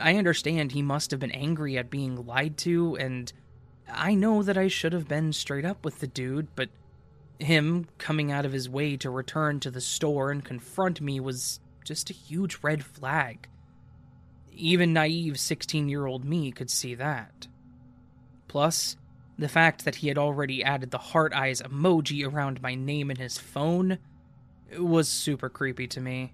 I 0.00 0.16
understand 0.16 0.72
he 0.72 0.82
must 0.82 1.10
have 1.10 1.20
been 1.20 1.30
angry 1.32 1.76
at 1.76 1.90
being 1.90 2.26
lied 2.26 2.56
to, 2.58 2.96
and 2.96 3.32
I 3.90 4.14
know 4.14 4.42
that 4.42 4.56
I 4.56 4.68
should 4.68 4.92
have 4.92 5.08
been 5.08 5.32
straight 5.32 5.64
up 5.64 5.84
with 5.84 6.00
the 6.00 6.06
dude, 6.06 6.48
but 6.54 6.68
him 7.38 7.86
coming 7.98 8.30
out 8.30 8.44
of 8.44 8.52
his 8.52 8.68
way 8.68 8.96
to 8.98 9.10
return 9.10 9.60
to 9.60 9.70
the 9.70 9.80
store 9.80 10.30
and 10.30 10.44
confront 10.44 11.00
me 11.00 11.20
was 11.20 11.60
just 11.84 12.10
a 12.10 12.14
huge 12.14 12.58
red 12.62 12.84
flag. 12.84 13.48
Even 14.60 14.92
naive 14.92 15.38
16 15.38 15.88
year 15.88 16.04
old 16.04 16.24
me 16.24 16.50
could 16.50 16.68
see 16.68 16.94
that. 16.96 17.46
Plus, 18.48 18.96
the 19.38 19.48
fact 19.48 19.84
that 19.84 19.96
he 19.96 20.08
had 20.08 20.18
already 20.18 20.64
added 20.64 20.90
the 20.90 20.98
heart 20.98 21.32
eyes 21.32 21.62
emoji 21.62 22.26
around 22.26 22.60
my 22.60 22.74
name 22.74 23.08
in 23.08 23.16
his 23.18 23.38
phone 23.38 23.98
was 24.76 25.08
super 25.08 25.48
creepy 25.48 25.86
to 25.86 26.00
me. 26.00 26.32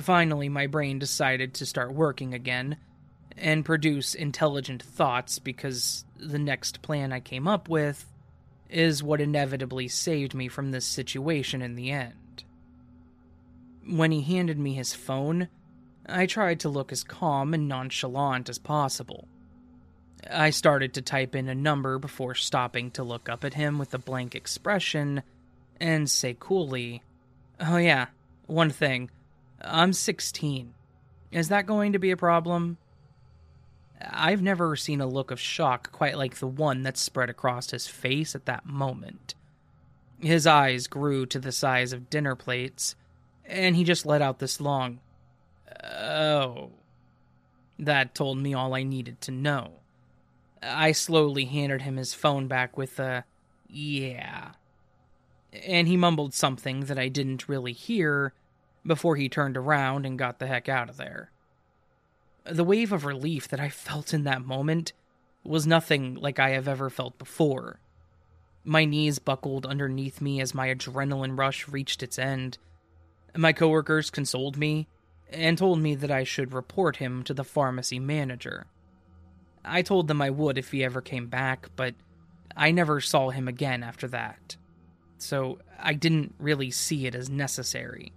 Finally, 0.00 0.48
my 0.48 0.66
brain 0.66 0.98
decided 0.98 1.52
to 1.52 1.66
start 1.66 1.92
working 1.92 2.32
again 2.32 2.78
and 3.36 3.66
produce 3.66 4.14
intelligent 4.14 4.82
thoughts 4.82 5.38
because 5.38 6.06
the 6.16 6.38
next 6.38 6.80
plan 6.80 7.12
I 7.12 7.20
came 7.20 7.46
up 7.46 7.68
with 7.68 8.10
is 8.70 9.02
what 9.02 9.20
inevitably 9.20 9.88
saved 9.88 10.32
me 10.32 10.48
from 10.48 10.70
this 10.70 10.86
situation 10.86 11.60
in 11.60 11.74
the 11.74 11.90
end. 11.90 12.44
When 13.86 14.10
he 14.10 14.22
handed 14.22 14.58
me 14.58 14.72
his 14.72 14.94
phone, 14.94 15.48
I 16.06 16.26
tried 16.26 16.60
to 16.60 16.68
look 16.68 16.92
as 16.92 17.04
calm 17.04 17.54
and 17.54 17.68
nonchalant 17.68 18.48
as 18.48 18.58
possible. 18.58 19.26
I 20.30 20.50
started 20.50 20.94
to 20.94 21.02
type 21.02 21.34
in 21.34 21.48
a 21.48 21.54
number 21.54 21.98
before 21.98 22.34
stopping 22.34 22.90
to 22.92 23.02
look 23.02 23.28
up 23.28 23.44
at 23.44 23.54
him 23.54 23.78
with 23.78 23.94
a 23.94 23.98
blank 23.98 24.34
expression 24.34 25.22
and 25.80 26.10
say 26.10 26.36
coolly, 26.38 27.02
Oh, 27.60 27.76
yeah, 27.76 28.06
one 28.46 28.70
thing. 28.70 29.10
I'm 29.60 29.92
16. 29.92 30.74
Is 31.30 31.48
that 31.48 31.66
going 31.66 31.92
to 31.92 31.98
be 31.98 32.10
a 32.10 32.16
problem? 32.16 32.78
I've 34.00 34.42
never 34.42 34.76
seen 34.76 35.00
a 35.00 35.06
look 35.06 35.30
of 35.30 35.40
shock 35.40 35.92
quite 35.92 36.18
like 36.18 36.36
the 36.36 36.46
one 36.46 36.82
that 36.82 36.96
spread 36.96 37.30
across 37.30 37.70
his 37.70 37.86
face 37.86 38.34
at 38.34 38.46
that 38.46 38.66
moment. 38.66 39.34
His 40.20 40.46
eyes 40.46 40.86
grew 40.86 41.26
to 41.26 41.38
the 41.38 41.52
size 41.52 41.92
of 41.92 42.10
dinner 42.10 42.34
plates, 42.34 42.96
and 43.44 43.76
he 43.76 43.84
just 43.84 44.06
let 44.06 44.22
out 44.22 44.38
this 44.38 44.60
long, 44.60 45.00
Oh. 45.82 46.72
That 47.78 48.14
told 48.14 48.38
me 48.38 48.54
all 48.54 48.74
I 48.74 48.82
needed 48.82 49.20
to 49.22 49.30
know. 49.30 49.80
I 50.62 50.92
slowly 50.92 51.44
handed 51.44 51.82
him 51.82 51.96
his 51.96 52.14
phone 52.14 52.46
back 52.46 52.76
with 52.76 52.98
a, 52.98 53.24
Yeah. 53.68 54.52
And 55.52 55.88
he 55.88 55.96
mumbled 55.96 56.34
something 56.34 56.80
that 56.86 56.98
I 56.98 57.08
didn't 57.08 57.48
really 57.48 57.72
hear 57.72 58.32
before 58.86 59.16
he 59.16 59.28
turned 59.28 59.56
around 59.56 60.06
and 60.06 60.18
got 60.18 60.38
the 60.38 60.46
heck 60.46 60.68
out 60.68 60.88
of 60.88 60.96
there. 60.96 61.30
The 62.44 62.64
wave 62.64 62.92
of 62.92 63.04
relief 63.04 63.48
that 63.48 63.60
I 63.60 63.68
felt 63.70 64.12
in 64.12 64.24
that 64.24 64.44
moment 64.44 64.92
was 65.42 65.66
nothing 65.66 66.14
like 66.14 66.38
I 66.38 66.50
have 66.50 66.68
ever 66.68 66.90
felt 66.90 67.18
before. 67.18 67.78
My 68.64 68.84
knees 68.84 69.18
buckled 69.18 69.66
underneath 69.66 70.20
me 70.20 70.40
as 70.40 70.54
my 70.54 70.68
adrenaline 70.68 71.38
rush 71.38 71.68
reached 71.68 72.02
its 72.02 72.18
end. 72.18 72.58
My 73.36 73.52
coworkers 73.52 74.10
consoled 74.10 74.56
me 74.56 74.88
and 75.34 75.58
told 75.58 75.80
me 75.80 75.94
that 75.94 76.10
I 76.10 76.24
should 76.24 76.52
report 76.52 76.96
him 76.96 77.22
to 77.24 77.34
the 77.34 77.44
pharmacy 77.44 77.98
manager. 77.98 78.66
I 79.64 79.82
told 79.82 80.08
them 80.08 80.22
I 80.22 80.30
would 80.30 80.58
if 80.58 80.70
he 80.70 80.84
ever 80.84 81.00
came 81.00 81.26
back, 81.26 81.68
but 81.76 81.94
I 82.56 82.70
never 82.70 83.00
saw 83.00 83.30
him 83.30 83.48
again 83.48 83.82
after 83.82 84.06
that. 84.08 84.56
So 85.18 85.58
I 85.78 85.94
didn't 85.94 86.34
really 86.38 86.70
see 86.70 87.06
it 87.06 87.14
as 87.14 87.30
necessary. 87.30 88.12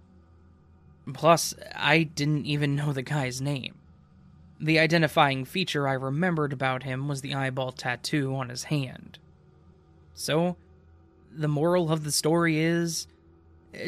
Plus, 1.12 1.54
I 1.74 2.02
didn't 2.02 2.46
even 2.46 2.76
know 2.76 2.92
the 2.92 3.02
guy's 3.02 3.40
name. 3.40 3.76
The 4.60 4.78
identifying 4.78 5.44
feature 5.44 5.88
I 5.88 5.94
remembered 5.94 6.52
about 6.52 6.82
him 6.82 7.08
was 7.08 7.20
the 7.20 7.34
eyeball 7.34 7.72
tattoo 7.72 8.34
on 8.34 8.48
his 8.48 8.64
hand. 8.64 9.18
So, 10.14 10.56
the 11.32 11.48
moral 11.48 11.90
of 11.90 12.04
the 12.04 12.12
story 12.12 12.58
is 12.58 13.06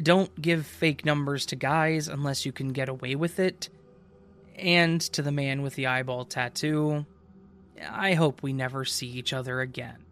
don't 0.02 0.40
give 0.40 0.66
fake 0.66 1.04
numbers 1.04 1.46
to 1.46 1.56
guys 1.56 2.08
unless 2.08 2.44
you 2.44 2.52
can 2.52 2.68
get 2.68 2.88
away 2.88 3.14
with 3.14 3.38
it. 3.38 3.68
And 4.56 5.00
to 5.00 5.22
the 5.22 5.32
man 5.32 5.62
with 5.62 5.74
the 5.74 5.86
eyeball 5.86 6.26
tattoo, 6.26 7.06
I 7.88 8.14
hope 8.14 8.42
we 8.42 8.52
never 8.52 8.84
see 8.84 9.08
each 9.08 9.32
other 9.32 9.60
again. 9.60 10.04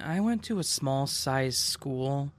I 0.00 0.20
went 0.20 0.42
to 0.44 0.58
a 0.58 0.64
small 0.64 1.06
sized 1.06 1.58
school 1.58 2.30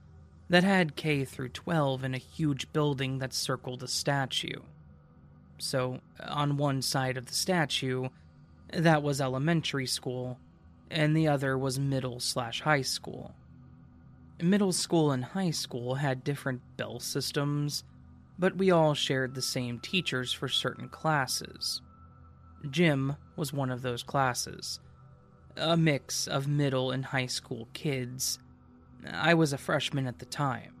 that 0.48 0.64
had 0.64 0.96
K 0.96 1.24
through 1.24 1.48
12 1.50 2.04
in 2.04 2.14
a 2.14 2.18
huge 2.18 2.72
building 2.72 3.18
that 3.18 3.34
circled 3.34 3.82
a 3.82 3.88
statue. 3.88 4.60
So, 5.58 6.00
on 6.20 6.56
one 6.56 6.82
side 6.82 7.16
of 7.16 7.26
the 7.26 7.34
statue, 7.34 8.08
that 8.72 9.02
was 9.02 9.20
elementary 9.20 9.86
school, 9.86 10.38
and 10.90 11.16
the 11.16 11.28
other 11.28 11.56
was 11.56 11.78
middle 11.78 12.20
slash 12.20 12.60
high 12.62 12.82
school. 12.82 13.34
Middle 14.40 14.72
school 14.72 15.12
and 15.12 15.24
high 15.24 15.50
school 15.50 15.94
had 15.94 16.24
different 16.24 16.60
bell 16.76 17.00
systems, 17.00 17.84
but 18.38 18.56
we 18.56 18.70
all 18.70 18.92
shared 18.92 19.34
the 19.34 19.42
same 19.42 19.78
teachers 19.78 20.32
for 20.32 20.48
certain 20.48 20.88
classes. 20.88 21.80
Gym 22.70 23.16
was 23.36 23.52
one 23.52 23.70
of 23.70 23.82
those 23.82 24.02
classes, 24.02 24.80
a 25.56 25.76
mix 25.76 26.26
of 26.26 26.46
middle 26.48 26.90
and 26.90 27.06
high 27.06 27.26
school 27.26 27.68
kids. 27.72 28.38
I 29.10 29.34
was 29.34 29.52
a 29.52 29.58
freshman 29.58 30.06
at 30.06 30.18
the 30.18 30.26
time. 30.26 30.74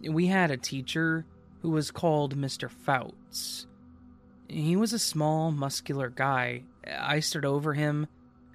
We 0.00 0.26
had 0.26 0.52
a 0.52 0.56
teacher 0.56 1.26
who 1.60 1.70
was 1.70 1.90
called 1.90 2.36
Mr. 2.36 2.70
Fouts. 2.70 3.66
He 4.48 4.76
was 4.76 4.92
a 4.92 4.98
small, 4.98 5.50
muscular 5.50 6.08
guy. 6.08 6.62
I 6.86 7.20
stood 7.20 7.44
over 7.44 7.74
him, 7.74 8.06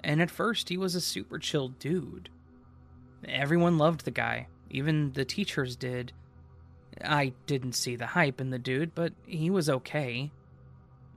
and 0.04 0.22
at 0.22 0.32
first 0.32 0.70
he 0.70 0.78
was 0.78 0.96
a 0.96 1.02
super 1.02 1.38
chill 1.38 1.70
dude. 1.70 2.30
Everyone 3.28 3.78
loved 3.78 4.06
the 4.06 4.12
guy, 4.12 4.48
even 4.70 5.12
the 5.14 5.26
teachers 5.26 5.76
did. 5.76 6.14
I 7.04 7.34
didn't 7.48 7.74
see 7.74 7.96
the 7.96 8.08
hype 8.08 8.42
in 8.42 8.50
the 8.50 8.60
dude, 8.60 8.96
but 8.96 9.14
he 9.26 9.50
was 9.50 9.70
okay. 9.70 10.32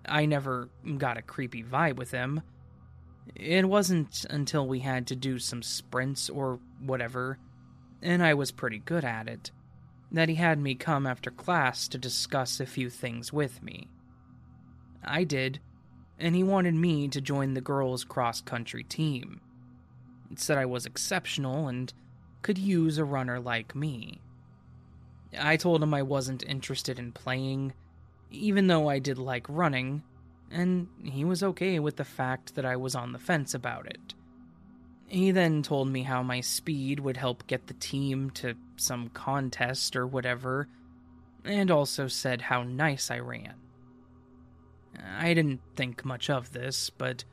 I 0.09 0.26
never 0.26 0.68
got 0.99 1.18
a 1.18 1.22
creepy 1.22 1.62
vibe 1.62 1.97
with 1.97 2.11
him. 2.11 2.43
It 3.34 3.68
wasn't 3.68 4.24
until 4.30 4.66
we 4.66 4.80
had 4.80 5.07
to 5.09 5.16
do 5.16 5.39
some 5.39 5.62
sprints 5.62 6.30
or 6.30 6.61
whatever, 6.80 7.39
and 8.03 8.22
I 8.22 8.34
was 8.34 8.53
pretty 8.53 8.78
good 8.78 9.05
at 9.05 9.28
it, 9.28 9.51
that 10.11 10.29
he 10.29 10.37
had 10.37 10.59
me 10.59 10.75
come 10.75 11.07
after 11.07 11.31
class 11.31 11.89
to 11.89 11.99
discuss 11.99 12.61
a 12.61 12.67
few 12.67 12.89
things 12.91 13.33
with 13.33 13.63
me. 13.63 13.89
I 15.05 15.25
did, 15.25 15.61
and 16.19 16.35
he 16.35 16.43
wanted 16.43 16.75
me 16.75 17.09
to 17.09 17.21
join 17.21 17.55
the 17.55 17.61
girls' 17.61 18.05
cross 18.05 18.41
country 18.41 18.85
team. 18.85 19.41
It 20.31 20.41
said 20.41 20.59
I 20.59 20.67
was 20.67 20.87
exceptional 20.87 21.69
and 21.69 21.93
could 22.43 22.59
use 22.59 22.99
a 22.99 23.05
runner 23.05 23.41
like 23.41 23.75
me. 23.75 24.21
I 25.39 25.57
told 25.57 25.83
him 25.83 25.93
I 25.93 26.03
wasn't 26.03 26.45
interested 26.45 26.99
in 26.99 27.13
playing, 27.13 27.75
even 28.31 28.67
though 28.67 28.89
I 28.89 28.99
did 28.99 29.19
like 29.19 29.47
running, 29.49 30.03
and 30.51 30.89
he 31.03 31.25
was 31.25 31.43
okay 31.43 31.79
with 31.79 31.97
the 31.97 32.05
fact 32.05 32.55
that 32.55 32.65
I 32.65 32.77
was 32.77 32.95
on 32.95 33.13
the 33.13 33.19
fence 33.19 33.55
about 33.55 33.87
it. 33.87 34.15
He 35.09 35.31
then 35.31 35.63
told 35.63 35.89
me 35.89 36.03
how 36.03 36.23
my 36.23 36.41
speed 36.41 37.01
would 37.01 37.17
help 37.17 37.47
get 37.47 37.67
the 37.67 37.75
team 37.75 38.31
to 38.31 38.55
some 38.81 39.09
contest 39.09 39.97
or 39.97 40.07
whatever, 40.07 40.68
and 41.45 41.70
also 41.70 42.09
said 42.09 42.43
how 42.43 42.62
nice 42.62 43.11
I 43.11 43.18
ran. 43.18 43.55
I 45.18 45.35
didn't 45.35 45.61
think 45.74 46.05
much 46.05 46.31
of 46.31 46.53
this, 46.53 46.91
but 46.91 47.24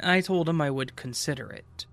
I 0.00 0.20
told 0.20 0.48
him 0.48 0.60
I 0.60 0.70
would 0.70 0.96
consider 0.96 1.50
it. 1.50 1.86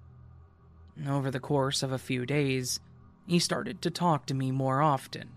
Over 1.08 1.32
the 1.32 1.40
course 1.40 1.82
of 1.82 1.92
a 1.92 1.98
few 1.98 2.26
days, 2.26 2.80
he 3.26 3.40
started 3.40 3.82
to 3.82 3.90
talk 3.90 4.26
to 4.28 4.34
me 4.34 4.52
more 4.52 4.82
often, 4.82 5.30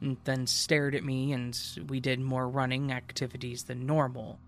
and 0.00 0.16
then 0.24 0.46
stared 0.46 0.94
at 0.94 1.04
me, 1.04 1.32
and 1.32 1.58
we 1.88 2.00
did 2.00 2.20
more 2.20 2.48
running 2.48 2.92
activities 2.92 3.64
than 3.64 3.86
normal. 3.86 4.38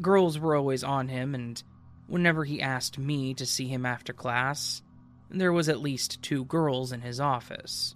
Girls 0.00 0.38
were 0.38 0.56
always 0.56 0.82
on 0.82 1.08
him, 1.08 1.34
and 1.34 1.62
whenever 2.06 2.44
he 2.44 2.60
asked 2.60 2.98
me 2.98 3.34
to 3.34 3.46
see 3.46 3.68
him 3.68 3.84
after 3.84 4.12
class, 4.12 4.82
there 5.30 5.52
was 5.52 5.68
at 5.68 5.80
least 5.80 6.22
two 6.22 6.44
girls 6.44 6.92
in 6.92 7.00
his 7.00 7.20
office. 7.20 7.94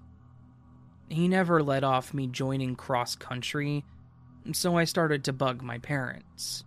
He 1.09 1.29
never 1.29 1.63
let 1.63 1.85
off 1.85 2.15
me 2.15 2.27
joining 2.27 2.77
cross 2.77 3.15
country, 3.17 3.85
so 4.53 4.77
I 4.77 4.85
started 4.85 5.25
to 5.25 5.33
bug 5.33 5.63
my 5.63 5.79
parents. 5.79 6.65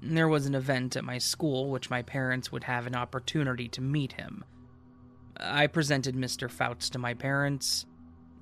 There 0.00 0.28
was 0.28 0.46
an 0.46 0.54
event 0.54 0.96
at 0.96 1.04
my 1.04 1.18
school 1.18 1.70
which 1.70 1.90
my 1.90 2.02
parents 2.02 2.50
would 2.50 2.64
have 2.64 2.86
an 2.86 2.96
opportunity 2.96 3.68
to 3.68 3.80
meet 3.80 4.12
him. 4.12 4.44
I 5.36 5.66
presented 5.66 6.16
Mr. 6.16 6.50
Fouts 6.50 6.90
to 6.90 6.98
my 6.98 7.14
parents 7.14 7.86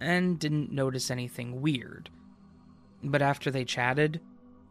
and 0.00 0.38
didn't 0.38 0.72
notice 0.72 1.10
anything 1.10 1.60
weird. 1.60 2.08
But 3.02 3.22
after 3.22 3.50
they 3.50 3.64
chatted, 3.64 4.20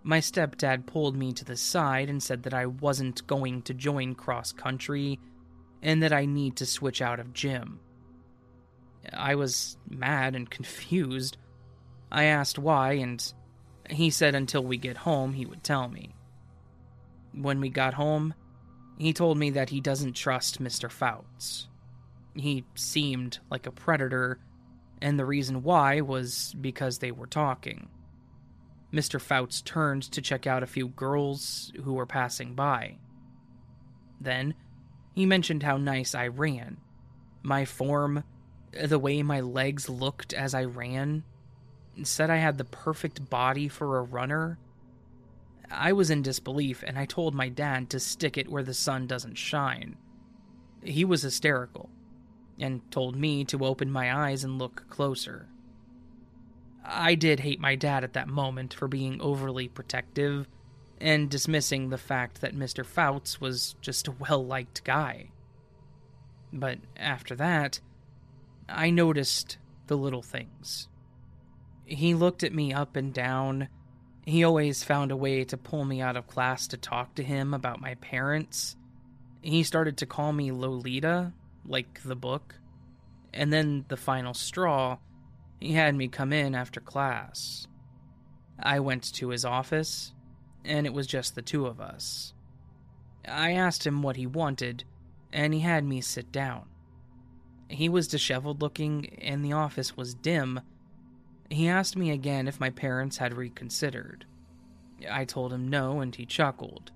my 0.04 0.20
stepdad 0.20 0.86
pulled 0.86 1.16
me 1.16 1.34
to 1.34 1.46
the 1.46 1.58
side 1.58 2.10
and 2.10 2.22
said 2.22 2.44
that 2.44 2.54
I 2.54 2.66
wasn't 2.66 3.28
going 3.28 3.62
to 3.64 3.74
join 3.74 4.16
cross 4.16 4.52
country 4.52 5.20
and 5.82 6.04
that 6.04 6.14
I 6.14 6.26
need 6.26 6.58
to 6.58 6.66
switch 6.66 7.02
out 7.02 7.20
of 7.20 7.34
gym. 7.34 7.80
I 9.14 9.36
was 9.36 9.78
mad 9.90 10.36
and 10.36 10.50
confused. 10.50 11.38
I 12.12 12.26
asked 12.26 12.60
why, 12.60 12.94
and 12.94 13.34
he 13.90 14.10
said 14.10 14.36
until 14.36 14.64
we 14.64 14.78
get 14.78 14.98
home 14.98 15.34
he 15.34 15.46
would 15.46 15.64
tell 15.64 15.88
me. 15.88 16.16
When 17.34 17.62
we 17.62 17.70
got 17.70 17.94
home, 17.94 18.34
he 18.98 19.14
told 19.14 19.38
me 19.38 19.52
that 19.52 19.70
he 19.70 19.80
doesn't 19.80 20.14
trust 20.14 20.62
Mr. 20.62 20.92
Fouts. 20.92 21.68
He 22.36 22.66
seemed 22.76 23.40
like 23.50 23.66
a 23.66 23.72
predator, 23.72 24.40
and 25.02 25.18
the 25.18 25.26
reason 25.26 25.64
why 25.64 26.02
was 26.02 26.56
because 26.60 26.98
they 26.98 27.12
were 27.12 27.28
talking. 27.28 27.90
Mr. 28.94 29.22
Fouts 29.22 29.62
turned 29.62 30.04
to 30.04 30.22
check 30.22 30.48
out 30.48 30.64
a 30.64 30.68
few 30.68 30.88
girls 30.90 31.72
who 31.84 31.94
were 31.94 32.08
passing 32.08 32.56
by. 32.56 32.98
Then, 34.20 34.56
he 35.20 35.26
mentioned 35.26 35.64
how 35.64 35.76
nice 35.76 36.16
I 36.16 36.28
ran. 36.28 36.78
My 37.44 37.66
form, 37.66 38.24
the 38.72 38.98
way 38.98 39.22
my 39.22 39.42
legs 39.42 39.90
looked 39.90 40.34
as 40.34 40.54
I 40.54 40.64
ran, 40.64 41.26
said 42.04 42.30
I 42.30 42.38
had 42.38 42.58
the 42.58 42.64
perfect 42.64 43.30
body 43.30 43.68
for 43.68 43.98
a 43.98 44.04
runner. 44.04 44.58
I 45.70 45.92
was 45.92 46.10
in 46.10 46.22
disbelief 46.22 46.86
and 46.88 46.98
I 46.98 47.04
told 47.04 47.36
my 47.36 47.50
dad 47.50 47.90
to 47.90 48.00
stick 48.00 48.38
it 48.38 48.48
where 48.48 48.64
the 48.64 48.74
sun 48.74 49.08
doesn't 49.08 49.36
shine. 49.36 49.98
He 50.84 51.04
was 51.04 51.24
hysterical. 51.24 51.90
and 52.58 52.90
told 52.90 53.18
me 53.18 53.44
to 53.46 53.66
open 53.66 53.92
my 53.92 54.28
eyes 54.28 54.46
and 54.46 54.58
look 54.58 54.86
closer. 54.90 55.48
I 56.86 57.16
did 57.16 57.42
hate 57.42 57.60
my 57.60 57.76
dad 57.76 58.06
at 58.06 58.14
that 58.14 58.30
moment 58.30 58.74
for 58.74 58.88
being 58.88 59.20
overly 59.20 59.68
protective 59.68 60.48
and 61.02 61.30
dismissing 61.30 61.90
the 61.90 61.98
fact 61.98 62.42
that 62.42 62.56
Mr. 62.56 62.86
Fouts 62.86 63.40
was 63.40 63.76
just 63.82 64.08
a 64.08 64.14
well 64.14 64.46
liked 64.46 64.84
guy. 64.84 65.30
But 66.52 66.80
after 66.98 67.36
that, 67.36 67.80
I 68.68 68.90
noticed 68.90 69.58
the 69.88 69.98
little 69.98 70.22
things. 70.22 70.88
He 71.86 72.14
looked 72.14 72.44
at 72.44 72.54
me 72.54 72.74
up 72.74 72.96
and 72.96 73.14
down. 73.14 73.70
He 74.26 74.44
always 74.44 74.84
found 74.84 75.12
a 75.12 75.18
way 75.18 75.44
to 75.46 75.58
pull 75.58 75.86
me 75.86 76.02
out 76.02 76.18
of 76.18 76.28
class 76.28 76.68
to 76.68 76.78
talk 76.78 77.16
to 77.16 77.24
him 77.24 77.54
about 77.54 77.82
my 77.82 77.96
parents. 77.96 78.76
He 79.42 79.64
started 79.64 79.98
to 79.98 80.06
call 80.06 80.34
me 80.34 80.52
Lolita, 80.52 81.34
like 81.66 82.02
the 82.04 82.16
book. 82.16 82.56
And 83.34 83.54
then 83.54 83.86
the 83.88 83.98
final 83.98 84.34
straw, 84.34 84.98
he 85.60 85.74
had 85.74 85.96
me 85.96 86.08
come 86.08 86.34
in 86.34 86.56
after 86.56 86.80
class. 86.80 87.68
I 88.60 88.80
went 88.80 89.14
to 89.16 89.30
his 89.30 89.46
office, 89.46 90.14
and 90.64 90.86
it 90.86 90.94
was 90.94 91.08
just 91.08 91.36
the 91.36 91.42
two 91.42 91.66
of 91.66 91.80
us. 91.80 92.34
I 93.28 93.52
asked 93.52 93.86
him 93.86 94.02
what 94.02 94.16
he 94.16 94.26
wanted, 94.26 94.84
and 95.32 95.54
he 95.54 95.60
had 95.60 95.84
me 95.84 96.02
sit 96.02 96.32
down. 96.32 96.66
He 97.68 97.88
was 97.88 98.08
disheveled 98.08 98.62
looking, 98.62 99.18
and 99.22 99.46
the 99.46 99.54
office 99.54 99.96
was 99.96 100.16
dim. 100.16 100.62
He 101.50 101.68
asked 101.68 101.96
me 101.96 102.12
again 102.12 102.48
if 102.48 102.60
my 102.60 102.70
parents 102.70 103.18
had 103.18 103.38
reconsidered. 103.38 104.26
I 105.10 105.26
told 105.26 105.54
him 105.54 105.68
no, 105.68 106.00
and 106.00 106.16
he 106.16 106.26
chuckled. 106.26 106.92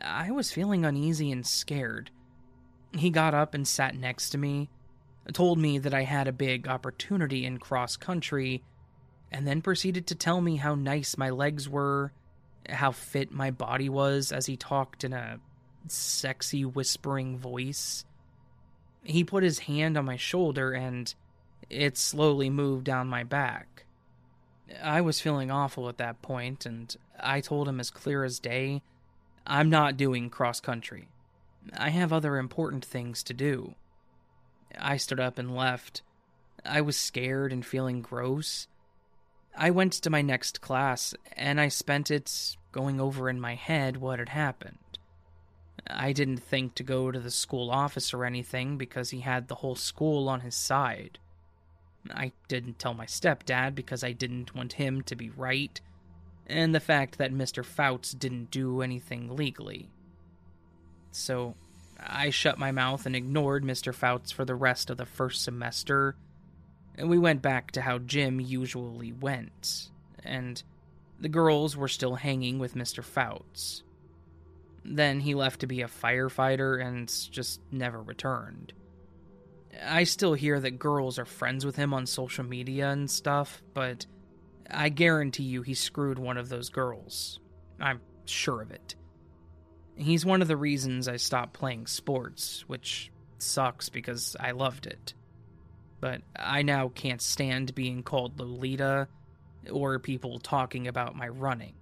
I 0.00 0.30
was 0.30 0.52
feeling 0.52 0.84
uneasy 0.84 1.30
and 1.30 1.46
scared. 1.46 2.10
He 2.92 3.10
got 3.10 3.34
up 3.34 3.54
and 3.54 3.66
sat 3.66 3.94
next 3.94 4.30
to 4.30 4.38
me, 4.38 4.68
told 5.32 5.58
me 5.58 5.78
that 5.78 5.94
I 5.94 6.02
had 6.02 6.26
a 6.26 6.32
big 6.32 6.66
opportunity 6.66 7.46
in 7.46 7.58
cross 7.58 7.96
country, 7.96 8.64
and 9.30 9.46
then 9.46 9.62
proceeded 9.62 10.06
to 10.08 10.14
tell 10.14 10.40
me 10.40 10.56
how 10.56 10.74
nice 10.74 11.16
my 11.16 11.30
legs 11.30 11.68
were, 11.68 12.12
how 12.68 12.92
fit 12.92 13.32
my 13.32 13.50
body 13.50 13.88
was 13.88 14.32
as 14.32 14.46
he 14.46 14.56
talked 14.56 15.04
in 15.04 15.12
a 15.12 15.40
sexy 15.88 16.64
whispering 16.64 17.38
voice. 17.38 18.04
He 19.02 19.24
put 19.24 19.42
his 19.42 19.60
hand 19.60 19.96
on 19.96 20.04
my 20.04 20.16
shoulder 20.16 20.72
and 20.72 21.12
it 21.68 21.96
slowly 21.96 22.50
moved 22.50 22.84
down 22.84 23.08
my 23.08 23.24
back. 23.24 23.84
I 24.82 25.00
was 25.00 25.20
feeling 25.20 25.50
awful 25.50 25.88
at 25.88 25.98
that 25.98 26.22
point, 26.22 26.64
and 26.64 26.94
I 27.20 27.40
told 27.40 27.68
him 27.68 27.80
as 27.80 27.90
clear 27.90 28.24
as 28.24 28.38
day 28.38 28.82
I'm 29.46 29.68
not 29.68 29.96
doing 29.96 30.30
cross 30.30 30.60
country. 30.60 31.08
I 31.76 31.90
have 31.90 32.12
other 32.12 32.38
important 32.38 32.84
things 32.84 33.22
to 33.24 33.34
do. 33.34 33.74
I 34.78 34.96
stood 34.96 35.20
up 35.20 35.38
and 35.38 35.54
left. 35.54 36.02
I 36.64 36.80
was 36.80 36.96
scared 36.96 37.52
and 37.52 37.64
feeling 37.64 38.02
gross. 38.02 38.66
I 39.56 39.70
went 39.70 39.92
to 39.94 40.10
my 40.10 40.22
next 40.22 40.60
class, 40.60 41.14
and 41.36 41.60
I 41.60 41.68
spent 41.68 42.10
it 42.10 42.56
going 42.72 43.00
over 43.00 43.28
in 43.28 43.40
my 43.40 43.54
head 43.54 43.98
what 43.98 44.18
had 44.18 44.30
happened. 44.30 44.78
I 45.86 46.12
didn't 46.12 46.38
think 46.38 46.74
to 46.76 46.82
go 46.82 47.10
to 47.10 47.18
the 47.18 47.30
school 47.30 47.70
office 47.70 48.14
or 48.14 48.24
anything 48.24 48.78
because 48.78 49.10
he 49.10 49.20
had 49.20 49.48
the 49.48 49.56
whole 49.56 49.74
school 49.74 50.28
on 50.28 50.40
his 50.40 50.54
side. 50.54 51.18
I 52.10 52.32
didn't 52.48 52.78
tell 52.78 52.94
my 52.94 53.06
stepdad 53.06 53.74
because 53.74 54.02
I 54.02 54.12
didn't 54.12 54.54
want 54.54 54.74
him 54.74 55.02
to 55.02 55.16
be 55.16 55.30
right, 55.30 55.80
and 56.46 56.74
the 56.74 56.80
fact 56.80 57.18
that 57.18 57.32
Mr. 57.32 57.64
Fouts 57.64 58.12
didn't 58.12 58.50
do 58.50 58.82
anything 58.82 59.36
legally. 59.36 59.90
So 61.10 61.54
I 62.00 62.30
shut 62.30 62.58
my 62.58 62.72
mouth 62.72 63.06
and 63.06 63.14
ignored 63.14 63.64
Mr. 63.64 63.94
Fouts 63.94 64.32
for 64.32 64.44
the 64.44 64.54
rest 64.54 64.90
of 64.90 64.96
the 64.96 65.06
first 65.06 65.42
semester, 65.42 66.16
we 66.98 67.18
went 67.18 67.42
back 67.42 67.72
to 67.72 67.80
how 67.80 67.98
gym 67.98 68.40
usually 68.40 69.12
went, 69.12 69.90
and 70.24 70.62
the 71.20 71.28
girls 71.28 71.76
were 71.76 71.88
still 71.88 72.14
hanging 72.14 72.58
with 72.58 72.74
Mr. 72.74 73.02
Fouts. 73.02 73.82
Then 74.84 75.20
he 75.20 75.34
left 75.34 75.60
to 75.60 75.66
be 75.66 75.82
a 75.82 75.88
firefighter 75.88 76.84
and 76.84 77.08
just 77.30 77.60
never 77.70 78.02
returned. 78.02 78.72
I 79.84 80.04
still 80.04 80.34
hear 80.34 80.60
that 80.60 80.78
girls 80.78 81.18
are 81.18 81.24
friends 81.24 81.64
with 81.64 81.76
him 81.76 81.94
on 81.94 82.06
social 82.06 82.44
media 82.44 82.90
and 82.90 83.10
stuff, 83.10 83.62
but 83.74 84.06
I 84.70 84.88
guarantee 84.88 85.44
you 85.44 85.62
he 85.62 85.74
screwed 85.74 86.18
one 86.18 86.36
of 86.36 86.48
those 86.48 86.68
girls. 86.68 87.40
I'm 87.80 88.00
sure 88.26 88.60
of 88.60 88.70
it. 88.70 88.96
He's 89.96 90.26
one 90.26 90.42
of 90.42 90.48
the 90.48 90.56
reasons 90.56 91.08
I 91.08 91.16
stopped 91.16 91.52
playing 91.52 91.86
sports, 91.86 92.64
which 92.66 93.10
sucks 93.38 93.88
because 93.88 94.36
I 94.38 94.50
loved 94.52 94.86
it. 94.86 95.14
But 96.02 96.20
I 96.34 96.62
now 96.62 96.88
can't 96.88 97.22
stand 97.22 97.76
being 97.76 98.02
called 98.02 98.40
Lolita 98.40 99.06
or 99.70 100.00
people 100.00 100.40
talking 100.40 100.88
about 100.88 101.14
my 101.14 101.28
running. 101.28 101.74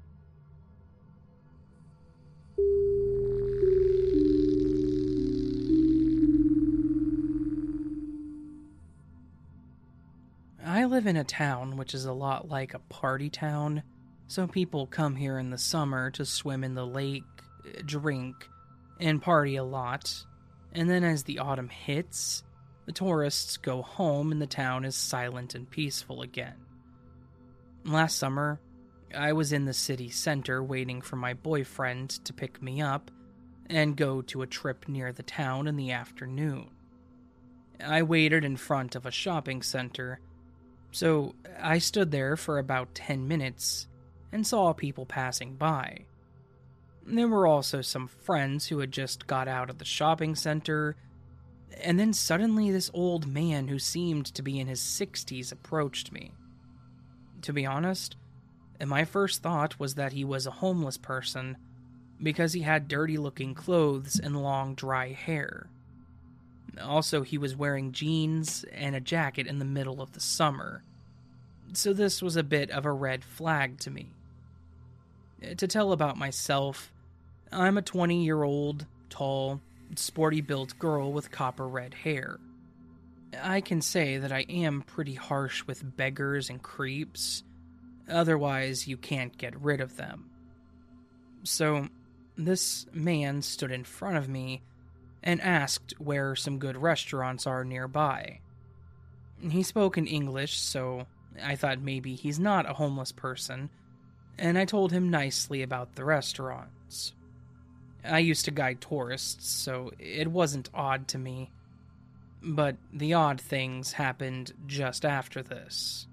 I 10.63 10.85
live 10.85 11.07
in 11.07 11.17
a 11.17 11.25
town 11.25 11.79
which 11.79 11.95
is 11.95 12.05
a 12.05 12.13
lot 12.13 12.47
like 12.47 12.75
a 12.75 12.79
party 12.79 13.31
town, 13.31 13.83
so 14.27 14.47
people 14.47 14.87
come 14.87 15.17
here 15.17 15.39
in 15.39 15.49
the 15.49 15.57
summer 15.57 16.11
to 16.11 16.27
swim 16.27 16.63
in 16.63 16.75
the 16.75 16.87
lake, 16.87 17.25
drink, 17.87 18.35
and 19.01 19.23
party 19.23 19.57
a 19.57 19.65
lot. 19.65 20.27
And 20.75 20.91
then 20.91 21.05
as 21.05 21.23
the 21.23 21.39
autumn 21.39 21.71
hits, 21.71 22.43
the 22.91 22.95
tourists 22.95 23.57
go 23.57 23.83
home 23.83 24.33
and 24.33 24.43
the 24.43 24.49
town 24.49 24.85
is 24.85 24.97
silent 24.97 25.55
and 25.55 25.71
peaceful 25.71 26.23
again. 26.23 26.57
Last 27.85 28.19
summer, 28.19 28.59
I 29.17 29.33
was 29.33 29.53
in 29.53 29.65
the 29.65 29.73
city 29.73 30.09
center 30.09 30.61
waiting 30.61 31.01
for 31.01 31.15
my 31.15 31.35
boyfriend 31.35 32.11
to 32.25 32.33
pick 32.33 32.61
me 32.61 32.83
up 32.83 33.13
and 33.67 33.95
go 33.95 34.23
to 34.23 34.43
a 34.43 34.47
trip 34.49 34.89
near 34.89 35.13
the 35.13 35.23
town 35.23 35.69
in 35.69 35.77
the 35.77 35.93
afternoon. 35.93 36.69
I 37.81 38.03
waited 38.03 38.45
in 38.45 38.57
front 38.57 38.97
of 38.97 39.07
a 39.07 39.13
shopping 39.13 39.63
center 39.63 40.19
so 40.91 41.37
I 41.63 41.79
stood 41.79 42.11
there 42.11 42.37
for 42.37 42.59
about 42.59 42.97
10 42.97 43.29
minutes 43.29 43.87
and 44.33 44.45
saw 44.45 44.73
people 44.73 45.07
passing 45.07 45.55
by. 45.55 46.07
There 47.07 47.29
were 47.29 47.47
also 47.47 47.83
some 47.83 48.09
friends 48.09 48.67
who 48.67 48.81
had 48.81 48.91
just 48.91 49.29
got 49.29 49.47
out 49.47 49.71
of 49.71 49.79
the 49.79 49.85
shopping 49.85 50.35
center, 50.35 50.97
and 51.83 51.99
then 51.99 52.13
suddenly 52.13 52.71
this 52.71 52.91
old 52.93 53.27
man 53.27 53.69
who 53.69 53.79
seemed 53.79 54.27
to 54.27 54.43
be 54.43 54.59
in 54.59 54.67
his 54.67 54.81
60s 54.81 55.53
approached 55.53 56.13
me. 56.13 56.33
To 57.43 57.53
be 57.53 57.67
honest, 57.67 58.17
my 58.85 59.05
first 59.05 59.43
thought 59.43 59.79
was 59.79 59.95
that 59.95 60.13
he 60.13 60.25
was 60.25 60.47
a 60.47 60.51
homeless 60.53 60.97
person 60.97 61.57
because 62.23 62.53
he 62.53 62.61
had 62.63 62.89
dirty 62.89 63.17
looking 63.17 63.55
clothes 63.55 64.19
and 64.19 64.43
long 64.43 64.75
dry 64.75 65.13
hair. 65.13 65.69
Also, 66.81 67.23
he 67.23 67.39
was 67.39 67.57
wearing 67.57 67.93
jeans 67.93 68.65
and 68.73 68.95
a 68.95 69.01
jacket 69.01 69.47
in 69.47 69.59
the 69.59 69.65
middle 69.65 70.01
of 70.01 70.13
the 70.13 70.21
summer, 70.21 70.83
so 71.73 71.93
this 71.93 72.23
was 72.23 72.37
a 72.37 72.43
bit 72.43 72.71
of 72.71 72.85
a 72.85 72.93
red 72.93 73.25
flag 73.25 73.79
to 73.81 73.91
me. 73.91 74.11
To 75.57 75.67
tell 75.67 75.93
about 75.93 76.17
myself, 76.17 76.93
I'm 77.51 77.79
a 77.79 77.83
20 77.83 78.25
year 78.25 78.43
old, 78.43 78.87
tall, 79.09 79.61
sporty 79.97 80.41
built 80.41 80.79
girl 80.79 81.13
with 81.13 81.31
copper 81.31 81.67
red 81.67 81.95
hair. 81.95 82.39
I 83.41 83.61
can 83.61 83.81
say 83.81 84.19
that 84.19 84.33
I 84.33 84.41
am 84.49 84.83
pretty 84.83 85.15
harsh 85.15 85.65
with 85.67 85.97
beggars 85.97 86.51
and 86.51 86.63
creeps, 86.63 87.45
otherwise, 88.09 88.89
you 88.89 88.97
can't 88.97 89.37
get 89.39 89.61
rid 89.61 89.81
of 89.81 89.97
them. 89.97 90.31
So, 91.45 91.89
this 92.37 92.87
man 92.93 93.43
stood 93.43 93.71
in 93.71 93.85
front 93.85 94.17
of 94.17 94.29
me 94.29 94.63
and 95.23 95.41
asked 95.41 95.95
where 95.99 96.35
some 96.35 96.59
good 96.59 96.77
restaurants 96.77 97.47
are 97.47 97.65
nearby. 97.65 98.41
He 99.49 99.63
spoke 99.63 99.97
in 99.97 100.07
English, 100.07 100.59
so 100.59 101.07
I 101.43 101.57
thought 101.57 101.81
maybe 101.81 102.15
he's 102.15 102.39
not 102.39 102.69
a 102.69 102.75
homeless 102.75 103.13
person, 103.13 103.71
and 104.39 104.59
I 104.59 104.65
told 104.65 104.93
him 104.93 105.11
nicely 105.11 105.63
about 105.63 105.95
the 105.95 106.05
restaurants. 106.05 107.13
I 108.05 108.19
used 108.21 108.45
to 108.47 108.51
guide 108.51 108.81
tourists, 108.81 109.49
so 109.49 109.91
it 109.99 110.29
wasn't 110.29 110.71
odd 110.73 111.09
to 111.09 111.19
me. 111.19 111.51
But 112.43 112.77
the 112.93 113.15
odd 113.15 113.41
things 113.41 113.93
happened 113.93 114.53
just 114.67 115.05
after 115.05 115.43
this. 115.43 116.07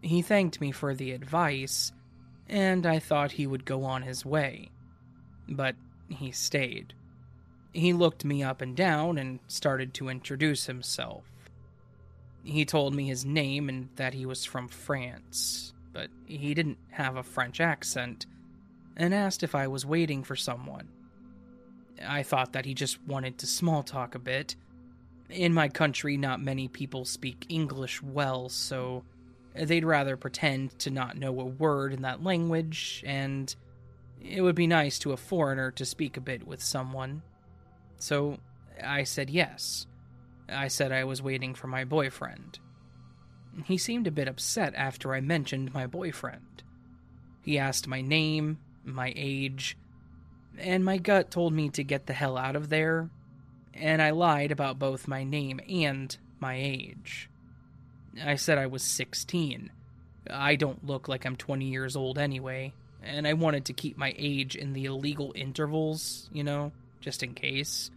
He 0.00 0.22
thanked 0.22 0.60
me 0.60 0.70
for 0.70 0.94
the 0.94 1.12
advice, 1.12 1.92
and 2.48 2.86
I 2.86 2.98
thought 2.98 3.32
he 3.32 3.46
would 3.46 3.64
go 3.64 3.84
on 3.84 4.02
his 4.02 4.24
way. 4.24 4.70
But 5.48 5.74
he 6.08 6.30
stayed. 6.30 6.94
He 7.72 7.92
looked 7.92 8.24
me 8.24 8.42
up 8.42 8.60
and 8.60 8.76
down 8.76 9.18
and 9.18 9.40
started 9.48 9.94
to 9.94 10.08
introduce 10.08 10.66
himself. 10.66 11.24
He 12.44 12.64
told 12.64 12.94
me 12.94 13.06
his 13.06 13.24
name 13.24 13.68
and 13.68 13.88
that 13.96 14.14
he 14.14 14.26
was 14.26 14.44
from 14.44 14.68
France, 14.68 15.72
but 15.92 16.10
he 16.26 16.54
didn't 16.54 16.78
have 16.90 17.16
a 17.16 17.22
French 17.22 17.60
accent, 17.60 18.26
and 18.96 19.14
asked 19.14 19.42
if 19.42 19.54
I 19.54 19.66
was 19.66 19.86
waiting 19.86 20.22
for 20.22 20.36
someone. 20.36 20.88
I 22.06 22.22
thought 22.22 22.52
that 22.52 22.64
he 22.66 22.74
just 22.74 23.02
wanted 23.06 23.38
to 23.38 23.46
small 23.46 23.82
talk 23.82 24.14
a 24.14 24.18
bit, 24.18 24.56
In 25.32 25.54
my 25.54 25.68
country, 25.68 26.16
not 26.16 26.42
many 26.42 26.68
people 26.68 27.04
speak 27.04 27.46
English 27.48 28.02
well, 28.02 28.48
so 28.50 29.02
they'd 29.54 29.84
rather 29.84 30.16
pretend 30.16 30.78
to 30.80 30.90
not 30.90 31.16
know 31.16 31.40
a 31.40 31.44
word 31.44 31.92
in 31.92 32.02
that 32.02 32.22
language, 32.22 33.02
and 33.06 33.54
it 34.20 34.42
would 34.42 34.54
be 34.54 34.66
nice 34.66 34.98
to 35.00 35.12
a 35.12 35.16
foreigner 35.16 35.70
to 35.72 35.86
speak 35.86 36.16
a 36.16 36.20
bit 36.20 36.46
with 36.46 36.62
someone. 36.62 37.22
So 37.98 38.38
I 38.82 39.04
said 39.04 39.30
yes. 39.30 39.86
I 40.48 40.68
said 40.68 40.92
I 40.92 41.04
was 41.04 41.22
waiting 41.22 41.54
for 41.54 41.66
my 41.66 41.84
boyfriend. 41.84 42.58
He 43.64 43.78
seemed 43.78 44.06
a 44.06 44.12
bit 44.12 44.28
upset 44.28 44.74
after 44.76 45.14
I 45.14 45.20
mentioned 45.20 45.72
my 45.72 45.86
boyfriend. 45.86 46.62
He 47.40 47.58
asked 47.58 47.88
my 47.88 48.02
name, 48.02 48.58
my 48.84 49.12
age, 49.16 49.76
and 50.58 50.84
my 50.84 50.98
gut 50.98 51.30
told 51.30 51.52
me 51.52 51.68
to 51.70 51.84
get 51.84 52.06
the 52.06 52.12
hell 52.12 52.36
out 52.36 52.56
of 52.56 52.68
there, 52.68 53.10
and 53.74 54.02
I 54.02 54.10
lied 54.10 54.52
about 54.52 54.78
both 54.78 55.08
my 55.08 55.24
name 55.24 55.60
and 55.68 56.16
my 56.40 56.56
age. 56.56 57.28
I 58.22 58.36
said 58.36 58.58
I 58.58 58.66
was 58.66 58.82
16. 58.82 59.70
I 60.30 60.56
don't 60.56 60.86
look 60.86 61.08
like 61.08 61.24
I'm 61.24 61.36
20 61.36 61.64
years 61.66 61.96
old 61.96 62.18
anyway, 62.18 62.74
and 63.02 63.26
I 63.26 63.32
wanted 63.32 63.64
to 63.66 63.72
keep 63.72 63.96
my 63.96 64.14
age 64.16 64.54
in 64.54 64.72
the 64.72 64.84
illegal 64.84 65.32
intervals, 65.34 66.28
you 66.32 66.44
know, 66.44 66.72
just 67.00 67.22
in 67.22 67.34
case. 67.34 67.90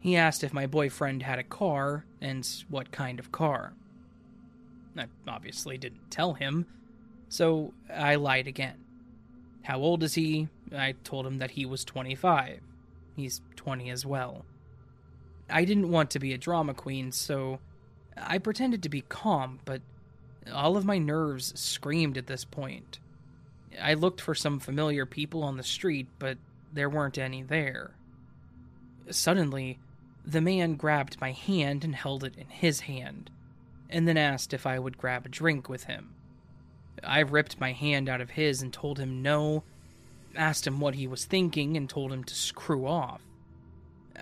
He 0.00 0.16
asked 0.16 0.44
if 0.44 0.52
my 0.52 0.66
boyfriend 0.66 1.22
had 1.22 1.38
a 1.38 1.44
car, 1.44 2.04
and 2.20 2.46
what 2.68 2.90
kind 2.90 3.18
of 3.18 3.32
car. 3.32 3.74
I 4.96 5.06
obviously 5.28 5.76
didn't 5.76 6.10
tell 6.10 6.34
him, 6.34 6.66
so 7.28 7.74
I 7.92 8.14
lied 8.14 8.46
again. 8.46 8.85
How 9.66 9.80
old 9.80 10.04
is 10.04 10.14
he? 10.14 10.46
I 10.72 10.92
told 11.02 11.26
him 11.26 11.38
that 11.38 11.50
he 11.50 11.66
was 11.66 11.84
25. 11.84 12.60
He's 13.16 13.40
20 13.56 13.90
as 13.90 14.06
well. 14.06 14.44
I 15.50 15.64
didn't 15.64 15.90
want 15.90 16.10
to 16.10 16.20
be 16.20 16.32
a 16.32 16.38
drama 16.38 16.72
queen, 16.72 17.10
so 17.10 17.58
I 18.16 18.38
pretended 18.38 18.84
to 18.84 18.88
be 18.88 19.00
calm, 19.00 19.58
but 19.64 19.82
all 20.52 20.76
of 20.76 20.84
my 20.84 20.98
nerves 20.98 21.52
screamed 21.58 22.16
at 22.16 22.28
this 22.28 22.44
point. 22.44 23.00
I 23.82 23.94
looked 23.94 24.20
for 24.20 24.36
some 24.36 24.60
familiar 24.60 25.04
people 25.04 25.42
on 25.42 25.56
the 25.56 25.64
street, 25.64 26.06
but 26.20 26.38
there 26.72 26.88
weren't 26.88 27.18
any 27.18 27.42
there. 27.42 27.90
Suddenly, 29.10 29.80
the 30.24 30.40
man 30.40 30.76
grabbed 30.76 31.20
my 31.20 31.32
hand 31.32 31.82
and 31.82 31.96
held 31.96 32.22
it 32.22 32.36
in 32.36 32.50
his 32.50 32.80
hand, 32.82 33.30
and 33.90 34.06
then 34.06 34.16
asked 34.16 34.54
if 34.54 34.64
I 34.64 34.78
would 34.78 34.96
grab 34.96 35.26
a 35.26 35.28
drink 35.28 35.68
with 35.68 35.84
him. 35.84 36.15
I 37.04 37.20
ripped 37.20 37.60
my 37.60 37.72
hand 37.72 38.08
out 38.08 38.20
of 38.20 38.30
his 38.30 38.62
and 38.62 38.72
told 38.72 38.98
him 38.98 39.22
no, 39.22 39.64
asked 40.34 40.66
him 40.66 40.80
what 40.80 40.94
he 40.94 41.06
was 41.06 41.24
thinking, 41.24 41.76
and 41.76 41.88
told 41.88 42.12
him 42.12 42.24
to 42.24 42.34
screw 42.34 42.86
off. 42.86 43.22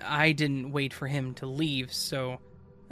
I 0.03 0.31
didn't 0.31 0.71
wait 0.71 0.93
for 0.93 1.07
him 1.07 1.33
to 1.35 1.45
leave, 1.45 1.93
so 1.93 2.39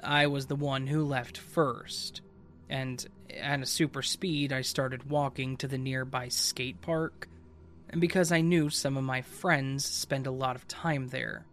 I 0.01 0.27
was 0.27 0.47
the 0.47 0.55
one 0.55 0.87
who 0.87 1.03
left 1.03 1.37
first. 1.37 2.21
And 2.69 3.05
at 3.35 3.61
a 3.61 3.65
super 3.65 4.01
speed, 4.01 4.53
I 4.53 4.61
started 4.61 5.09
walking 5.09 5.57
to 5.57 5.67
the 5.67 5.77
nearby 5.77 6.29
skate 6.29 6.81
park, 6.81 7.27
and 7.89 8.01
because 8.01 8.31
I 8.31 8.41
knew 8.41 8.69
some 8.69 8.97
of 8.97 9.03
my 9.03 9.21
friends 9.21 9.85
spend 9.85 10.27
a 10.27 10.31
lot 10.31 10.55
of 10.55 10.67
time 10.67 11.09
there. 11.09 11.45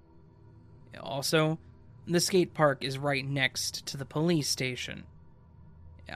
Also, 0.99 1.59
the 2.07 2.21
skate 2.21 2.55
park 2.55 2.83
is 2.83 2.99
right 2.99 3.25
next 3.25 3.87
to 3.87 3.97
the 3.97 4.05
police 4.05 4.49
station. 4.49 5.05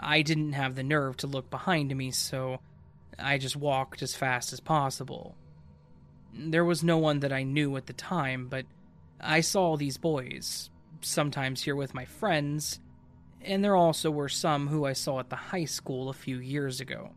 I 0.00 0.22
didn't 0.22 0.52
have 0.52 0.74
the 0.74 0.82
nerve 0.82 1.16
to 1.18 1.26
look 1.26 1.50
behind 1.50 1.94
me, 1.96 2.10
so 2.10 2.60
I 3.18 3.38
just 3.38 3.56
walked 3.56 4.02
as 4.02 4.14
fast 4.14 4.52
as 4.52 4.60
possible. 4.60 5.36
There 6.32 6.64
was 6.64 6.82
no 6.82 6.98
one 6.98 7.20
that 7.20 7.32
I 7.32 7.42
knew 7.42 7.76
at 7.76 7.86
the 7.86 7.92
time, 7.92 8.48
but 8.48 8.66
I 9.20 9.40
saw 9.40 9.76
these 9.76 9.96
boys, 9.96 10.70
sometimes 11.00 11.62
here 11.62 11.76
with 11.76 11.94
my 11.94 12.04
friends, 12.04 12.80
and 13.42 13.62
there 13.62 13.76
also 13.76 14.10
were 14.10 14.28
some 14.28 14.68
who 14.68 14.84
I 14.84 14.94
saw 14.94 15.20
at 15.20 15.30
the 15.30 15.36
high 15.36 15.66
school 15.66 16.08
a 16.08 16.14
few 16.14 16.38
years 16.38 16.80
ago. 16.80 17.10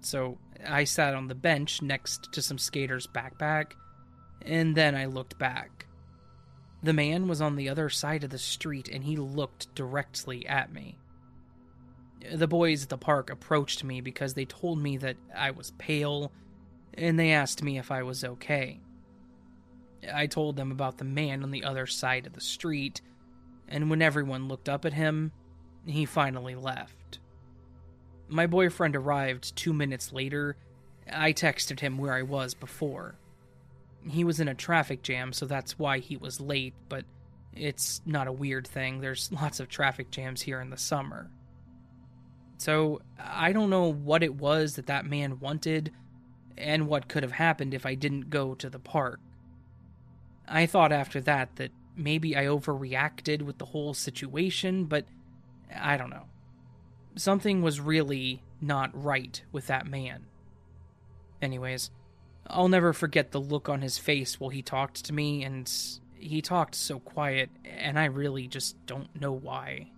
So 0.00 0.38
I 0.66 0.84
sat 0.84 1.14
on 1.14 1.28
the 1.28 1.34
bench 1.34 1.82
next 1.82 2.32
to 2.32 2.42
some 2.42 2.58
skater's 2.58 3.06
backpack, 3.06 3.72
and 4.44 4.76
then 4.76 4.94
I 4.94 5.04
looked 5.04 5.38
back. 5.38 5.86
The 6.82 6.92
man 6.92 7.28
was 7.28 7.40
on 7.40 7.54
the 7.54 7.68
other 7.68 7.88
side 7.88 8.24
of 8.24 8.30
the 8.30 8.38
street 8.38 8.88
and 8.88 9.04
he 9.04 9.16
looked 9.16 9.72
directly 9.74 10.44
at 10.46 10.72
me. 10.72 10.98
The 12.30 12.46
boys 12.46 12.84
at 12.84 12.88
the 12.88 12.98
park 12.98 13.30
approached 13.30 13.82
me 13.82 14.00
because 14.00 14.34
they 14.34 14.44
told 14.44 14.80
me 14.80 14.96
that 14.98 15.16
I 15.34 15.50
was 15.50 15.72
pale 15.72 16.30
and 16.94 17.18
they 17.18 17.32
asked 17.32 17.62
me 17.62 17.78
if 17.78 17.90
I 17.90 18.02
was 18.02 18.22
okay. 18.22 18.80
I 20.12 20.26
told 20.26 20.56
them 20.56 20.72
about 20.72 20.98
the 20.98 21.04
man 21.04 21.42
on 21.42 21.50
the 21.50 21.64
other 21.64 21.86
side 21.86 22.26
of 22.26 22.32
the 22.32 22.40
street, 22.40 23.00
and 23.68 23.88
when 23.88 24.02
everyone 24.02 24.48
looked 24.48 24.68
up 24.68 24.84
at 24.84 24.92
him, 24.92 25.32
he 25.86 26.04
finally 26.04 26.54
left. 26.54 27.18
My 28.28 28.46
boyfriend 28.46 28.96
arrived 28.96 29.54
two 29.56 29.72
minutes 29.72 30.12
later. 30.12 30.56
I 31.10 31.32
texted 31.32 31.80
him 31.80 31.98
where 31.98 32.14
I 32.14 32.22
was 32.22 32.54
before. 32.54 33.16
He 34.08 34.24
was 34.24 34.40
in 34.40 34.48
a 34.48 34.54
traffic 34.54 35.02
jam, 35.02 35.32
so 35.32 35.46
that's 35.46 35.78
why 35.78 35.98
he 35.98 36.16
was 36.16 36.40
late, 36.40 36.74
but 36.88 37.04
it's 37.52 38.00
not 38.04 38.26
a 38.26 38.32
weird 38.32 38.66
thing. 38.66 39.00
There's 39.00 39.30
lots 39.40 39.60
of 39.60 39.68
traffic 39.68 40.10
jams 40.10 40.42
here 40.42 40.60
in 40.60 40.70
the 40.70 40.78
summer. 40.78 41.30
So 42.62 43.02
I 43.18 43.50
don't 43.50 43.70
know 43.70 43.92
what 43.92 44.22
it 44.22 44.36
was 44.36 44.76
that 44.76 44.86
that 44.86 45.04
man 45.04 45.40
wanted 45.40 45.90
and 46.56 46.86
what 46.86 47.08
could 47.08 47.24
have 47.24 47.32
happened 47.32 47.74
if 47.74 47.84
I 47.84 47.96
didn't 47.96 48.30
go 48.30 48.54
to 48.54 48.70
the 48.70 48.78
park. 48.78 49.18
I 50.46 50.66
thought 50.66 50.92
after 50.92 51.20
that 51.22 51.56
that 51.56 51.72
maybe 51.96 52.36
I 52.36 52.44
overreacted 52.44 53.42
with 53.42 53.58
the 53.58 53.64
whole 53.64 53.94
situation, 53.94 54.84
but 54.84 55.06
I 55.76 55.96
don't 55.96 56.10
know. 56.10 56.26
Something 57.16 57.62
was 57.62 57.80
really 57.80 58.44
not 58.60 58.90
right 58.94 59.42
with 59.50 59.66
that 59.66 59.88
man. 59.88 60.26
Anyways, 61.42 61.90
I'll 62.46 62.68
never 62.68 62.92
forget 62.92 63.32
the 63.32 63.40
look 63.40 63.68
on 63.68 63.82
his 63.82 63.98
face 63.98 64.38
while 64.38 64.50
he 64.50 64.62
talked 64.62 65.04
to 65.06 65.12
me, 65.12 65.42
and 65.42 65.68
he 66.14 66.40
talked 66.40 66.76
so 66.76 67.00
quiet, 67.00 67.50
and 67.64 67.98
I 67.98 68.04
really 68.04 68.46
just 68.46 68.76
don't 68.86 69.20
know 69.20 69.32
why. 69.32 69.91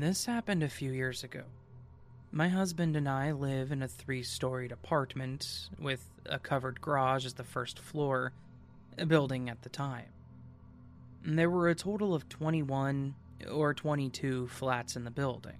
This 0.00 0.24
happened 0.24 0.62
a 0.62 0.70
few 0.70 0.92
years 0.92 1.24
ago. 1.24 1.42
My 2.32 2.48
husband 2.48 2.96
and 2.96 3.06
I 3.06 3.32
live 3.32 3.70
in 3.70 3.82
a 3.82 3.86
three 3.86 4.22
storied 4.22 4.72
apartment 4.72 5.68
with 5.78 6.08
a 6.24 6.38
covered 6.38 6.80
garage 6.80 7.26
as 7.26 7.34
the 7.34 7.44
first 7.44 7.78
floor, 7.78 8.32
a 8.96 9.04
building 9.04 9.50
at 9.50 9.60
the 9.60 9.68
time. 9.68 10.06
There 11.22 11.50
were 11.50 11.68
a 11.68 11.74
total 11.74 12.14
of 12.14 12.30
21 12.30 13.14
or 13.52 13.74
22 13.74 14.48
flats 14.48 14.96
in 14.96 15.04
the 15.04 15.10
building, 15.10 15.58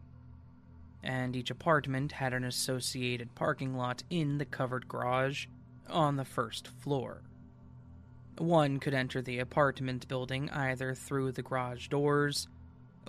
and 1.02 1.36
each 1.36 1.50
apartment 1.50 2.12
had 2.12 2.32
an 2.32 2.44
associated 2.44 3.34
parking 3.34 3.76
lot 3.76 4.04
in 4.08 4.38
the 4.38 4.46
covered 4.46 4.88
garage 4.88 5.48
on 5.86 6.16
the 6.16 6.24
first 6.24 6.66
floor. 6.66 7.20
One 8.38 8.78
could 8.78 8.94
enter 8.94 9.20
the 9.20 9.40
apartment 9.40 10.08
building 10.08 10.48
either 10.48 10.94
through 10.94 11.32
the 11.32 11.42
garage 11.42 11.88
doors 11.88 12.48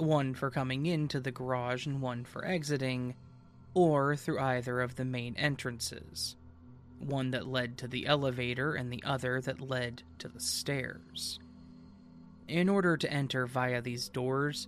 one 0.02 0.34
for 0.34 0.50
coming 0.50 0.86
into 0.86 1.20
the 1.20 1.32
garage 1.32 1.86
and 1.86 2.02
one 2.02 2.24
for 2.26 2.46
exiting, 2.46 3.16
or 3.74 4.16
through 4.16 4.40
either 4.40 4.82
of 4.82 4.96
the 4.96 5.06
main 5.06 5.36
entrances, 5.38 6.36
one 7.00 7.32
that 7.32 7.48
led 7.48 7.78
to 7.78 7.88
the 7.88 8.06
elevator 8.06 8.76
and 8.76 8.92
the 8.92 9.04
other 9.04 9.42
that 9.42 9.62
led 9.62 10.04
to 10.20 10.28
the 10.28 10.40
stairs. 10.40 11.40
In 12.48 12.68
order 12.68 12.98
to 12.98 13.12
enter 13.12 13.46
via 13.46 13.82
these 13.82 14.10
doors, 14.10 14.68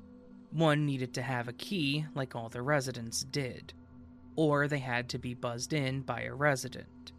one 0.51 0.85
needed 0.85 1.13
to 1.15 1.21
have 1.21 1.47
a 1.47 1.53
key 1.53 2.05
like 2.15 2.35
all 2.35 2.49
the 2.49 2.61
residents 2.61 3.23
did, 3.23 3.73
or 4.35 4.67
they 4.67 4.79
had 4.79 5.09
to 5.09 5.17
be 5.17 5.33
buzzed 5.33 5.73
in 5.73 6.01
by 6.01 6.21
a 6.21 6.33
resident. 6.33 7.11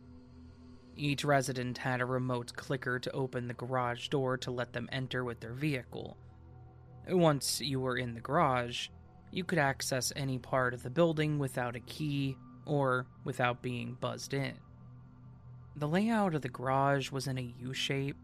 Each 0.97 1.25
resident 1.25 1.79
had 1.79 2.01
a 2.01 2.07
remote 2.07 2.55
clicker 2.55 2.99
to 3.01 3.11
open 3.11 3.49
the 3.49 3.55
garage 3.55 4.09
door 4.09 4.37
to 4.39 4.51
let 4.53 4.73
them 4.73 4.89
enter 4.93 5.25
with 5.25 5.41
their 5.41 5.53
vehicle, 5.53 6.17
once 7.09 7.61
you 7.61 7.81
were 7.81 7.97
in 7.97 8.15
the 8.15 8.21
garage, 8.21 8.89
you 9.31 9.45
could 9.45 9.59
access 9.59 10.13
any 10.15 10.39
part 10.39 10.75
of 10.75 10.83
the 10.83 10.91
building 10.91 11.39
without 11.39 11.77
a 11.77 11.81
key 11.81 12.37
or 12.67 13.07
without 13.25 13.63
being 13.63 13.97
buzzed 14.01 14.33
in. 14.33 14.55
The 15.77 15.89
layout 15.89 16.35
of 16.35 16.43
the 16.43 16.49
garage 16.49 17.11
was 17.11 17.27
in 17.27 17.37
a 17.37 17.55
U 17.59 17.75
shape. 17.75 18.17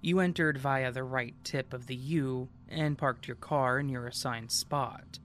You 0.00 0.20
entered 0.20 0.58
via 0.58 0.90
the 0.92 1.04
right 1.04 1.34
tip 1.44 1.74
of 1.74 1.86
the 1.86 1.96
U 1.96 2.48
and 2.68 2.96
parked 2.96 3.28
your 3.28 3.36
car 3.36 3.78
in 3.78 3.88
your 3.88 4.06
assigned 4.06 4.50
spot. 4.50 5.18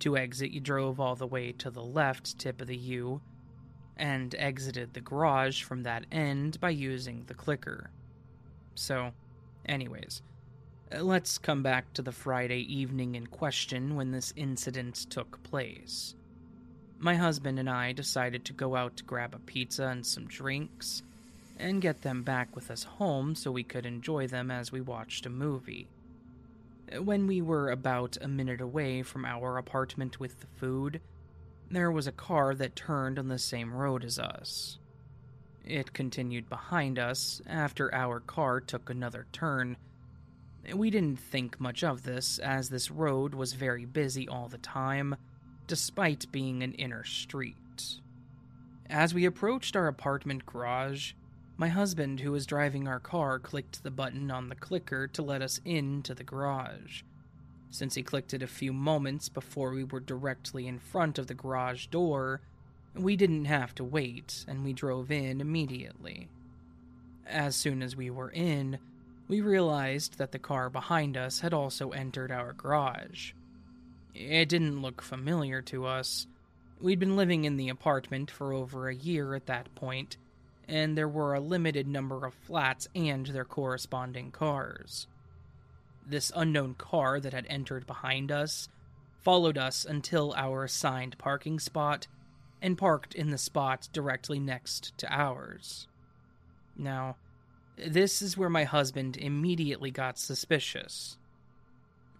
To 0.00 0.16
exit, 0.16 0.50
you 0.50 0.60
drove 0.60 1.00
all 1.00 1.14
the 1.14 1.26
way 1.26 1.52
to 1.52 1.70
the 1.70 1.82
left 1.82 2.38
tip 2.38 2.60
of 2.60 2.66
the 2.66 2.76
U 2.76 3.20
and 3.96 4.34
exited 4.36 4.94
the 4.94 5.00
garage 5.00 5.62
from 5.62 5.82
that 5.82 6.06
end 6.10 6.60
by 6.60 6.70
using 6.70 7.24
the 7.26 7.34
clicker. 7.34 7.90
So, 8.74 9.12
anyways, 9.66 10.22
Uh, 10.90 11.02
let's 11.02 11.36
come 11.36 11.62
back 11.62 11.92
to 11.92 12.00
the 12.02 12.12
Friday 12.12 12.60
evening 12.60 13.14
in 13.14 13.26
question 13.26 13.94
when 13.94 14.10
this 14.10 14.32
incident 14.36 14.94
took 15.10 15.42
place. 15.42 16.14
my 16.98 17.14
husband 17.14 17.58
and 17.58 17.68
I 17.70 17.92
decided 17.92 18.44
to 18.46 18.52
go 18.52 18.74
out 18.74 18.96
to 18.96 19.04
grab 19.04 19.34
a 19.34 19.38
pizza 19.38 19.86
and 19.86 20.04
some 20.04 20.26
drinks 20.26 21.02
and 21.58 21.82
get 21.82 22.02
them 22.02 22.22
back 22.22 22.56
with 22.56 22.70
us 22.70 22.84
home 22.84 23.34
so 23.34 23.52
we 23.52 23.62
could 23.62 23.86
enjoy 23.86 24.26
them 24.26 24.50
as 24.50 24.72
we 24.72 24.80
watched 24.80 25.26
a 25.26 25.30
movie. 25.30 25.88
Uh, 26.92 27.02
when 27.02 27.26
we 27.26 27.42
were 27.42 27.70
about 27.70 28.16
a 28.20 28.28
minute 28.28 28.60
away 28.60 29.02
from 29.02 29.24
our 29.24 29.58
apartment 29.58 30.18
with 30.18 30.40
the 30.40 30.46
food, 30.56 31.00
there 31.70 31.90
was 31.92 32.06
a 32.06 32.12
car 32.12 32.54
that 32.54 32.74
turned 32.74 33.18
on 33.18 33.28
the 33.28 33.38
same 33.38 33.72
road 33.74 34.04
as 34.04 34.18
us. 34.18 34.78
It 35.64 35.92
continued 35.92 36.48
behind 36.48 36.98
us 36.98 37.42
after 37.46 37.94
our 37.94 38.20
car 38.20 38.60
took 38.60 38.88
another 38.88 39.26
turn. 39.32 39.76
We 40.74 40.90
didn't 40.90 41.18
think 41.18 41.60
much 41.60 41.82
of 41.82 42.02
this, 42.02 42.38
as 42.38 42.68
this 42.68 42.90
road 42.90 43.34
was 43.34 43.52
very 43.54 43.84
busy 43.84 44.28
all 44.28 44.48
the 44.48 44.58
time, 44.58 45.16
despite 45.66 46.30
being 46.30 46.62
an 46.62 46.74
inner 46.74 47.04
street. 47.04 47.56
As 48.90 49.14
we 49.14 49.24
approached 49.24 49.76
our 49.76 49.86
apartment 49.86 50.46
garage, 50.46 51.12
my 51.56 51.68
husband, 51.68 52.20
who 52.20 52.32
was 52.32 52.46
driving 52.46 52.86
our 52.86 53.00
car, 53.00 53.38
clicked 53.38 53.82
the 53.82 53.90
button 53.90 54.30
on 54.30 54.48
the 54.48 54.54
clicker 54.54 55.08
to 55.08 55.22
let 55.22 55.42
us 55.42 55.60
into 55.64 56.14
the 56.14 56.24
garage. 56.24 57.02
Since 57.70 57.96
he 57.96 58.02
clicked 58.02 58.32
it 58.32 58.42
a 58.42 58.46
few 58.46 58.72
moments 58.72 59.28
before 59.28 59.72
we 59.72 59.84
were 59.84 60.00
directly 60.00 60.66
in 60.66 60.78
front 60.78 61.18
of 61.18 61.26
the 61.26 61.34
garage 61.34 61.86
door, 61.86 62.40
we 62.94 63.16
didn't 63.16 63.44
have 63.44 63.74
to 63.76 63.84
wait 63.84 64.44
and 64.48 64.64
we 64.64 64.72
drove 64.72 65.10
in 65.10 65.40
immediately. 65.40 66.28
As 67.26 67.56
soon 67.56 67.82
as 67.82 67.94
we 67.94 68.08
were 68.08 68.30
in, 68.30 68.78
we 69.28 69.42
realized 69.42 70.18
that 70.18 70.32
the 70.32 70.38
car 70.38 70.70
behind 70.70 71.16
us 71.16 71.40
had 71.40 71.52
also 71.52 71.90
entered 71.90 72.32
our 72.32 72.54
garage. 72.54 73.32
It 74.14 74.48
didn't 74.48 74.82
look 74.82 75.02
familiar 75.02 75.62
to 75.62 75.86
us. 75.86 76.26
We'd 76.80 76.98
been 76.98 77.16
living 77.16 77.44
in 77.44 77.56
the 77.56 77.68
apartment 77.68 78.30
for 78.30 78.52
over 78.52 78.88
a 78.88 78.94
year 78.94 79.34
at 79.34 79.46
that 79.46 79.74
point, 79.74 80.16
and 80.66 80.96
there 80.96 81.08
were 81.08 81.34
a 81.34 81.40
limited 81.40 81.86
number 81.86 82.24
of 82.24 82.34
flats 82.34 82.88
and 82.94 83.26
their 83.26 83.44
corresponding 83.44 84.30
cars. 84.30 85.06
This 86.06 86.32
unknown 86.34 86.74
car 86.74 87.20
that 87.20 87.34
had 87.34 87.46
entered 87.48 87.86
behind 87.86 88.32
us 88.32 88.68
followed 89.20 89.58
us 89.58 89.84
until 89.84 90.32
our 90.36 90.64
assigned 90.64 91.18
parking 91.18 91.58
spot 91.58 92.06
and 92.62 92.78
parked 92.78 93.14
in 93.14 93.30
the 93.30 93.38
spot 93.38 93.88
directly 93.92 94.38
next 94.38 94.96
to 94.98 95.12
ours. 95.12 95.86
Now, 96.76 97.16
this 97.86 98.22
is 98.22 98.36
where 98.36 98.50
my 98.50 98.64
husband 98.64 99.16
immediately 99.16 99.90
got 99.90 100.18
suspicious. 100.18 101.16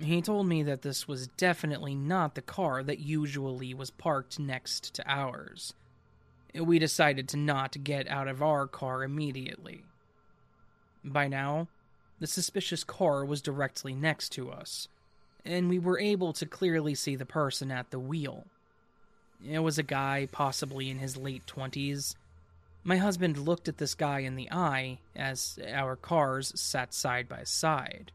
He 0.00 0.22
told 0.22 0.46
me 0.46 0.62
that 0.62 0.82
this 0.82 1.08
was 1.08 1.26
definitely 1.26 1.94
not 1.94 2.34
the 2.34 2.42
car 2.42 2.82
that 2.84 3.00
usually 3.00 3.74
was 3.74 3.90
parked 3.90 4.38
next 4.38 4.94
to 4.94 5.10
ours. 5.10 5.74
We 6.54 6.78
decided 6.78 7.28
to 7.30 7.36
not 7.36 7.82
get 7.82 8.08
out 8.08 8.28
of 8.28 8.42
our 8.42 8.66
car 8.66 9.02
immediately. 9.02 9.84
By 11.04 11.28
now, 11.28 11.68
the 12.20 12.26
suspicious 12.26 12.84
car 12.84 13.24
was 13.24 13.42
directly 13.42 13.94
next 13.94 14.30
to 14.30 14.50
us, 14.50 14.88
and 15.44 15.68
we 15.68 15.78
were 15.78 15.98
able 15.98 16.32
to 16.34 16.46
clearly 16.46 16.94
see 16.94 17.16
the 17.16 17.26
person 17.26 17.70
at 17.70 17.90
the 17.90 17.98
wheel. 17.98 18.46
It 19.46 19.60
was 19.60 19.78
a 19.78 19.84
guy, 19.84 20.28
possibly 20.30 20.90
in 20.90 20.98
his 20.98 21.16
late 21.16 21.46
20s. 21.46 22.16
My 22.88 22.96
husband 22.96 23.36
looked 23.36 23.68
at 23.68 23.76
this 23.76 23.94
guy 23.94 24.20
in 24.20 24.34
the 24.34 24.50
eye 24.50 25.00
as 25.14 25.58
our 25.70 25.94
cars 25.94 26.58
sat 26.58 26.94
side 26.94 27.28
by 27.28 27.42
side. 27.44 28.12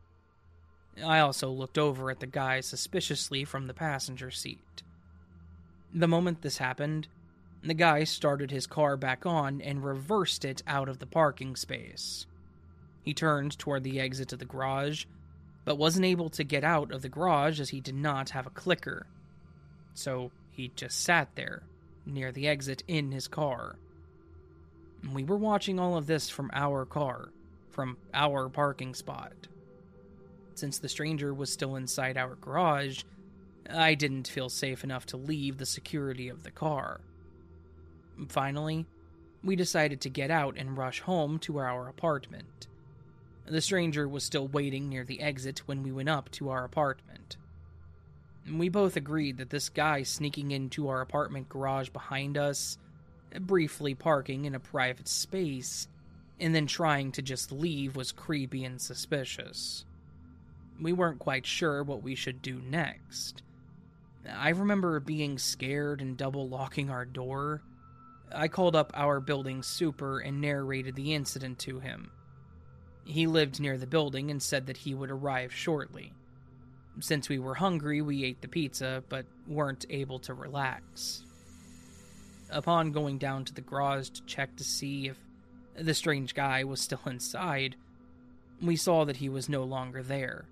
I 0.98 1.20
also 1.20 1.52
looked 1.52 1.78
over 1.78 2.10
at 2.10 2.20
the 2.20 2.26
guy 2.26 2.60
suspiciously 2.62 3.46
from 3.46 3.68
the 3.68 3.76
passenger 3.76 4.32
seat. 4.32 4.82
The 5.94 6.08
moment 6.08 6.42
this 6.42 6.58
happened, 6.58 7.08
the 7.62 7.76
guy 7.76 8.04
started 8.04 8.50
his 8.50 8.66
car 8.66 8.98
back 8.98 9.28
on 9.28 9.62
and 9.62 9.86
reversed 9.86 10.44
it 10.44 10.64
out 10.66 10.90
of 10.90 10.98
the 10.98 11.06
parking 11.06 11.56
space. 11.56 12.26
He 13.04 13.14
turned 13.14 13.60
toward 13.60 13.84
the 13.84 14.00
exit 14.00 14.34
of 14.34 14.40
the 14.40 14.46
garage, 14.46 15.06
but 15.66 15.78
wasn't 15.78 16.08
able 16.08 16.32
to 16.32 16.44
get 16.44 16.64
out 16.64 16.92
of 16.92 17.04
the 17.04 17.10
garage 17.10 17.60
as 17.60 17.70
he 17.70 17.80
did 17.80 17.94
not 17.94 18.32
have 18.32 18.48
a 18.48 18.50
clicker. 18.50 19.06
So 19.94 20.32
he 20.50 20.72
just 20.76 21.00
sat 21.00 21.36
there, 21.36 21.62
near 22.08 22.32
the 22.32 22.48
exit 22.48 22.82
in 22.88 23.12
his 23.12 23.28
car. 23.28 23.76
We 25.12 25.24
were 25.24 25.38
watching 25.38 25.80
all 25.80 25.98
of 25.98 26.08
this 26.08 26.30
from 26.30 26.50
our 26.54 26.86
car, 26.86 27.30
from 27.72 27.98
our 28.14 28.48
parking 28.50 28.94
spot. 28.94 29.34
Since 30.56 30.80
the 30.80 30.90
stranger 30.90 31.34
was 31.34 31.52
still 31.52 31.76
inside 31.76 32.18
our 32.18 32.36
garage, 32.36 33.04
I 33.70 33.96
didn't 33.96 34.28
feel 34.28 34.50
safe 34.50 34.84
enough 34.84 35.06
to 35.08 35.18
leave 35.18 35.58
the 35.58 35.66
security 35.66 36.30
of 36.30 36.44
the 36.44 36.52
car. 36.52 37.02
Finally, 38.30 38.86
we 39.44 39.56
decided 39.56 40.00
to 40.02 40.10
get 40.10 40.32
out 40.32 40.56
and 40.58 40.78
rush 40.78 41.02
home 41.02 41.40
to 41.40 41.60
our 41.60 41.90
apartment. 41.90 42.68
The 43.46 43.62
stranger 43.62 44.08
was 44.08 44.24
still 44.24 44.48
waiting 44.48 44.88
near 44.88 45.04
the 45.04 45.22
exit 45.22 45.64
when 45.66 45.84
we 45.84 45.92
went 45.92 46.10
up 46.10 46.30
to 46.32 46.50
our 46.50 46.64
apartment. 46.64 47.36
We 48.50 48.70
both 48.70 48.96
agreed 48.96 49.38
that 49.38 49.50
this 49.50 49.70
guy 49.70 50.04
sneaking 50.04 50.52
into 50.52 50.88
our 50.88 51.02
apartment 51.02 51.50
garage 51.50 51.90
behind 51.90 52.38
us, 52.38 52.78
briefly 53.42 53.96
parking 53.96 54.46
in 54.46 54.56
a 54.56 54.60
private 54.60 55.08
space, 55.08 55.88
and 56.40 56.54
then 56.54 56.68
trying 56.68 57.12
to 57.14 57.22
just 57.22 57.52
leave 57.52 57.96
was 57.96 58.12
creepy 58.12 58.64
and 58.66 58.82
suspicious. 58.82 59.86
We 60.82 60.94
weren't 60.94 61.20
quite 61.20 61.46
sure 61.46 61.84
what 61.84 62.04
we 62.04 62.16
should 62.16 62.42
do 62.42 62.60
next. 62.60 63.44
I 64.30 64.50
remember 64.50 65.00
being 65.00 65.38
scared 65.38 66.02
and 66.02 66.18
double 66.18 66.48
locking 66.48 66.90
our 66.90 67.06
door. 67.06 67.62
I 68.34 68.48
called 68.48 68.76
up 68.76 68.92
our 68.96 69.20
building 69.20 69.64
super 69.64 70.20
and 70.20 70.42
narrated 70.42 70.96
the 70.96 71.14
incident 71.14 71.60
to 71.60 71.80
him. 71.80 72.12
He 73.06 73.28
lived 73.28 73.60
near 73.60 73.78
the 73.78 73.86
building 73.88 74.32
and 74.32 74.42
said 74.42 74.68
that 74.68 74.78
he 74.78 74.94
would 74.94 75.12
arrive 75.12 75.54
shortly. 75.54 76.14
Since 77.00 77.28
we 77.28 77.40
were 77.40 77.56
hungry, 77.56 78.02
we 78.02 78.24
ate 78.24 78.42
the 78.42 78.48
pizza, 78.48 79.04
but 79.10 79.26
weren't 79.48 79.86
able 79.90 80.20
to 80.20 80.34
relax. 80.34 81.23
Upon 82.54 82.92
going 82.92 83.18
down 83.18 83.46
to 83.46 83.54
the 83.54 83.62
garage 83.62 84.10
to 84.10 84.22
check 84.26 84.56
to 84.58 84.64
see 84.64 85.08
if 85.08 85.18
the 85.76 85.94
strange 85.94 86.36
guy 86.36 86.64
was 86.64 86.80
still 86.80 87.02
inside, 87.06 87.76
we 88.62 88.76
saw 88.76 89.06
that 89.06 89.18
he 89.18 89.28
was 89.28 89.50
no 89.50 89.64
longer 89.64 90.04
there. 90.04 90.46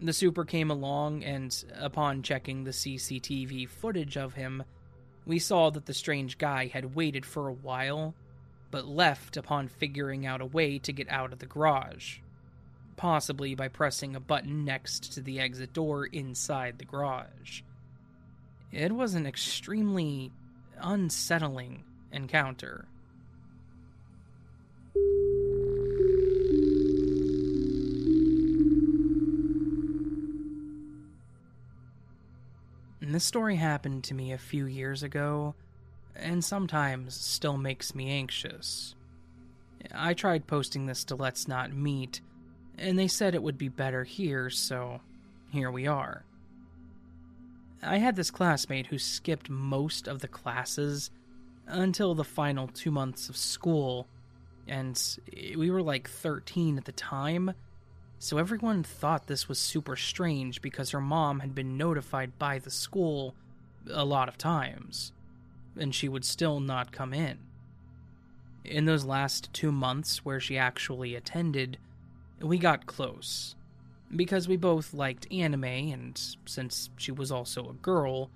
The 0.00 0.12
super 0.12 0.44
came 0.44 0.70
along, 0.70 1.22
and 1.24 1.64
upon 1.78 2.22
checking 2.22 2.64
the 2.64 2.70
CCTV 2.70 3.68
footage 3.68 4.16
of 4.16 4.34
him, 4.34 4.64
we 5.26 5.38
saw 5.38 5.70
that 5.70 5.86
the 5.86 5.94
strange 5.94 6.38
guy 6.38 6.66
had 6.66 6.94
waited 6.94 7.26
for 7.26 7.48
a 7.48 7.52
while 7.52 8.14
but 8.72 8.86
left 8.86 9.36
upon 9.36 9.68
figuring 9.68 10.26
out 10.26 10.40
a 10.40 10.46
way 10.46 10.78
to 10.78 10.92
get 10.92 11.08
out 11.10 11.32
of 11.32 11.38
the 11.38 11.46
garage, 11.46 12.18
possibly 12.96 13.54
by 13.54 13.68
pressing 13.68 14.16
a 14.16 14.20
button 14.20 14.64
next 14.64 15.12
to 15.12 15.20
the 15.20 15.38
exit 15.38 15.72
door 15.74 16.06
inside 16.06 16.78
the 16.78 16.84
garage. 16.84 17.60
It 18.72 18.92
was 18.92 19.14
an 19.14 19.26
extremely 19.26 20.32
unsettling 20.82 21.84
encounter. 22.12 22.86
this 33.14 33.24
story 33.24 33.56
happened 33.56 34.04
to 34.04 34.14
me 34.14 34.32
a 34.32 34.38
few 34.38 34.66
years 34.66 35.02
ago 35.02 35.54
and 36.16 36.44
sometimes 36.44 37.14
still 37.14 37.56
makes 37.56 37.94
me 37.94 38.10
anxious. 38.10 38.94
I 39.94 40.14
tried 40.14 40.46
posting 40.46 40.86
this 40.86 41.04
to 41.04 41.16
Let's 41.16 41.48
Not 41.48 41.72
Meet, 41.72 42.20
and 42.78 42.98
they 42.98 43.08
said 43.08 43.34
it 43.34 43.42
would 43.42 43.58
be 43.58 43.68
better 43.68 44.04
here, 44.04 44.50
so 44.50 45.00
here 45.50 45.70
we 45.70 45.86
are. 45.86 46.24
I 47.82 47.98
had 47.98 48.16
this 48.16 48.30
classmate 48.30 48.86
who 48.86 48.98
skipped 48.98 49.50
most 49.50 50.06
of 50.06 50.20
the 50.20 50.28
classes 50.28 51.10
until 51.66 52.14
the 52.14 52.24
final 52.24 52.68
two 52.68 52.90
months 52.90 53.28
of 53.28 53.36
school, 53.36 54.06
and 54.68 55.00
we 55.56 55.70
were 55.70 55.82
like 55.82 56.08
13 56.08 56.78
at 56.78 56.84
the 56.84 56.92
time, 56.92 57.52
so 58.18 58.38
everyone 58.38 58.84
thought 58.84 59.26
this 59.26 59.48
was 59.48 59.58
super 59.58 59.96
strange 59.96 60.62
because 60.62 60.90
her 60.90 61.00
mom 61.00 61.40
had 61.40 61.54
been 61.54 61.76
notified 61.76 62.38
by 62.38 62.58
the 62.58 62.70
school 62.70 63.34
a 63.90 64.04
lot 64.04 64.28
of 64.28 64.38
times 64.38 65.12
and 65.76 65.94
she 65.94 66.08
would 66.08 66.24
still 66.24 66.60
not 66.60 66.92
come 66.92 67.12
in. 67.12 67.38
In 68.64 68.84
those 68.84 69.04
last 69.04 69.52
two 69.52 69.72
months 69.72 70.24
where 70.24 70.40
she 70.40 70.56
actually 70.56 71.14
attended, 71.14 71.78
we 72.40 72.58
got 72.58 72.86
close. 72.86 73.56
Because 74.14 74.46
we 74.46 74.56
both 74.56 74.92
liked 74.92 75.26
anime, 75.32 75.64
and 75.64 76.20
since 76.44 76.90
she 76.96 77.12
was 77.12 77.32
also 77.32 77.68
a 77.68 77.74
girl, 77.74 78.30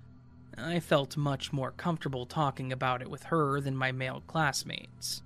I 0.57 0.79
felt 0.79 1.15
much 1.17 1.53
more 1.53 1.71
comfortable 1.71 2.25
talking 2.25 2.71
about 2.71 3.01
it 3.01 3.11
with 3.11 3.23
her 3.23 3.61
than 3.61 3.77
my 3.77 3.91
male 3.91 4.23
classmates, 4.25 5.21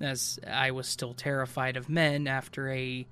as 0.00 0.38
I 0.46 0.70
was 0.70 0.88
still 0.88 1.12
terrified 1.12 1.76
of 1.76 1.90
men 1.90 2.26
after 2.26 2.70
a 2.70 3.06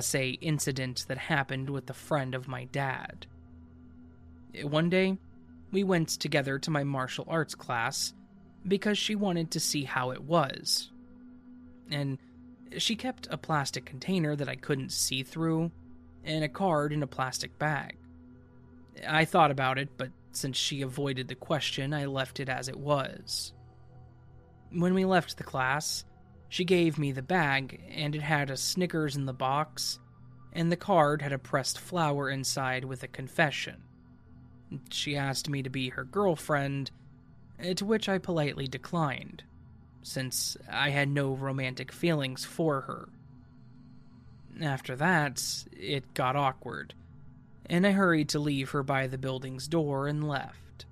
SA 0.00 0.18
incident 0.40 1.04
that 1.06 1.18
happened 1.18 1.70
with 1.70 1.88
a 1.88 1.94
friend 1.94 2.34
of 2.34 2.48
my 2.48 2.64
dad. 2.64 3.26
One 4.62 4.90
day, 4.90 5.18
we 5.70 5.84
went 5.84 6.08
together 6.08 6.58
to 6.58 6.70
my 6.70 6.84
martial 6.84 7.24
arts 7.28 7.54
class 7.54 8.12
because 8.66 8.98
she 8.98 9.14
wanted 9.14 9.52
to 9.52 9.60
see 9.60 9.84
how 9.84 10.10
it 10.10 10.22
was. 10.22 10.90
And 11.90 12.18
she 12.76 12.96
kept 12.96 13.28
a 13.30 13.38
plastic 13.38 13.84
container 13.84 14.36
that 14.36 14.48
I 14.48 14.56
couldn't 14.56 14.92
see 14.92 15.22
through 15.22 15.70
and 16.24 16.44
a 16.44 16.48
card 16.48 16.92
in 16.92 17.02
a 17.02 17.06
plastic 17.06 17.58
bag. 17.58 17.96
I 19.06 19.24
thought 19.24 19.50
about 19.50 19.78
it, 19.78 19.90
but 19.96 20.10
since 20.32 20.56
she 20.56 20.82
avoided 20.82 21.28
the 21.28 21.34
question, 21.34 21.92
I 21.92 22.06
left 22.06 22.40
it 22.40 22.48
as 22.48 22.68
it 22.68 22.76
was. 22.76 23.52
When 24.70 24.94
we 24.94 25.04
left 25.04 25.36
the 25.36 25.44
class, 25.44 26.04
she 26.48 26.64
gave 26.64 26.98
me 26.98 27.12
the 27.12 27.22
bag, 27.22 27.82
and 27.90 28.14
it 28.14 28.22
had 28.22 28.50
a 28.50 28.56
Snickers 28.56 29.16
in 29.16 29.26
the 29.26 29.32
box, 29.32 29.98
and 30.52 30.70
the 30.70 30.76
card 30.76 31.22
had 31.22 31.32
a 31.32 31.38
pressed 31.38 31.78
flower 31.78 32.28
inside 32.30 32.84
with 32.84 33.02
a 33.02 33.08
confession. 33.08 33.82
She 34.90 35.16
asked 35.16 35.48
me 35.48 35.62
to 35.62 35.70
be 35.70 35.90
her 35.90 36.04
girlfriend, 36.04 36.90
eh, 37.58 37.74
to 37.74 37.84
which 37.84 38.08
I 38.08 38.18
politely 38.18 38.66
declined, 38.66 39.44
since 40.02 40.56
I 40.70 40.90
had 40.90 41.08
no 41.08 41.34
romantic 41.34 41.92
feelings 41.92 42.44
for 42.44 42.82
her. 42.82 43.08
After 44.60 44.94
that, 44.96 45.42
it 45.72 46.14
got 46.14 46.36
awkward, 46.36 46.94
and 47.66 47.86
I 47.86 47.92
hurried 47.92 48.28
to 48.30 48.38
leave 48.38 48.70
her 48.70 48.82
by 48.82 49.06
the 49.06 49.18
building's 49.18 49.66
door 49.66 50.06
and 50.06 50.28
left. 50.28 50.86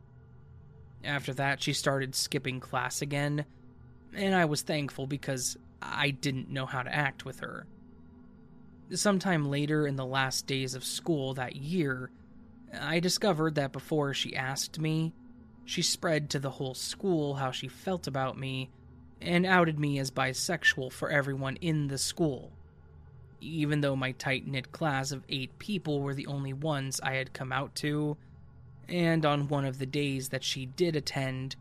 After 1.04 1.32
that, 1.34 1.62
she 1.62 1.72
started 1.72 2.14
skipping 2.14 2.61
class 2.61 3.02
again, 3.02 3.44
and 4.14 4.34
I 4.34 4.44
was 4.44 4.62
thankful 4.62 5.06
because 5.06 5.56
I 5.80 6.11
didn't 6.11 6.50
know 6.50 6.66
how 6.66 6.82
to 6.82 6.94
act 6.94 7.24
with 7.24 7.40
her. 7.40 7.66
Sometime 8.92 9.48
later, 9.48 9.86
in 9.86 9.96
the 9.96 10.06
last 10.06 10.46
days 10.46 10.74
of 10.74 10.84
school 10.84 11.34
that 11.34 11.56
year, 11.56 12.11
I 12.78 13.00
discovered 13.00 13.54
that 13.54 13.72
before 13.72 14.14
she 14.14 14.34
asked 14.34 14.78
me, 14.78 15.14
she 15.64 15.82
spread 15.82 16.30
to 16.30 16.38
the 16.38 16.50
whole 16.50 16.74
school 16.74 17.34
how 17.34 17.50
she 17.50 17.68
felt 17.68 18.06
about 18.06 18.38
me 18.38 18.70
and 19.20 19.46
outed 19.46 19.78
me 19.78 19.98
as 19.98 20.11
bisexual 20.11 20.92
for 20.92 21.11
everyone 21.11 21.56
in 21.56 21.86
the 21.86 21.98
school. 21.98 22.52
Even 23.41 23.80
though 23.80 23.97
my 23.97 24.12
tight 24.12 24.47
knit 24.47 24.70
class 24.72 25.12
of 25.12 25.24
eight 25.28 25.59
people 25.59 26.01
were 26.01 26.14
the 26.14 26.26
only 26.26 26.53
ones 26.53 27.01
I 27.03 27.14
had 27.14 27.32
come 27.32 27.53
out 27.53 27.74
to, 27.76 28.16
and 28.88 29.24
on 29.24 29.49
one 29.49 29.64
of 29.64 29.78
the 29.78 29.86
days 29.86 30.28
that 30.28 30.45
she 30.45 30.66
did 30.66 30.97
attend, 30.97 31.57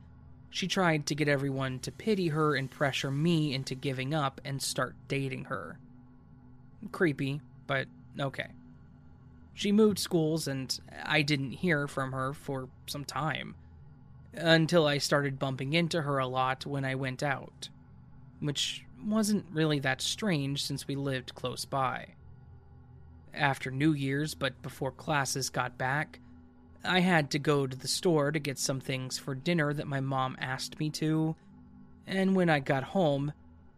she 0.50 0.68
tried 0.68 1.06
to 1.06 1.16
get 1.16 1.28
everyone 1.28 1.80
to 1.80 1.92
pity 1.92 2.30
her 2.30 2.56
and 2.56 2.72
pressure 2.72 3.12
me 3.12 3.54
into 3.54 3.76
giving 3.76 4.14
up 4.14 4.42
and 4.44 4.62
start 4.62 4.96
dating 5.08 5.46
her. 5.46 5.80
Creepy, 6.92 7.42
but 7.68 7.88
okay. 8.20 8.48
She 9.54 9.72
moved 9.72 10.00
schools, 10.00 10.48
and 10.48 10.78
I 11.04 11.22
didn't 11.22 11.52
hear 11.52 11.88
from 11.88 12.14
her 12.14 12.34
for 12.34 12.70
some 12.88 13.06
time. 13.06 13.56
Until 14.34 14.88
I 14.88 14.98
started 14.98 15.40
bumping 15.40 15.74
into 15.74 16.02
her 16.02 16.18
a 16.18 16.28
lot 16.28 16.66
when 16.66 16.86
I 16.86 16.96
went 16.96 17.22
out. 17.22 17.70
Which 18.40 18.86
wasn't 19.04 19.46
really 19.52 19.80
that 19.80 20.02
strange 20.02 20.64
since 20.64 20.88
we 20.88 20.96
lived 20.96 21.36
close 21.36 21.66
by. 21.66 22.16
After 23.34 23.72
New 23.72 23.94
Year's, 23.94 24.34
but 24.34 24.62
before 24.62 24.92
classes 24.92 25.50
got 25.50 25.78
back, 25.78 26.20
I 26.84 27.02
had 27.02 27.32
to 27.32 27.40
go 27.40 27.68
to 27.68 27.78
the 27.78 27.88
store 27.88 28.32
to 28.32 28.40
get 28.40 28.58
some 28.58 28.80
things 28.80 29.18
for 29.18 29.36
dinner 29.36 29.74
that 29.74 29.88
my 29.88 30.00
mom 30.00 30.38
asked 30.40 30.80
me 30.80 30.90
to, 30.92 31.36
and 32.08 32.36
when 32.36 32.50
I 32.50 32.60
got 32.60 32.84
home, 32.84 33.34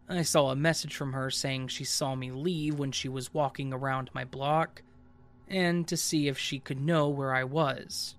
I 0.08 0.22
saw 0.22 0.50
a 0.50 0.56
message 0.56 0.94
from 0.94 1.12
her 1.12 1.30
saying 1.30 1.68
she 1.68 1.84
saw 1.84 2.14
me 2.14 2.30
leave 2.30 2.78
when 2.78 2.92
she 2.92 3.08
was 3.08 3.34
walking 3.34 3.72
around 3.72 4.10
my 4.14 4.24
block 4.24 4.82
and 5.48 5.86
to 5.88 5.96
see 5.96 6.28
if 6.28 6.38
she 6.38 6.58
could 6.58 6.80
know 6.80 7.08
where 7.08 7.34
I 7.34 7.44
was. 7.44 8.16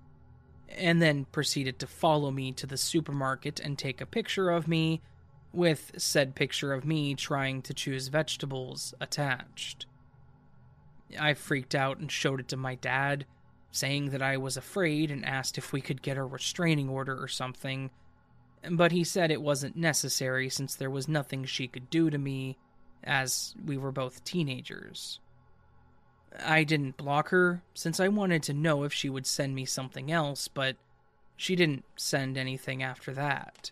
And 0.70 1.02
then 1.02 1.26
proceeded 1.26 1.80
to 1.80 1.88
follow 1.88 2.32
me 2.32 2.52
to 2.54 2.68
the 2.68 2.78
supermarket 2.78 3.60
and 3.60 3.78
take 3.78 4.02
a 4.02 4.06
picture 4.06 4.50
of 4.50 4.68
me, 4.68 5.02
with 5.54 5.92
said 5.98 6.36
picture 6.36 6.74
of 6.74 6.84
me 6.84 7.16
trying 7.16 7.62
to 7.62 7.74
choose 7.74 8.08
vegetables 8.08 8.94
attached. 9.00 9.86
I 11.20 11.36
freaked 11.36 11.76
out 11.76 12.00
and 12.00 12.12
showed 12.12 12.40
it 12.40 12.48
to 12.50 12.58
my 12.58 12.76
dad, 12.76 13.26
saying 13.72 14.10
that 14.10 14.22
I 14.22 14.38
was 14.38 14.58
afraid 14.58 15.12
and 15.12 15.26
asked 15.26 15.58
if 15.58 15.72
we 15.72 15.82
could 15.82 16.02
get 16.02 16.18
a 16.18 16.24
restraining 16.24 16.90
order 16.90 17.22
or 17.22 17.28
something. 17.28 17.92
But 18.70 18.92
he 18.92 19.04
said 19.04 19.30
it 19.30 19.42
wasn't 19.42 19.76
necessary 19.76 20.50
since 20.50 20.76
there 20.76 20.90
was 20.90 21.08
nothing 21.08 21.46
she 21.46 21.68
could 21.68 21.90
do 21.90 22.10
to 22.10 22.18
me, 22.18 22.58
as 23.04 23.54
we 23.64 23.78
were 23.78 23.92
both 23.92 24.24
teenagers. 24.24 25.20
I 26.44 26.64
didn't 26.64 26.98
block 26.98 27.30
her 27.30 27.62
since 27.74 28.00
I 28.00 28.08
wanted 28.08 28.42
to 28.44 28.54
know 28.54 28.84
if 28.84 28.94
she 28.94 29.10
would 29.10 29.28
send 29.28 29.54
me 29.54 29.66
something 29.66 30.12
else, 30.12 30.48
but 30.48 30.78
she 31.36 31.56
didn't 31.56 31.86
send 31.96 32.38
anything 32.38 32.82
after 32.82 33.14
that. 33.14 33.72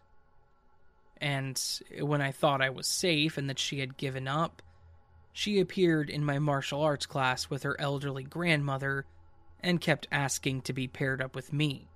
And 1.21 1.61
when 2.01 2.21
I 2.21 2.31
thought 2.31 2.61
I 2.61 2.71
was 2.71 2.87
safe 2.87 3.37
and 3.37 3.49
that 3.49 3.59
she 3.59 3.79
had 3.79 3.95
given 3.95 4.27
up, 4.27 4.61
she 5.31 5.59
appeared 5.59 6.09
in 6.09 6.25
my 6.25 6.39
martial 6.39 6.81
arts 6.81 7.05
class 7.05 7.49
with 7.49 7.63
her 7.63 7.79
elderly 7.79 8.23
grandmother 8.23 9.05
and 9.61 9.79
kept 9.79 10.07
asking 10.11 10.63
to 10.63 10.73
be 10.73 10.87
paired 10.87 11.21
up 11.21 11.35
with 11.35 11.53
me. 11.53 11.87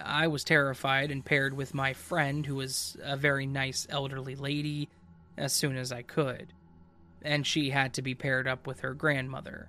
I 0.00 0.28
was 0.28 0.44
terrified 0.44 1.10
and 1.10 1.24
paired 1.24 1.54
with 1.54 1.74
my 1.74 1.94
friend, 1.94 2.46
who 2.46 2.54
was 2.54 2.96
a 3.02 3.16
very 3.16 3.46
nice 3.46 3.86
elderly 3.90 4.36
lady, 4.36 4.88
as 5.36 5.52
soon 5.52 5.76
as 5.76 5.90
I 5.90 6.02
could 6.02 6.52
and 7.24 7.46
she 7.46 7.70
had 7.70 7.94
to 7.94 8.02
be 8.02 8.14
paired 8.14 8.48
up 8.48 8.66
with 8.66 8.80
her 8.80 8.94
grandmother. 8.94 9.68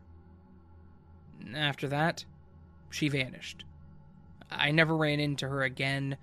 After 1.56 1.88
that, 1.90 2.26
she 2.90 3.10
vanished. 3.10 3.66
I 4.50 4.72
never 4.72 4.96
ran 4.96 5.20
into 5.20 5.48
her 5.48 5.64
again, 5.64 6.18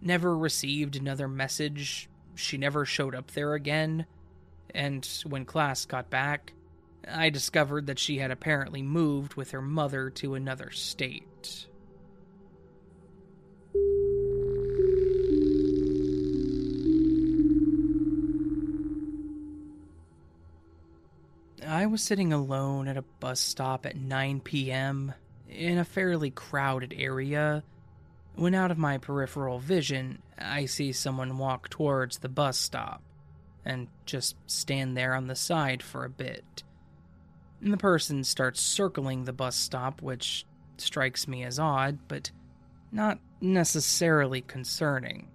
never 0.00 0.36
received 0.36 0.96
another 0.96 1.28
message, 1.28 2.08
she 2.34 2.56
never 2.56 2.84
showed 2.84 3.14
up 3.14 3.32
there 3.32 3.54
again, 3.54 4.06
and 4.74 5.06
when 5.24 5.44
class 5.44 5.84
got 5.84 6.10
back, 6.10 6.52
I 7.06 7.30
discovered 7.30 7.86
that 7.86 7.98
she 7.98 8.18
had 8.18 8.30
apparently 8.30 8.82
moved 8.82 9.34
with 9.34 9.52
her 9.52 9.62
mother 9.62 10.10
to 10.10 10.34
another 10.34 10.70
state. 10.70 11.66
I 21.66 21.86
was 21.86 22.02
sitting 22.02 22.32
alone 22.32 22.88
at 22.88 22.96
a 22.96 23.04
bus 23.20 23.40
stop 23.40 23.84
at 23.84 23.96
9 23.96 24.40
p.m. 24.40 25.12
in 25.48 25.78
a 25.78 25.84
fairly 25.84 26.30
crowded 26.30 26.94
area 26.96 27.62
when, 28.38 28.54
out 28.54 28.70
of 28.70 28.78
my 28.78 28.98
peripheral 28.98 29.58
vision, 29.58 30.22
I 30.38 30.66
see 30.66 30.92
someone 30.92 31.38
walk 31.38 31.68
towards 31.68 32.18
the 32.18 32.28
bus 32.28 32.56
stop 32.56 33.02
and 33.64 33.88
just 34.06 34.36
stand 34.46 34.96
there 34.96 35.14
on 35.14 35.26
the 35.26 35.34
side 35.34 35.82
for 35.82 36.04
a 36.04 36.10
bit. 36.10 36.62
And 37.60 37.72
the 37.72 37.78
person 37.78 38.22
starts 38.22 38.60
circling 38.60 39.24
the 39.24 39.32
bus 39.32 39.56
stop, 39.56 40.00
which 40.02 40.46
strikes 40.76 41.26
me 41.26 41.42
as 41.42 41.58
odd, 41.58 41.98
but 42.06 42.30
not 42.92 43.18
necessarily 43.40 44.40
concerning. 44.40 45.28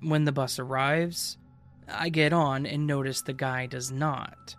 When 0.00 0.24
the 0.24 0.32
bus 0.32 0.58
arrives, 0.58 1.36
I 1.86 2.08
get 2.08 2.32
on 2.32 2.64
and 2.64 2.86
notice 2.86 3.20
the 3.20 3.34
guy 3.34 3.66
does 3.66 3.92
not. 3.92 4.56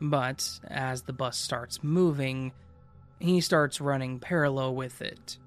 But 0.00 0.58
as 0.66 1.02
the 1.02 1.12
bus 1.12 1.38
starts 1.38 1.84
moving, 1.84 2.52
he 3.20 3.40
starts 3.40 3.80
running 3.80 4.18
parallel 4.18 4.74
with 4.74 5.00
it, 5.00 5.38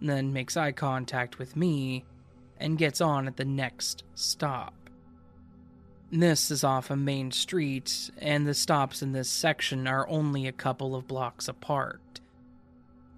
then 0.00 0.32
makes 0.32 0.56
eye 0.56 0.72
contact 0.72 1.38
with 1.38 1.56
me 1.56 2.04
and 2.58 2.78
gets 2.78 3.00
on 3.00 3.26
at 3.26 3.36
the 3.36 3.44
next 3.44 4.04
stop. 4.14 4.74
This 6.10 6.50
is 6.50 6.62
off 6.62 6.90
a 6.90 6.96
main 6.96 7.32
street, 7.32 8.10
and 8.18 8.46
the 8.46 8.54
stops 8.54 9.02
in 9.02 9.12
this 9.12 9.28
section 9.28 9.88
are 9.88 10.08
only 10.08 10.46
a 10.46 10.52
couple 10.52 10.94
of 10.94 11.08
blocks 11.08 11.48
apart. 11.48 12.20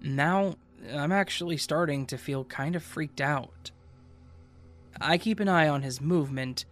Now, 0.01 0.55
I'm 0.93 1.11
actually 1.11 1.57
starting 1.57 2.05
to 2.07 2.17
feel 2.17 2.45
kind 2.45 2.75
of 2.75 2.83
freaked 2.83 3.21
out. 3.21 3.71
I 4.99 5.17
keep 5.17 5.39
an 5.39 5.47
eye 5.47 5.67
on 5.67 5.83
his 5.83 6.01
movement 6.01 6.65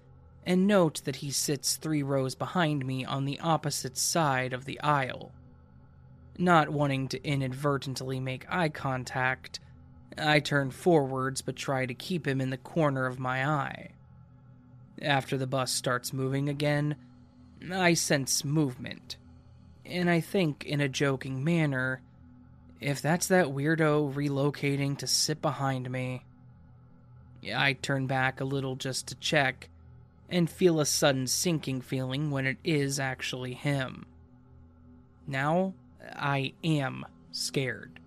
and 0.45 0.65
note 0.65 1.01
that 1.03 1.17
he 1.17 1.29
sits 1.29 1.75
three 1.75 2.01
rows 2.01 2.33
behind 2.33 2.85
me 2.85 3.05
on 3.05 3.25
the 3.25 3.39
opposite 3.39 3.97
side 3.97 4.53
of 4.53 4.65
the 4.65 4.79
aisle. 4.81 5.33
Not 6.37 6.69
wanting 6.69 7.09
to 7.09 7.23
inadvertently 7.23 8.19
make 8.19 8.45
eye 8.49 8.69
contact, 8.69 9.59
I 10.17 10.39
turn 10.39 10.71
forwards 10.71 11.41
but 11.41 11.55
try 11.55 11.85
to 11.85 11.93
keep 11.93 12.27
him 12.27 12.41
in 12.41 12.49
the 12.49 12.57
corner 12.57 13.05
of 13.05 13.19
my 13.19 13.47
eye. 13.47 13.89
After 15.01 15.37
the 15.37 15.47
bus 15.47 15.71
starts 15.71 16.13
moving 16.13 16.49
again, 16.49 16.95
I 17.71 17.93
sense 17.93 18.43
movement, 18.43 19.17
and 19.85 20.09
I 20.09 20.19
think 20.19 20.65
in 20.65 20.81
a 20.81 20.89
joking 20.89 21.43
manner, 21.43 22.01
if 22.79 23.01
that's 23.01 23.27
that 23.27 23.47
weirdo 23.47 24.13
relocating 24.13 24.97
to 24.99 25.07
sit 25.07 25.41
behind 25.41 25.89
me. 25.89 26.23
I 27.55 27.73
turn 27.73 28.07
back 28.07 28.41
a 28.41 28.45
little 28.45 28.75
just 28.75 29.07
to 29.07 29.15
check, 29.15 29.69
and 30.29 30.49
feel 30.49 30.79
a 30.79 30.85
sudden 30.85 31.27
sinking 31.27 31.81
feeling 31.81 32.31
when 32.31 32.45
it 32.45 32.57
is 32.63 32.99
actually 32.99 33.53
him. 33.53 34.05
Now, 35.25 35.73
I 36.15 36.53
am 36.63 37.05
scared. 37.31 37.99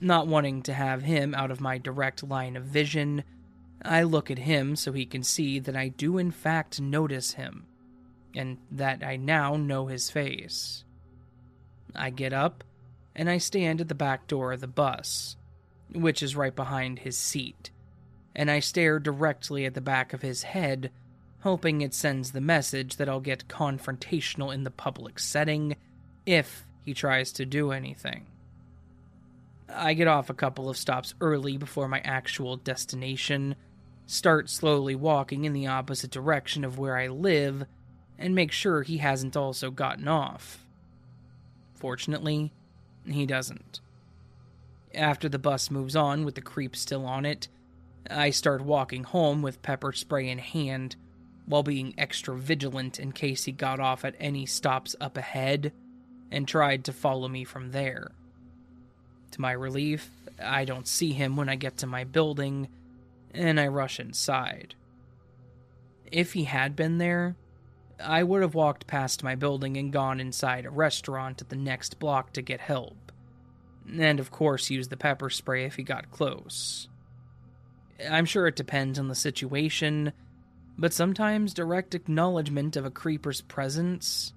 Not 0.00 0.26
wanting 0.26 0.62
to 0.62 0.72
have 0.72 1.02
him 1.02 1.34
out 1.34 1.50
of 1.50 1.60
my 1.60 1.76
direct 1.76 2.22
line 2.22 2.56
of 2.56 2.64
vision, 2.64 3.22
I 3.82 4.02
look 4.02 4.30
at 4.30 4.38
him 4.38 4.76
so 4.76 4.92
he 4.92 5.04
can 5.04 5.22
see 5.22 5.58
that 5.58 5.76
I 5.76 5.88
do 5.88 6.16
in 6.16 6.30
fact 6.30 6.80
notice 6.80 7.32
him, 7.32 7.66
and 8.34 8.58
that 8.70 9.04
I 9.04 9.16
now 9.16 9.56
know 9.56 9.86
his 9.86 10.10
face. 10.10 10.84
I 11.94 12.10
get 12.10 12.32
up, 12.32 12.64
and 13.14 13.28
I 13.28 13.38
stand 13.38 13.80
at 13.80 13.88
the 13.88 13.94
back 13.94 14.26
door 14.26 14.52
of 14.52 14.60
the 14.60 14.66
bus, 14.66 15.36
which 15.92 16.22
is 16.22 16.36
right 16.36 16.54
behind 16.54 17.00
his 17.00 17.18
seat, 17.18 17.70
and 18.34 18.50
I 18.50 18.60
stare 18.60 18.98
directly 18.98 19.66
at 19.66 19.74
the 19.74 19.80
back 19.80 20.12
of 20.12 20.22
his 20.22 20.44
head, 20.44 20.90
hoping 21.40 21.80
it 21.80 21.92
sends 21.92 22.32
the 22.32 22.40
message 22.40 22.96
that 22.96 23.08
I'll 23.08 23.20
get 23.20 23.48
confrontational 23.48 24.54
in 24.54 24.64
the 24.64 24.70
public 24.70 25.18
setting 25.18 25.76
if 26.24 26.66
he 26.84 26.94
tries 26.94 27.32
to 27.32 27.44
do 27.44 27.72
anything. 27.72 28.26
I 29.74 29.94
get 29.94 30.08
off 30.08 30.30
a 30.30 30.34
couple 30.34 30.68
of 30.68 30.76
stops 30.76 31.14
early 31.20 31.56
before 31.56 31.88
my 31.88 32.00
actual 32.00 32.56
destination, 32.56 33.56
start 34.06 34.50
slowly 34.50 34.94
walking 34.94 35.44
in 35.44 35.52
the 35.52 35.66
opposite 35.66 36.10
direction 36.10 36.64
of 36.64 36.78
where 36.78 36.96
I 36.96 37.08
live, 37.08 37.64
and 38.18 38.34
make 38.34 38.52
sure 38.52 38.82
he 38.82 38.98
hasn't 38.98 39.36
also 39.36 39.70
gotten 39.70 40.08
off. 40.08 40.66
Fortunately, 41.74 42.52
he 43.06 43.26
doesn't. 43.26 43.80
After 44.94 45.28
the 45.28 45.38
bus 45.38 45.70
moves 45.70 45.96
on 45.96 46.24
with 46.24 46.34
the 46.34 46.42
creep 46.42 46.74
still 46.76 47.06
on 47.06 47.24
it, 47.24 47.48
I 48.10 48.30
start 48.30 48.62
walking 48.62 49.04
home 49.04 49.40
with 49.42 49.62
pepper 49.62 49.92
spray 49.92 50.28
in 50.28 50.38
hand, 50.38 50.96
while 51.46 51.62
being 51.62 51.94
extra 51.96 52.36
vigilant 52.36 52.98
in 52.98 53.12
case 53.12 53.44
he 53.44 53.52
got 53.52 53.80
off 53.80 54.04
at 54.04 54.14
any 54.20 54.46
stops 54.46 54.94
up 55.00 55.16
ahead 55.16 55.72
and 56.30 56.46
tried 56.46 56.84
to 56.84 56.92
follow 56.92 57.28
me 57.28 57.44
from 57.44 57.70
there. 57.70 58.12
To 59.32 59.40
my 59.40 59.52
relief, 59.52 60.10
I 60.42 60.64
don't 60.64 60.88
see 60.88 61.12
him 61.12 61.36
when 61.36 61.48
I 61.48 61.56
get 61.56 61.78
to 61.78 61.86
my 61.86 62.04
building, 62.04 62.68
and 63.32 63.60
I 63.60 63.68
rush 63.68 64.00
inside. 64.00 64.74
If 66.10 66.32
he 66.32 66.44
had 66.44 66.74
been 66.74 66.98
there, 66.98 67.36
I 68.02 68.22
would 68.22 68.42
have 68.42 68.54
walked 68.54 68.86
past 68.86 69.22
my 69.22 69.34
building 69.34 69.76
and 69.76 69.92
gone 69.92 70.20
inside 70.20 70.66
a 70.66 70.70
restaurant 70.70 71.40
at 71.40 71.48
the 71.48 71.56
next 71.56 71.98
block 71.98 72.32
to 72.32 72.42
get 72.42 72.60
help. 72.60 73.12
And 73.98 74.18
of 74.18 74.30
course, 74.30 74.70
use 74.70 74.88
the 74.88 74.96
pepper 74.96 75.30
spray 75.30 75.64
if 75.64 75.76
he 75.76 75.82
got 75.82 76.10
close. 76.10 76.88
I'm 78.08 78.24
sure 78.24 78.46
it 78.46 78.56
depends 78.56 78.98
on 78.98 79.08
the 79.08 79.14
situation, 79.14 80.12
but 80.78 80.92
sometimes 80.92 81.52
direct 81.52 81.94
acknowledgement 81.94 82.76
of 82.76 82.84
a 82.84 82.90
creeper's 82.90 83.42
presence 83.42 84.32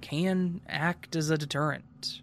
can 0.00 0.60
act 0.68 1.16
as 1.16 1.30
a 1.30 1.38
deterrent. 1.38 2.22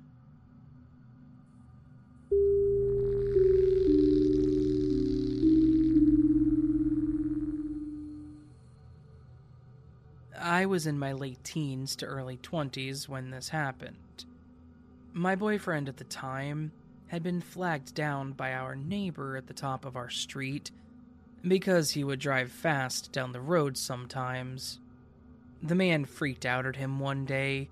I 10.60 10.66
was 10.66 10.88
in 10.88 11.00
my 11.00 11.14
late 11.14 11.42
teens 11.46 11.96
to 11.96 12.06
early 12.06 12.36
20s 12.36 13.08
when 13.08 13.30
this 13.30 13.48
happened. 13.48 14.26
My 15.14 15.34
boyfriend 15.34 15.88
at 15.88 15.96
the 15.96 16.04
time 16.04 16.74
had 17.08 17.24
been 17.24 17.40
flagged 17.40 17.96
down 17.96 18.34
by 18.34 18.52
our 18.52 18.76
neighbor 18.76 19.38
at 19.38 19.48
the 19.48 19.54
top 19.54 19.86
of 19.86 19.96
our 19.96 20.10
street 20.10 20.70
because 21.42 21.92
he 21.92 22.04
would 22.04 22.20
drive 22.20 22.52
fast 22.52 23.14
down 23.14 23.32
the 23.32 23.40
road 23.40 23.78
sometimes. 23.78 24.82
The 25.64 25.76
man 25.76 26.04
freaked 26.04 26.46
out 26.46 26.66
at 26.66 26.76
him 26.76 27.00
one 27.00 27.24
day, 27.24 27.70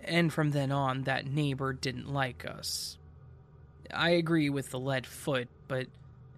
and 0.00 0.32
from 0.32 0.50
then 0.50 0.72
on, 0.72 1.02
that 1.02 1.28
neighbor 1.28 1.72
didn't 1.72 2.12
like 2.12 2.44
us. 2.44 2.98
I 3.94 4.10
agree 4.10 4.50
with 4.50 4.72
the 4.72 4.80
lead 4.80 5.06
foot, 5.06 5.46
but 5.68 5.86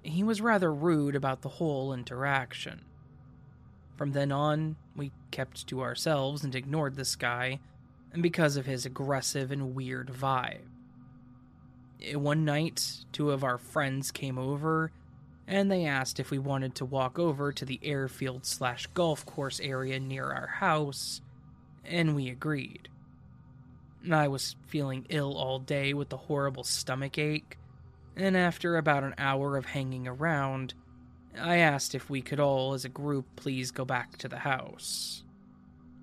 he 0.02 0.22
was 0.22 0.42
rather 0.42 0.70
rude 0.70 1.16
about 1.16 1.40
the 1.40 1.48
whole 1.48 1.94
interaction. 1.94 2.84
From 3.96 4.12
then 4.12 4.30
on, 4.30 4.76
we 4.96 5.12
kept 5.30 5.66
to 5.68 5.82
ourselves 5.82 6.44
and 6.44 6.54
ignored 6.54 6.96
this 6.96 7.16
guy 7.16 7.60
because 8.20 8.56
of 8.56 8.66
his 8.66 8.86
aggressive 8.86 9.50
and 9.50 9.74
weird 9.74 10.08
vibe. 10.08 10.60
Eh, 12.02 12.14
one 12.14 12.44
night, 12.44 13.04
two 13.12 13.30
of 13.30 13.44
our 13.44 13.58
friends 13.58 14.10
came 14.10 14.38
over 14.38 14.90
and 15.46 15.70
they 15.70 15.84
asked 15.84 16.18
if 16.18 16.30
we 16.30 16.38
wanted 16.38 16.74
to 16.74 16.84
walk 16.84 17.18
over 17.18 17.52
to 17.52 17.64
the 17.64 17.80
airfield 17.82 18.44
slash 18.44 18.86
golf 18.88 19.24
course 19.24 19.60
area 19.60 20.00
near 20.00 20.32
our 20.32 20.48
house, 20.48 21.20
and 21.84 22.16
we 22.16 22.28
agreed. 22.28 22.88
I 24.10 24.28
was 24.28 24.56
feeling 24.66 25.06
ill 25.08 25.36
all 25.36 25.58
day 25.58 25.94
with 25.94 26.12
a 26.12 26.16
horrible 26.16 26.64
stomach 26.64 27.18
ache, 27.18 27.58
and 28.16 28.36
after 28.36 28.76
about 28.76 29.04
an 29.04 29.14
hour 29.18 29.56
of 29.56 29.66
hanging 29.66 30.08
around, 30.08 30.74
I 31.38 31.58
asked 31.58 31.94
if 31.94 32.08
we 32.08 32.22
could 32.22 32.40
all, 32.40 32.72
as 32.72 32.84
a 32.84 32.88
group, 32.88 33.26
please 33.36 33.70
go 33.70 33.84
back 33.84 34.16
to 34.18 34.28
the 34.28 34.38
house. 34.38 35.22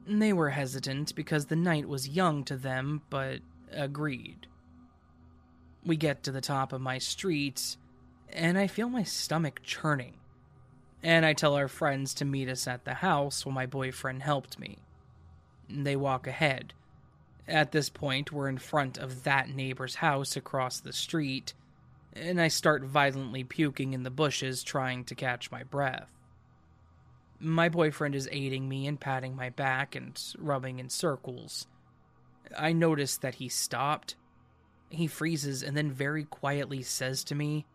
They 0.05 0.33
were 0.33 0.49
hesitant 0.49 1.15
because 1.15 1.45
the 1.45 1.55
night 1.55 1.87
was 1.87 2.09
young 2.09 2.43
to 2.45 2.57
them, 2.57 3.01
but 3.09 3.39
agreed. 3.71 4.47
We 5.85 5.95
get 5.95 6.23
to 6.23 6.31
the 6.31 6.41
top 6.41 6.73
of 6.73 6.81
my 6.81 6.97
street, 6.97 7.77
and 8.29 8.57
I 8.57 8.67
feel 8.67 8.89
my 8.89 9.03
stomach 9.03 9.61
churning. 9.63 10.15
And 11.01 11.25
I 11.25 11.33
tell 11.33 11.55
our 11.55 11.67
friends 11.67 12.13
to 12.15 12.25
meet 12.25 12.47
us 12.47 12.67
at 12.67 12.85
the 12.85 12.95
house 12.95 13.45
while 13.45 13.55
my 13.55 13.65
boyfriend 13.65 14.23
helped 14.23 14.59
me. 14.59 14.77
They 15.69 15.95
walk 15.95 16.27
ahead. 16.27 16.73
At 17.47 17.73
this 17.73 17.89
point, 17.89 18.31
we're 18.31 18.47
in 18.47 18.57
front 18.57 18.97
of 18.97 19.23
that 19.23 19.49
neighbor's 19.49 19.95
house 19.95 20.37
across 20.37 20.79
the 20.79 20.93
street, 20.93 21.53
and 22.15 22.39
I 22.39 22.47
start 22.47 22.83
violently 22.83 23.43
puking 23.43 23.93
in 23.93 24.03
the 24.03 24.11
bushes 24.11 24.63
trying 24.63 25.03
to 25.05 25.15
catch 25.15 25.51
my 25.51 25.63
breath. 25.63 26.09
My 27.39 27.69
boyfriend 27.69 28.15
is 28.15 28.29
aiding 28.31 28.69
me 28.69 28.87
and 28.87 28.99
patting 28.99 29.35
my 29.35 29.49
back 29.49 29.95
and 29.95 30.19
rubbing 30.37 30.79
in 30.79 30.89
circles. 30.89 31.67
I 32.57 32.73
notice 32.73 33.17
that 33.17 33.35
he 33.35 33.49
stopped. 33.49 34.15
He 34.89 35.07
freezes 35.07 35.63
and 35.63 35.75
then 35.75 35.91
very 35.91 36.23
quietly 36.23 36.83
says 36.83 37.23
to 37.25 37.35
me, 37.35 37.65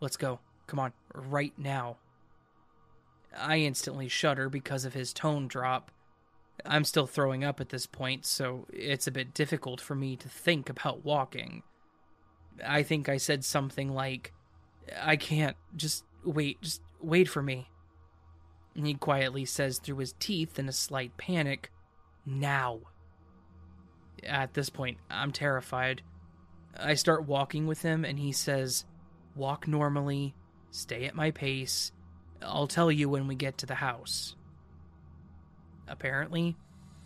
Let's 0.00 0.16
go. 0.16 0.38
Come 0.68 0.78
on, 0.78 0.92
right 1.12 1.52
now. 1.56 1.96
I 3.36 3.58
instantly 3.58 4.08
shudder 4.08 4.48
because 4.48 4.84
of 4.84 4.94
his 4.94 5.12
tone 5.12 5.48
drop. 5.48 5.90
I'm 6.64 6.84
still 6.84 7.06
throwing 7.06 7.42
up 7.42 7.60
at 7.60 7.70
this 7.70 7.86
point, 7.86 8.26
so 8.26 8.66
it's 8.72 9.06
a 9.06 9.12
bit 9.12 9.34
difficult 9.34 9.80
for 9.80 9.94
me 9.94 10.16
to 10.16 10.28
think 10.28 10.68
about 10.68 11.04
walking. 11.04 11.62
I 12.66 12.82
think 12.82 13.08
I 13.08 13.16
said 13.16 13.44
something 13.44 13.92
like, 13.92 14.32
I 15.00 15.16
can't, 15.16 15.56
just 15.76 16.04
wait, 16.24 16.60
just 16.62 16.82
wait 17.00 17.28
for 17.28 17.42
me. 17.42 17.68
And 18.74 18.86
he 18.86 18.94
quietly 18.94 19.44
says 19.44 19.78
through 19.78 19.98
his 19.98 20.14
teeth 20.18 20.58
in 20.58 20.68
a 20.68 20.72
slight 20.72 21.16
panic, 21.16 21.70
Now. 22.24 22.80
At 24.24 24.54
this 24.54 24.68
point, 24.68 24.98
I'm 25.10 25.32
terrified. 25.32 26.02
I 26.78 26.94
start 26.94 27.26
walking 27.26 27.66
with 27.66 27.82
him, 27.82 28.04
and 28.04 28.18
he 28.18 28.32
says, 28.32 28.84
Walk 29.34 29.66
normally, 29.68 30.34
stay 30.70 31.06
at 31.06 31.14
my 31.14 31.30
pace. 31.30 31.92
I'll 32.42 32.66
tell 32.66 32.90
you 32.90 33.08
when 33.08 33.26
we 33.26 33.34
get 33.34 33.58
to 33.58 33.66
the 33.66 33.76
house. 33.76 34.36
Apparently, 35.88 36.56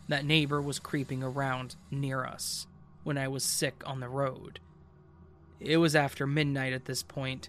that 0.09 0.25
neighbor 0.25 0.61
was 0.61 0.79
creeping 0.79 1.23
around 1.23 1.77
near 1.91 2.25
us 2.25 2.67
when 3.05 3.17
I 3.17 3.29
was 3.29 3.45
sick 3.45 3.83
on 3.87 4.01
the 4.01 4.09
road. 4.09 4.61
It 5.65 5.77
was 5.77 5.95
after 5.95 6.27
midnight 6.27 6.73
at 6.73 6.87
this 6.87 7.03
point. 7.03 7.49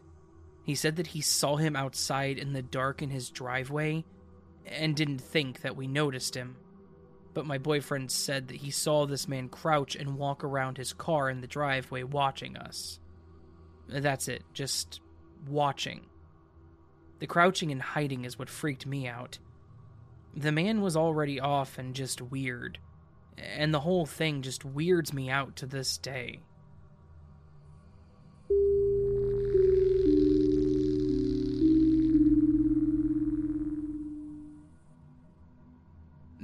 He 0.63 0.75
said 0.75 0.97
that 0.97 1.07
he 1.07 1.21
saw 1.21 1.57
him 1.57 1.75
outside 1.75 2.37
in 2.37 2.53
the 2.53 2.61
dark 2.61 3.01
in 3.01 3.09
his 3.09 3.29
driveway 3.29 4.05
and 4.65 4.95
didn't 4.95 5.19
think 5.19 5.61
that 5.61 5.75
we 5.75 5.87
noticed 5.87 6.35
him. 6.35 6.55
But 7.33 7.47
my 7.47 7.57
boyfriend 7.57 8.11
said 8.11 8.47
that 8.47 8.57
he 8.57 8.69
saw 8.69 9.05
this 9.05 9.27
man 9.27 9.49
crouch 9.49 9.95
and 9.95 10.17
walk 10.17 10.43
around 10.43 10.77
his 10.77 10.93
car 10.93 11.29
in 11.29 11.41
the 11.41 11.47
driveway 11.47 12.03
watching 12.03 12.55
us. 12.55 12.99
That's 13.89 14.27
it, 14.27 14.43
just 14.53 15.01
watching. 15.47 16.05
The 17.19 17.27
crouching 17.27 17.71
and 17.71 17.81
hiding 17.81 18.25
is 18.25 18.37
what 18.37 18.49
freaked 18.49 18.85
me 18.85 19.07
out. 19.07 19.39
The 20.35 20.51
man 20.51 20.81
was 20.81 20.95
already 20.95 21.39
off 21.39 21.77
and 21.77 21.95
just 21.95 22.21
weird, 22.21 22.77
and 23.37 23.73
the 23.73 23.79
whole 23.79 24.05
thing 24.05 24.43
just 24.43 24.63
weirds 24.63 25.13
me 25.13 25.29
out 25.29 25.55
to 25.57 25.65
this 25.65 25.97
day. 25.97 26.41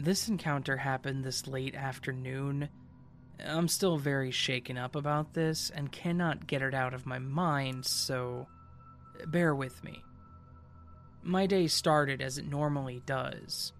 This 0.09 0.27
encounter 0.27 0.75
happened 0.75 1.23
this 1.23 1.45
late 1.45 1.75
afternoon, 1.75 2.69
I'm 3.45 3.67
still 3.67 3.99
very 3.99 4.31
shaken 4.31 4.75
up 4.75 4.95
about 4.95 5.35
this 5.35 5.69
and 5.69 5.91
cannot 5.91 6.47
get 6.47 6.63
it 6.63 6.73
out 6.73 6.95
of 6.95 7.05
my 7.05 7.19
mind, 7.19 7.85
so 7.85 8.47
bear 9.27 9.53
with 9.53 9.83
me. 9.83 10.01
My 11.21 11.45
day 11.45 11.67
started 11.67 12.23
as 12.23 12.39
it 12.39 12.47
normally 12.47 13.03
does 13.05 13.71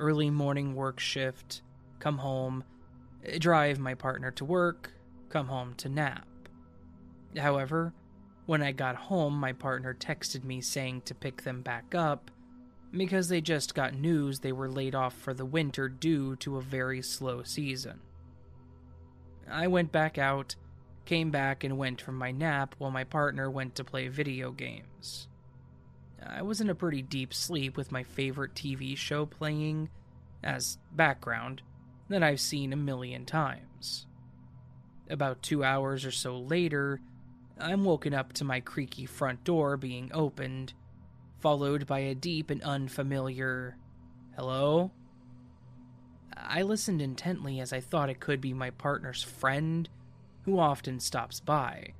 early 0.00 0.30
morning 0.30 0.74
work 0.74 0.98
shift, 0.98 1.62
come 2.00 2.18
home, 2.18 2.64
drive 3.38 3.78
my 3.78 3.94
partner 3.94 4.32
to 4.32 4.44
work, 4.44 4.90
come 5.28 5.46
home 5.46 5.74
to 5.76 5.88
nap. 5.88 6.26
However, 7.36 7.94
When 8.46 8.62
I 8.62 8.72
got 8.72 8.96
home, 8.96 9.38
my 9.38 9.52
partner 9.52 9.94
texted 9.94 10.42
me 10.42 10.60
saying 10.60 11.02
to 11.02 11.14
pick 11.14 11.42
them 11.42 11.62
back 11.62 11.94
up 11.94 12.32
because 12.90 13.28
they 13.28 13.40
just 13.40 13.74
got 13.74 13.94
news 13.94 14.40
they 14.40 14.52
were 14.52 14.70
laid 14.70 14.94
off 14.94 15.14
for 15.14 15.34
the 15.34 15.44
winter 15.44 15.88
due 15.88 16.36
to 16.36 16.56
a 16.56 16.62
very 16.62 17.02
slow 17.02 17.42
season. 17.42 18.00
I 19.50 19.66
went 19.66 19.92
back 19.92 20.18
out, 20.18 20.54
came 21.04 21.30
back, 21.30 21.64
and 21.64 21.78
went 21.78 22.00
for 22.00 22.12
my 22.12 22.30
nap 22.30 22.74
while 22.78 22.90
my 22.90 23.04
partner 23.04 23.50
went 23.50 23.74
to 23.76 23.84
play 23.84 24.08
video 24.08 24.50
games. 24.50 25.28
I 26.24 26.42
was 26.42 26.60
in 26.60 26.68
a 26.68 26.74
pretty 26.74 27.02
deep 27.02 27.32
sleep 27.32 27.76
with 27.76 27.92
my 27.92 28.02
favorite 28.02 28.54
TV 28.54 28.96
show 28.96 29.24
playing 29.24 29.88
as 30.42 30.78
background 30.92 31.62
that 32.08 32.22
I've 32.22 32.40
seen 32.40 32.72
a 32.72 32.76
million 32.76 33.24
times. 33.24 34.06
About 35.08 35.42
two 35.42 35.64
hours 35.64 36.04
or 36.04 36.10
so 36.10 36.38
later, 36.38 37.00
I'm 37.58 37.84
woken 37.84 38.14
up 38.14 38.32
to 38.34 38.44
my 38.44 38.60
creaky 38.60 39.06
front 39.06 39.44
door 39.44 39.76
being 39.76 40.10
opened, 40.12 40.74
followed 41.40 41.86
by 41.86 42.00
a 42.00 42.14
deep 42.14 42.50
and 42.50 42.62
unfamiliar 42.62 43.76
hello. 44.36 44.90
I 46.36 46.62
listened 46.62 47.02
intently 47.02 47.60
as 47.60 47.72
I 47.72 47.80
thought 47.80 48.10
it 48.10 48.20
could 48.20 48.40
be 48.40 48.54
my 48.54 48.70
partner's 48.70 49.22
friend, 49.22 49.88
who 50.44 50.58
often 50.58 51.00
stops 51.00 51.40
by. 51.40 51.94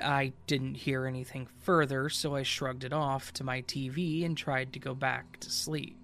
I 0.00 0.32
didn't 0.46 0.76
hear 0.76 1.06
anything 1.06 1.48
further, 1.58 2.08
so 2.08 2.36
I 2.36 2.44
shrugged 2.44 2.84
it 2.84 2.92
off 2.92 3.32
to 3.34 3.44
my 3.44 3.62
TV 3.62 4.24
and 4.24 4.36
tried 4.36 4.72
to 4.72 4.78
go 4.78 4.94
back 4.94 5.40
to 5.40 5.50
sleep. 5.50 5.96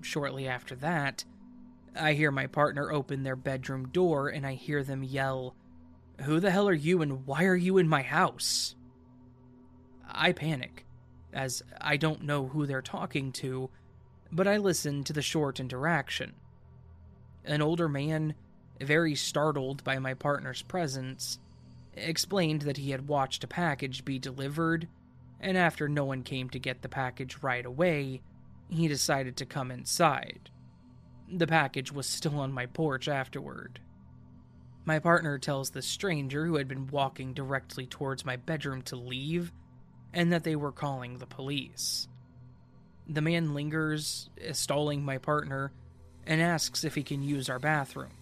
Shortly 0.00 0.46
after 0.46 0.76
that, 0.76 1.24
I 1.98 2.12
hear 2.12 2.30
my 2.30 2.46
partner 2.46 2.92
open 2.92 3.24
their 3.24 3.36
bedroom 3.36 3.88
door 3.88 4.28
and 4.28 4.46
I 4.46 4.54
hear 4.54 4.84
them 4.84 5.02
yell, 5.02 5.56
Who 6.22 6.38
the 6.38 6.52
hell 6.52 6.68
are 6.68 6.72
you 6.72 7.02
and 7.02 7.26
why 7.26 7.44
are 7.44 7.56
you 7.56 7.78
in 7.78 7.88
my 7.88 8.02
house? 8.02 8.76
I 10.08 10.32
panic, 10.32 10.86
as 11.32 11.62
I 11.80 11.96
don't 11.96 12.22
know 12.22 12.46
who 12.46 12.66
they're 12.66 12.82
talking 12.82 13.32
to, 13.32 13.70
but 14.32 14.46
I 14.46 14.56
listen 14.56 15.04
to 15.04 15.12
the 15.12 15.22
short 15.22 15.60
interaction. 15.60 16.34
An 17.44 17.62
older 17.62 17.88
man, 17.88 18.34
very 18.80 19.14
startled 19.14 19.82
by 19.84 19.98
my 19.98 20.14
partner's 20.14 20.62
presence, 20.62 21.38
explained 21.94 22.62
that 22.62 22.76
he 22.76 22.90
had 22.90 23.08
watched 23.08 23.44
a 23.44 23.48
package 23.48 24.04
be 24.04 24.18
delivered, 24.18 24.88
and 25.40 25.56
after 25.56 25.88
no 25.88 26.04
one 26.04 26.22
came 26.22 26.50
to 26.50 26.58
get 26.58 26.82
the 26.82 26.88
package 26.88 27.38
right 27.42 27.64
away, 27.64 28.20
he 28.68 28.88
decided 28.88 29.36
to 29.36 29.46
come 29.46 29.70
inside. 29.70 30.50
The 31.32 31.46
package 31.46 31.92
was 31.92 32.06
still 32.06 32.38
on 32.38 32.52
my 32.52 32.66
porch 32.66 33.08
afterward. 33.08 33.80
My 34.84 34.98
partner 34.98 35.38
tells 35.38 35.70
the 35.70 35.82
stranger 35.82 36.46
who 36.46 36.56
had 36.56 36.68
been 36.68 36.86
walking 36.86 37.34
directly 37.34 37.86
towards 37.86 38.24
my 38.24 38.36
bedroom 38.36 38.82
to 38.82 38.96
leave, 38.96 39.52
and 40.12 40.32
that 40.32 40.44
they 40.44 40.56
were 40.56 40.72
calling 40.72 41.18
the 41.18 41.26
police. 41.26 42.08
The 43.08 43.22
man 43.22 43.54
lingers, 43.54 44.30
stalling 44.52 45.04
my 45.04 45.18
partner, 45.18 45.72
and 46.26 46.40
asks 46.40 46.84
if 46.84 46.94
he 46.94 47.02
can 47.02 47.22
use 47.22 47.48
our 47.48 47.58
bathroom. 47.58 48.12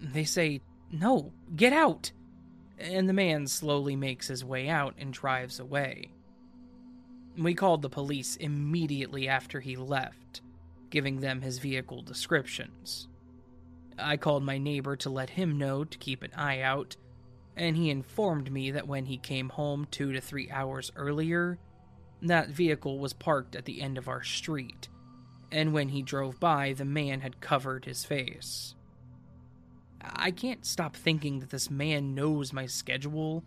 They 0.00 0.24
say, 0.24 0.60
No, 0.90 1.32
get 1.54 1.72
out! 1.72 2.12
and 2.78 3.08
the 3.08 3.14
man 3.14 3.46
slowly 3.46 3.96
makes 3.96 4.28
his 4.28 4.44
way 4.44 4.68
out 4.68 4.94
and 4.98 5.12
drives 5.12 5.58
away. 5.58 6.10
We 7.38 7.54
called 7.54 7.82
the 7.82 7.90
police 7.90 8.36
immediately 8.36 9.28
after 9.28 9.60
he 9.60 9.76
left, 9.76 10.42
giving 10.90 11.20
them 11.20 11.42
his 11.42 11.58
vehicle 11.58 12.02
descriptions. 12.02 13.08
I 13.98 14.16
called 14.16 14.42
my 14.42 14.58
neighbor 14.58 14.96
to 14.96 15.10
let 15.10 15.30
him 15.30 15.58
know 15.58 15.84
to 15.84 15.98
keep 15.98 16.22
an 16.22 16.32
eye 16.34 16.60
out, 16.60 16.96
and 17.56 17.76
he 17.76 17.90
informed 17.90 18.52
me 18.52 18.70
that 18.72 18.86
when 18.86 19.06
he 19.06 19.16
came 19.16 19.48
home 19.48 19.86
two 19.90 20.12
to 20.12 20.20
three 20.20 20.50
hours 20.50 20.92
earlier, 20.94 21.58
that 22.22 22.48
vehicle 22.48 22.98
was 22.98 23.12
parked 23.12 23.56
at 23.56 23.64
the 23.64 23.80
end 23.80 23.98
of 23.98 24.08
our 24.08 24.22
street, 24.22 24.88
and 25.50 25.72
when 25.72 25.88
he 25.88 26.02
drove 26.02 26.38
by, 26.40 26.72
the 26.72 26.84
man 26.84 27.20
had 27.20 27.40
covered 27.40 27.84
his 27.84 28.04
face. 28.04 28.74
I 30.00 30.30
can't 30.30 30.64
stop 30.64 30.94
thinking 30.94 31.40
that 31.40 31.50
this 31.50 31.70
man 31.70 32.14
knows 32.14 32.52
my 32.52 32.66
schedule 32.66 33.44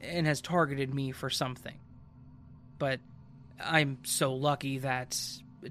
and 0.00 0.26
has 0.26 0.40
targeted 0.40 0.94
me 0.94 1.12
for 1.12 1.28
something. 1.28 1.78
But 2.78 3.00
I'm 3.62 3.98
so 4.04 4.32
lucky 4.32 4.78
that 4.78 5.20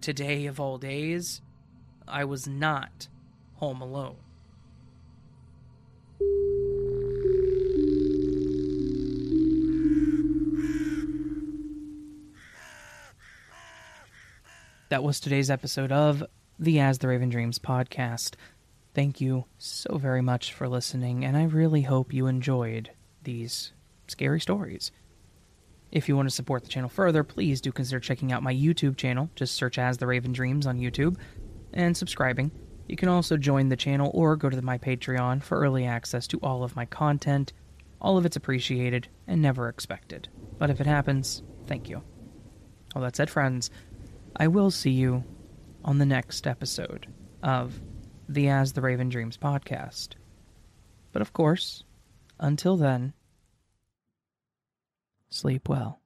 today 0.01 0.45
of 0.45 0.60
all 0.60 0.77
days, 0.77 1.41
I 2.07 2.26
was 2.26 2.47
not 2.47 3.07
home 3.56 3.81
alone. 3.81 4.18
That 14.90 15.03
was 15.03 15.20
today's 15.20 15.52
episode 15.52 15.91
of 15.91 16.24
the 16.57 16.80
As 16.80 16.98
the 16.98 17.07
Raven 17.07 17.30
Dreams 17.30 17.60
podcast. 17.60 18.34
Thank 18.95 19.22
you 19.22 19.45
so 19.60 19.99
very 19.99 20.24
much 20.24 20.52
for 20.52 20.68
listening, 20.68 21.24
and 21.24 21.38
I 21.38 21.44
really 21.44 21.84
hope 21.84 22.11
you 22.11 22.26
enjoyed 22.26 22.90
these 23.22 23.72
scary 24.07 24.41
stories. 24.41 24.91
If 25.91 26.10
you 26.10 26.16
want 26.16 26.28
to 26.28 26.34
support 26.34 26.64
the 26.64 26.70
channel 26.70 26.90
further, 26.90 27.24
please 27.24 27.61
do 27.61 27.72
consider 27.72 27.99
checking 27.99 28.32
out 28.32 28.41
my 28.41 28.52
YouTube 28.52 28.98
channel. 28.98 29.30
Just 29.36 29.53
search 29.53 29.78
as 29.78 29.99
The 29.99 30.07
Raven 30.07 30.34
Dreams 30.34 30.66
on 30.66 30.80
YouTube 30.80 31.18
and 31.72 31.95
subscribing. 31.95 32.49
You 32.88 32.95
can 32.95 33.10
also 33.10 33.38
join 33.38 33.70
the 33.70 33.78
channel 33.78 34.10
or 34.16 34.36
go 34.36 34.49
to 34.49 34.60
my 34.64 34.80
Patreon 34.80 35.44
for 35.44 35.60
early 35.60 35.86
access 35.86 36.26
to 36.30 36.40
all 36.40 36.64
of 36.64 36.76
my 36.76 36.86
content. 36.86 37.53
All 38.02 38.18
of 38.18 38.26
it's 38.26 38.38
appreciated 38.38 39.07
and 39.28 39.40
never 39.40 39.70
expected. 39.70 40.30
But 40.57 40.72
if 40.72 40.82
it 40.82 40.88
happens, 40.88 41.44
thank 41.68 41.90
you. 41.90 42.02
All 42.95 43.03
that 43.03 43.16
said, 43.16 43.30
friends, 43.30 43.70
I 44.41 44.48
will 44.48 44.72
see 44.72 44.91
you 44.91 45.26
on 45.84 45.98
the 45.98 46.06
next 46.06 46.48
episode 46.48 47.07
of 47.44 47.82
the 48.30 48.48
As 48.48 48.72
the 48.72 48.80
Raven 48.82 49.10
Dreams 49.10 49.38
podcast. 49.38 50.14
But 51.11 51.22
of 51.22 51.34
course, 51.34 51.84
until 52.40 52.78
then, 52.78 53.11
sleep 55.30 55.68
well. 55.68 55.99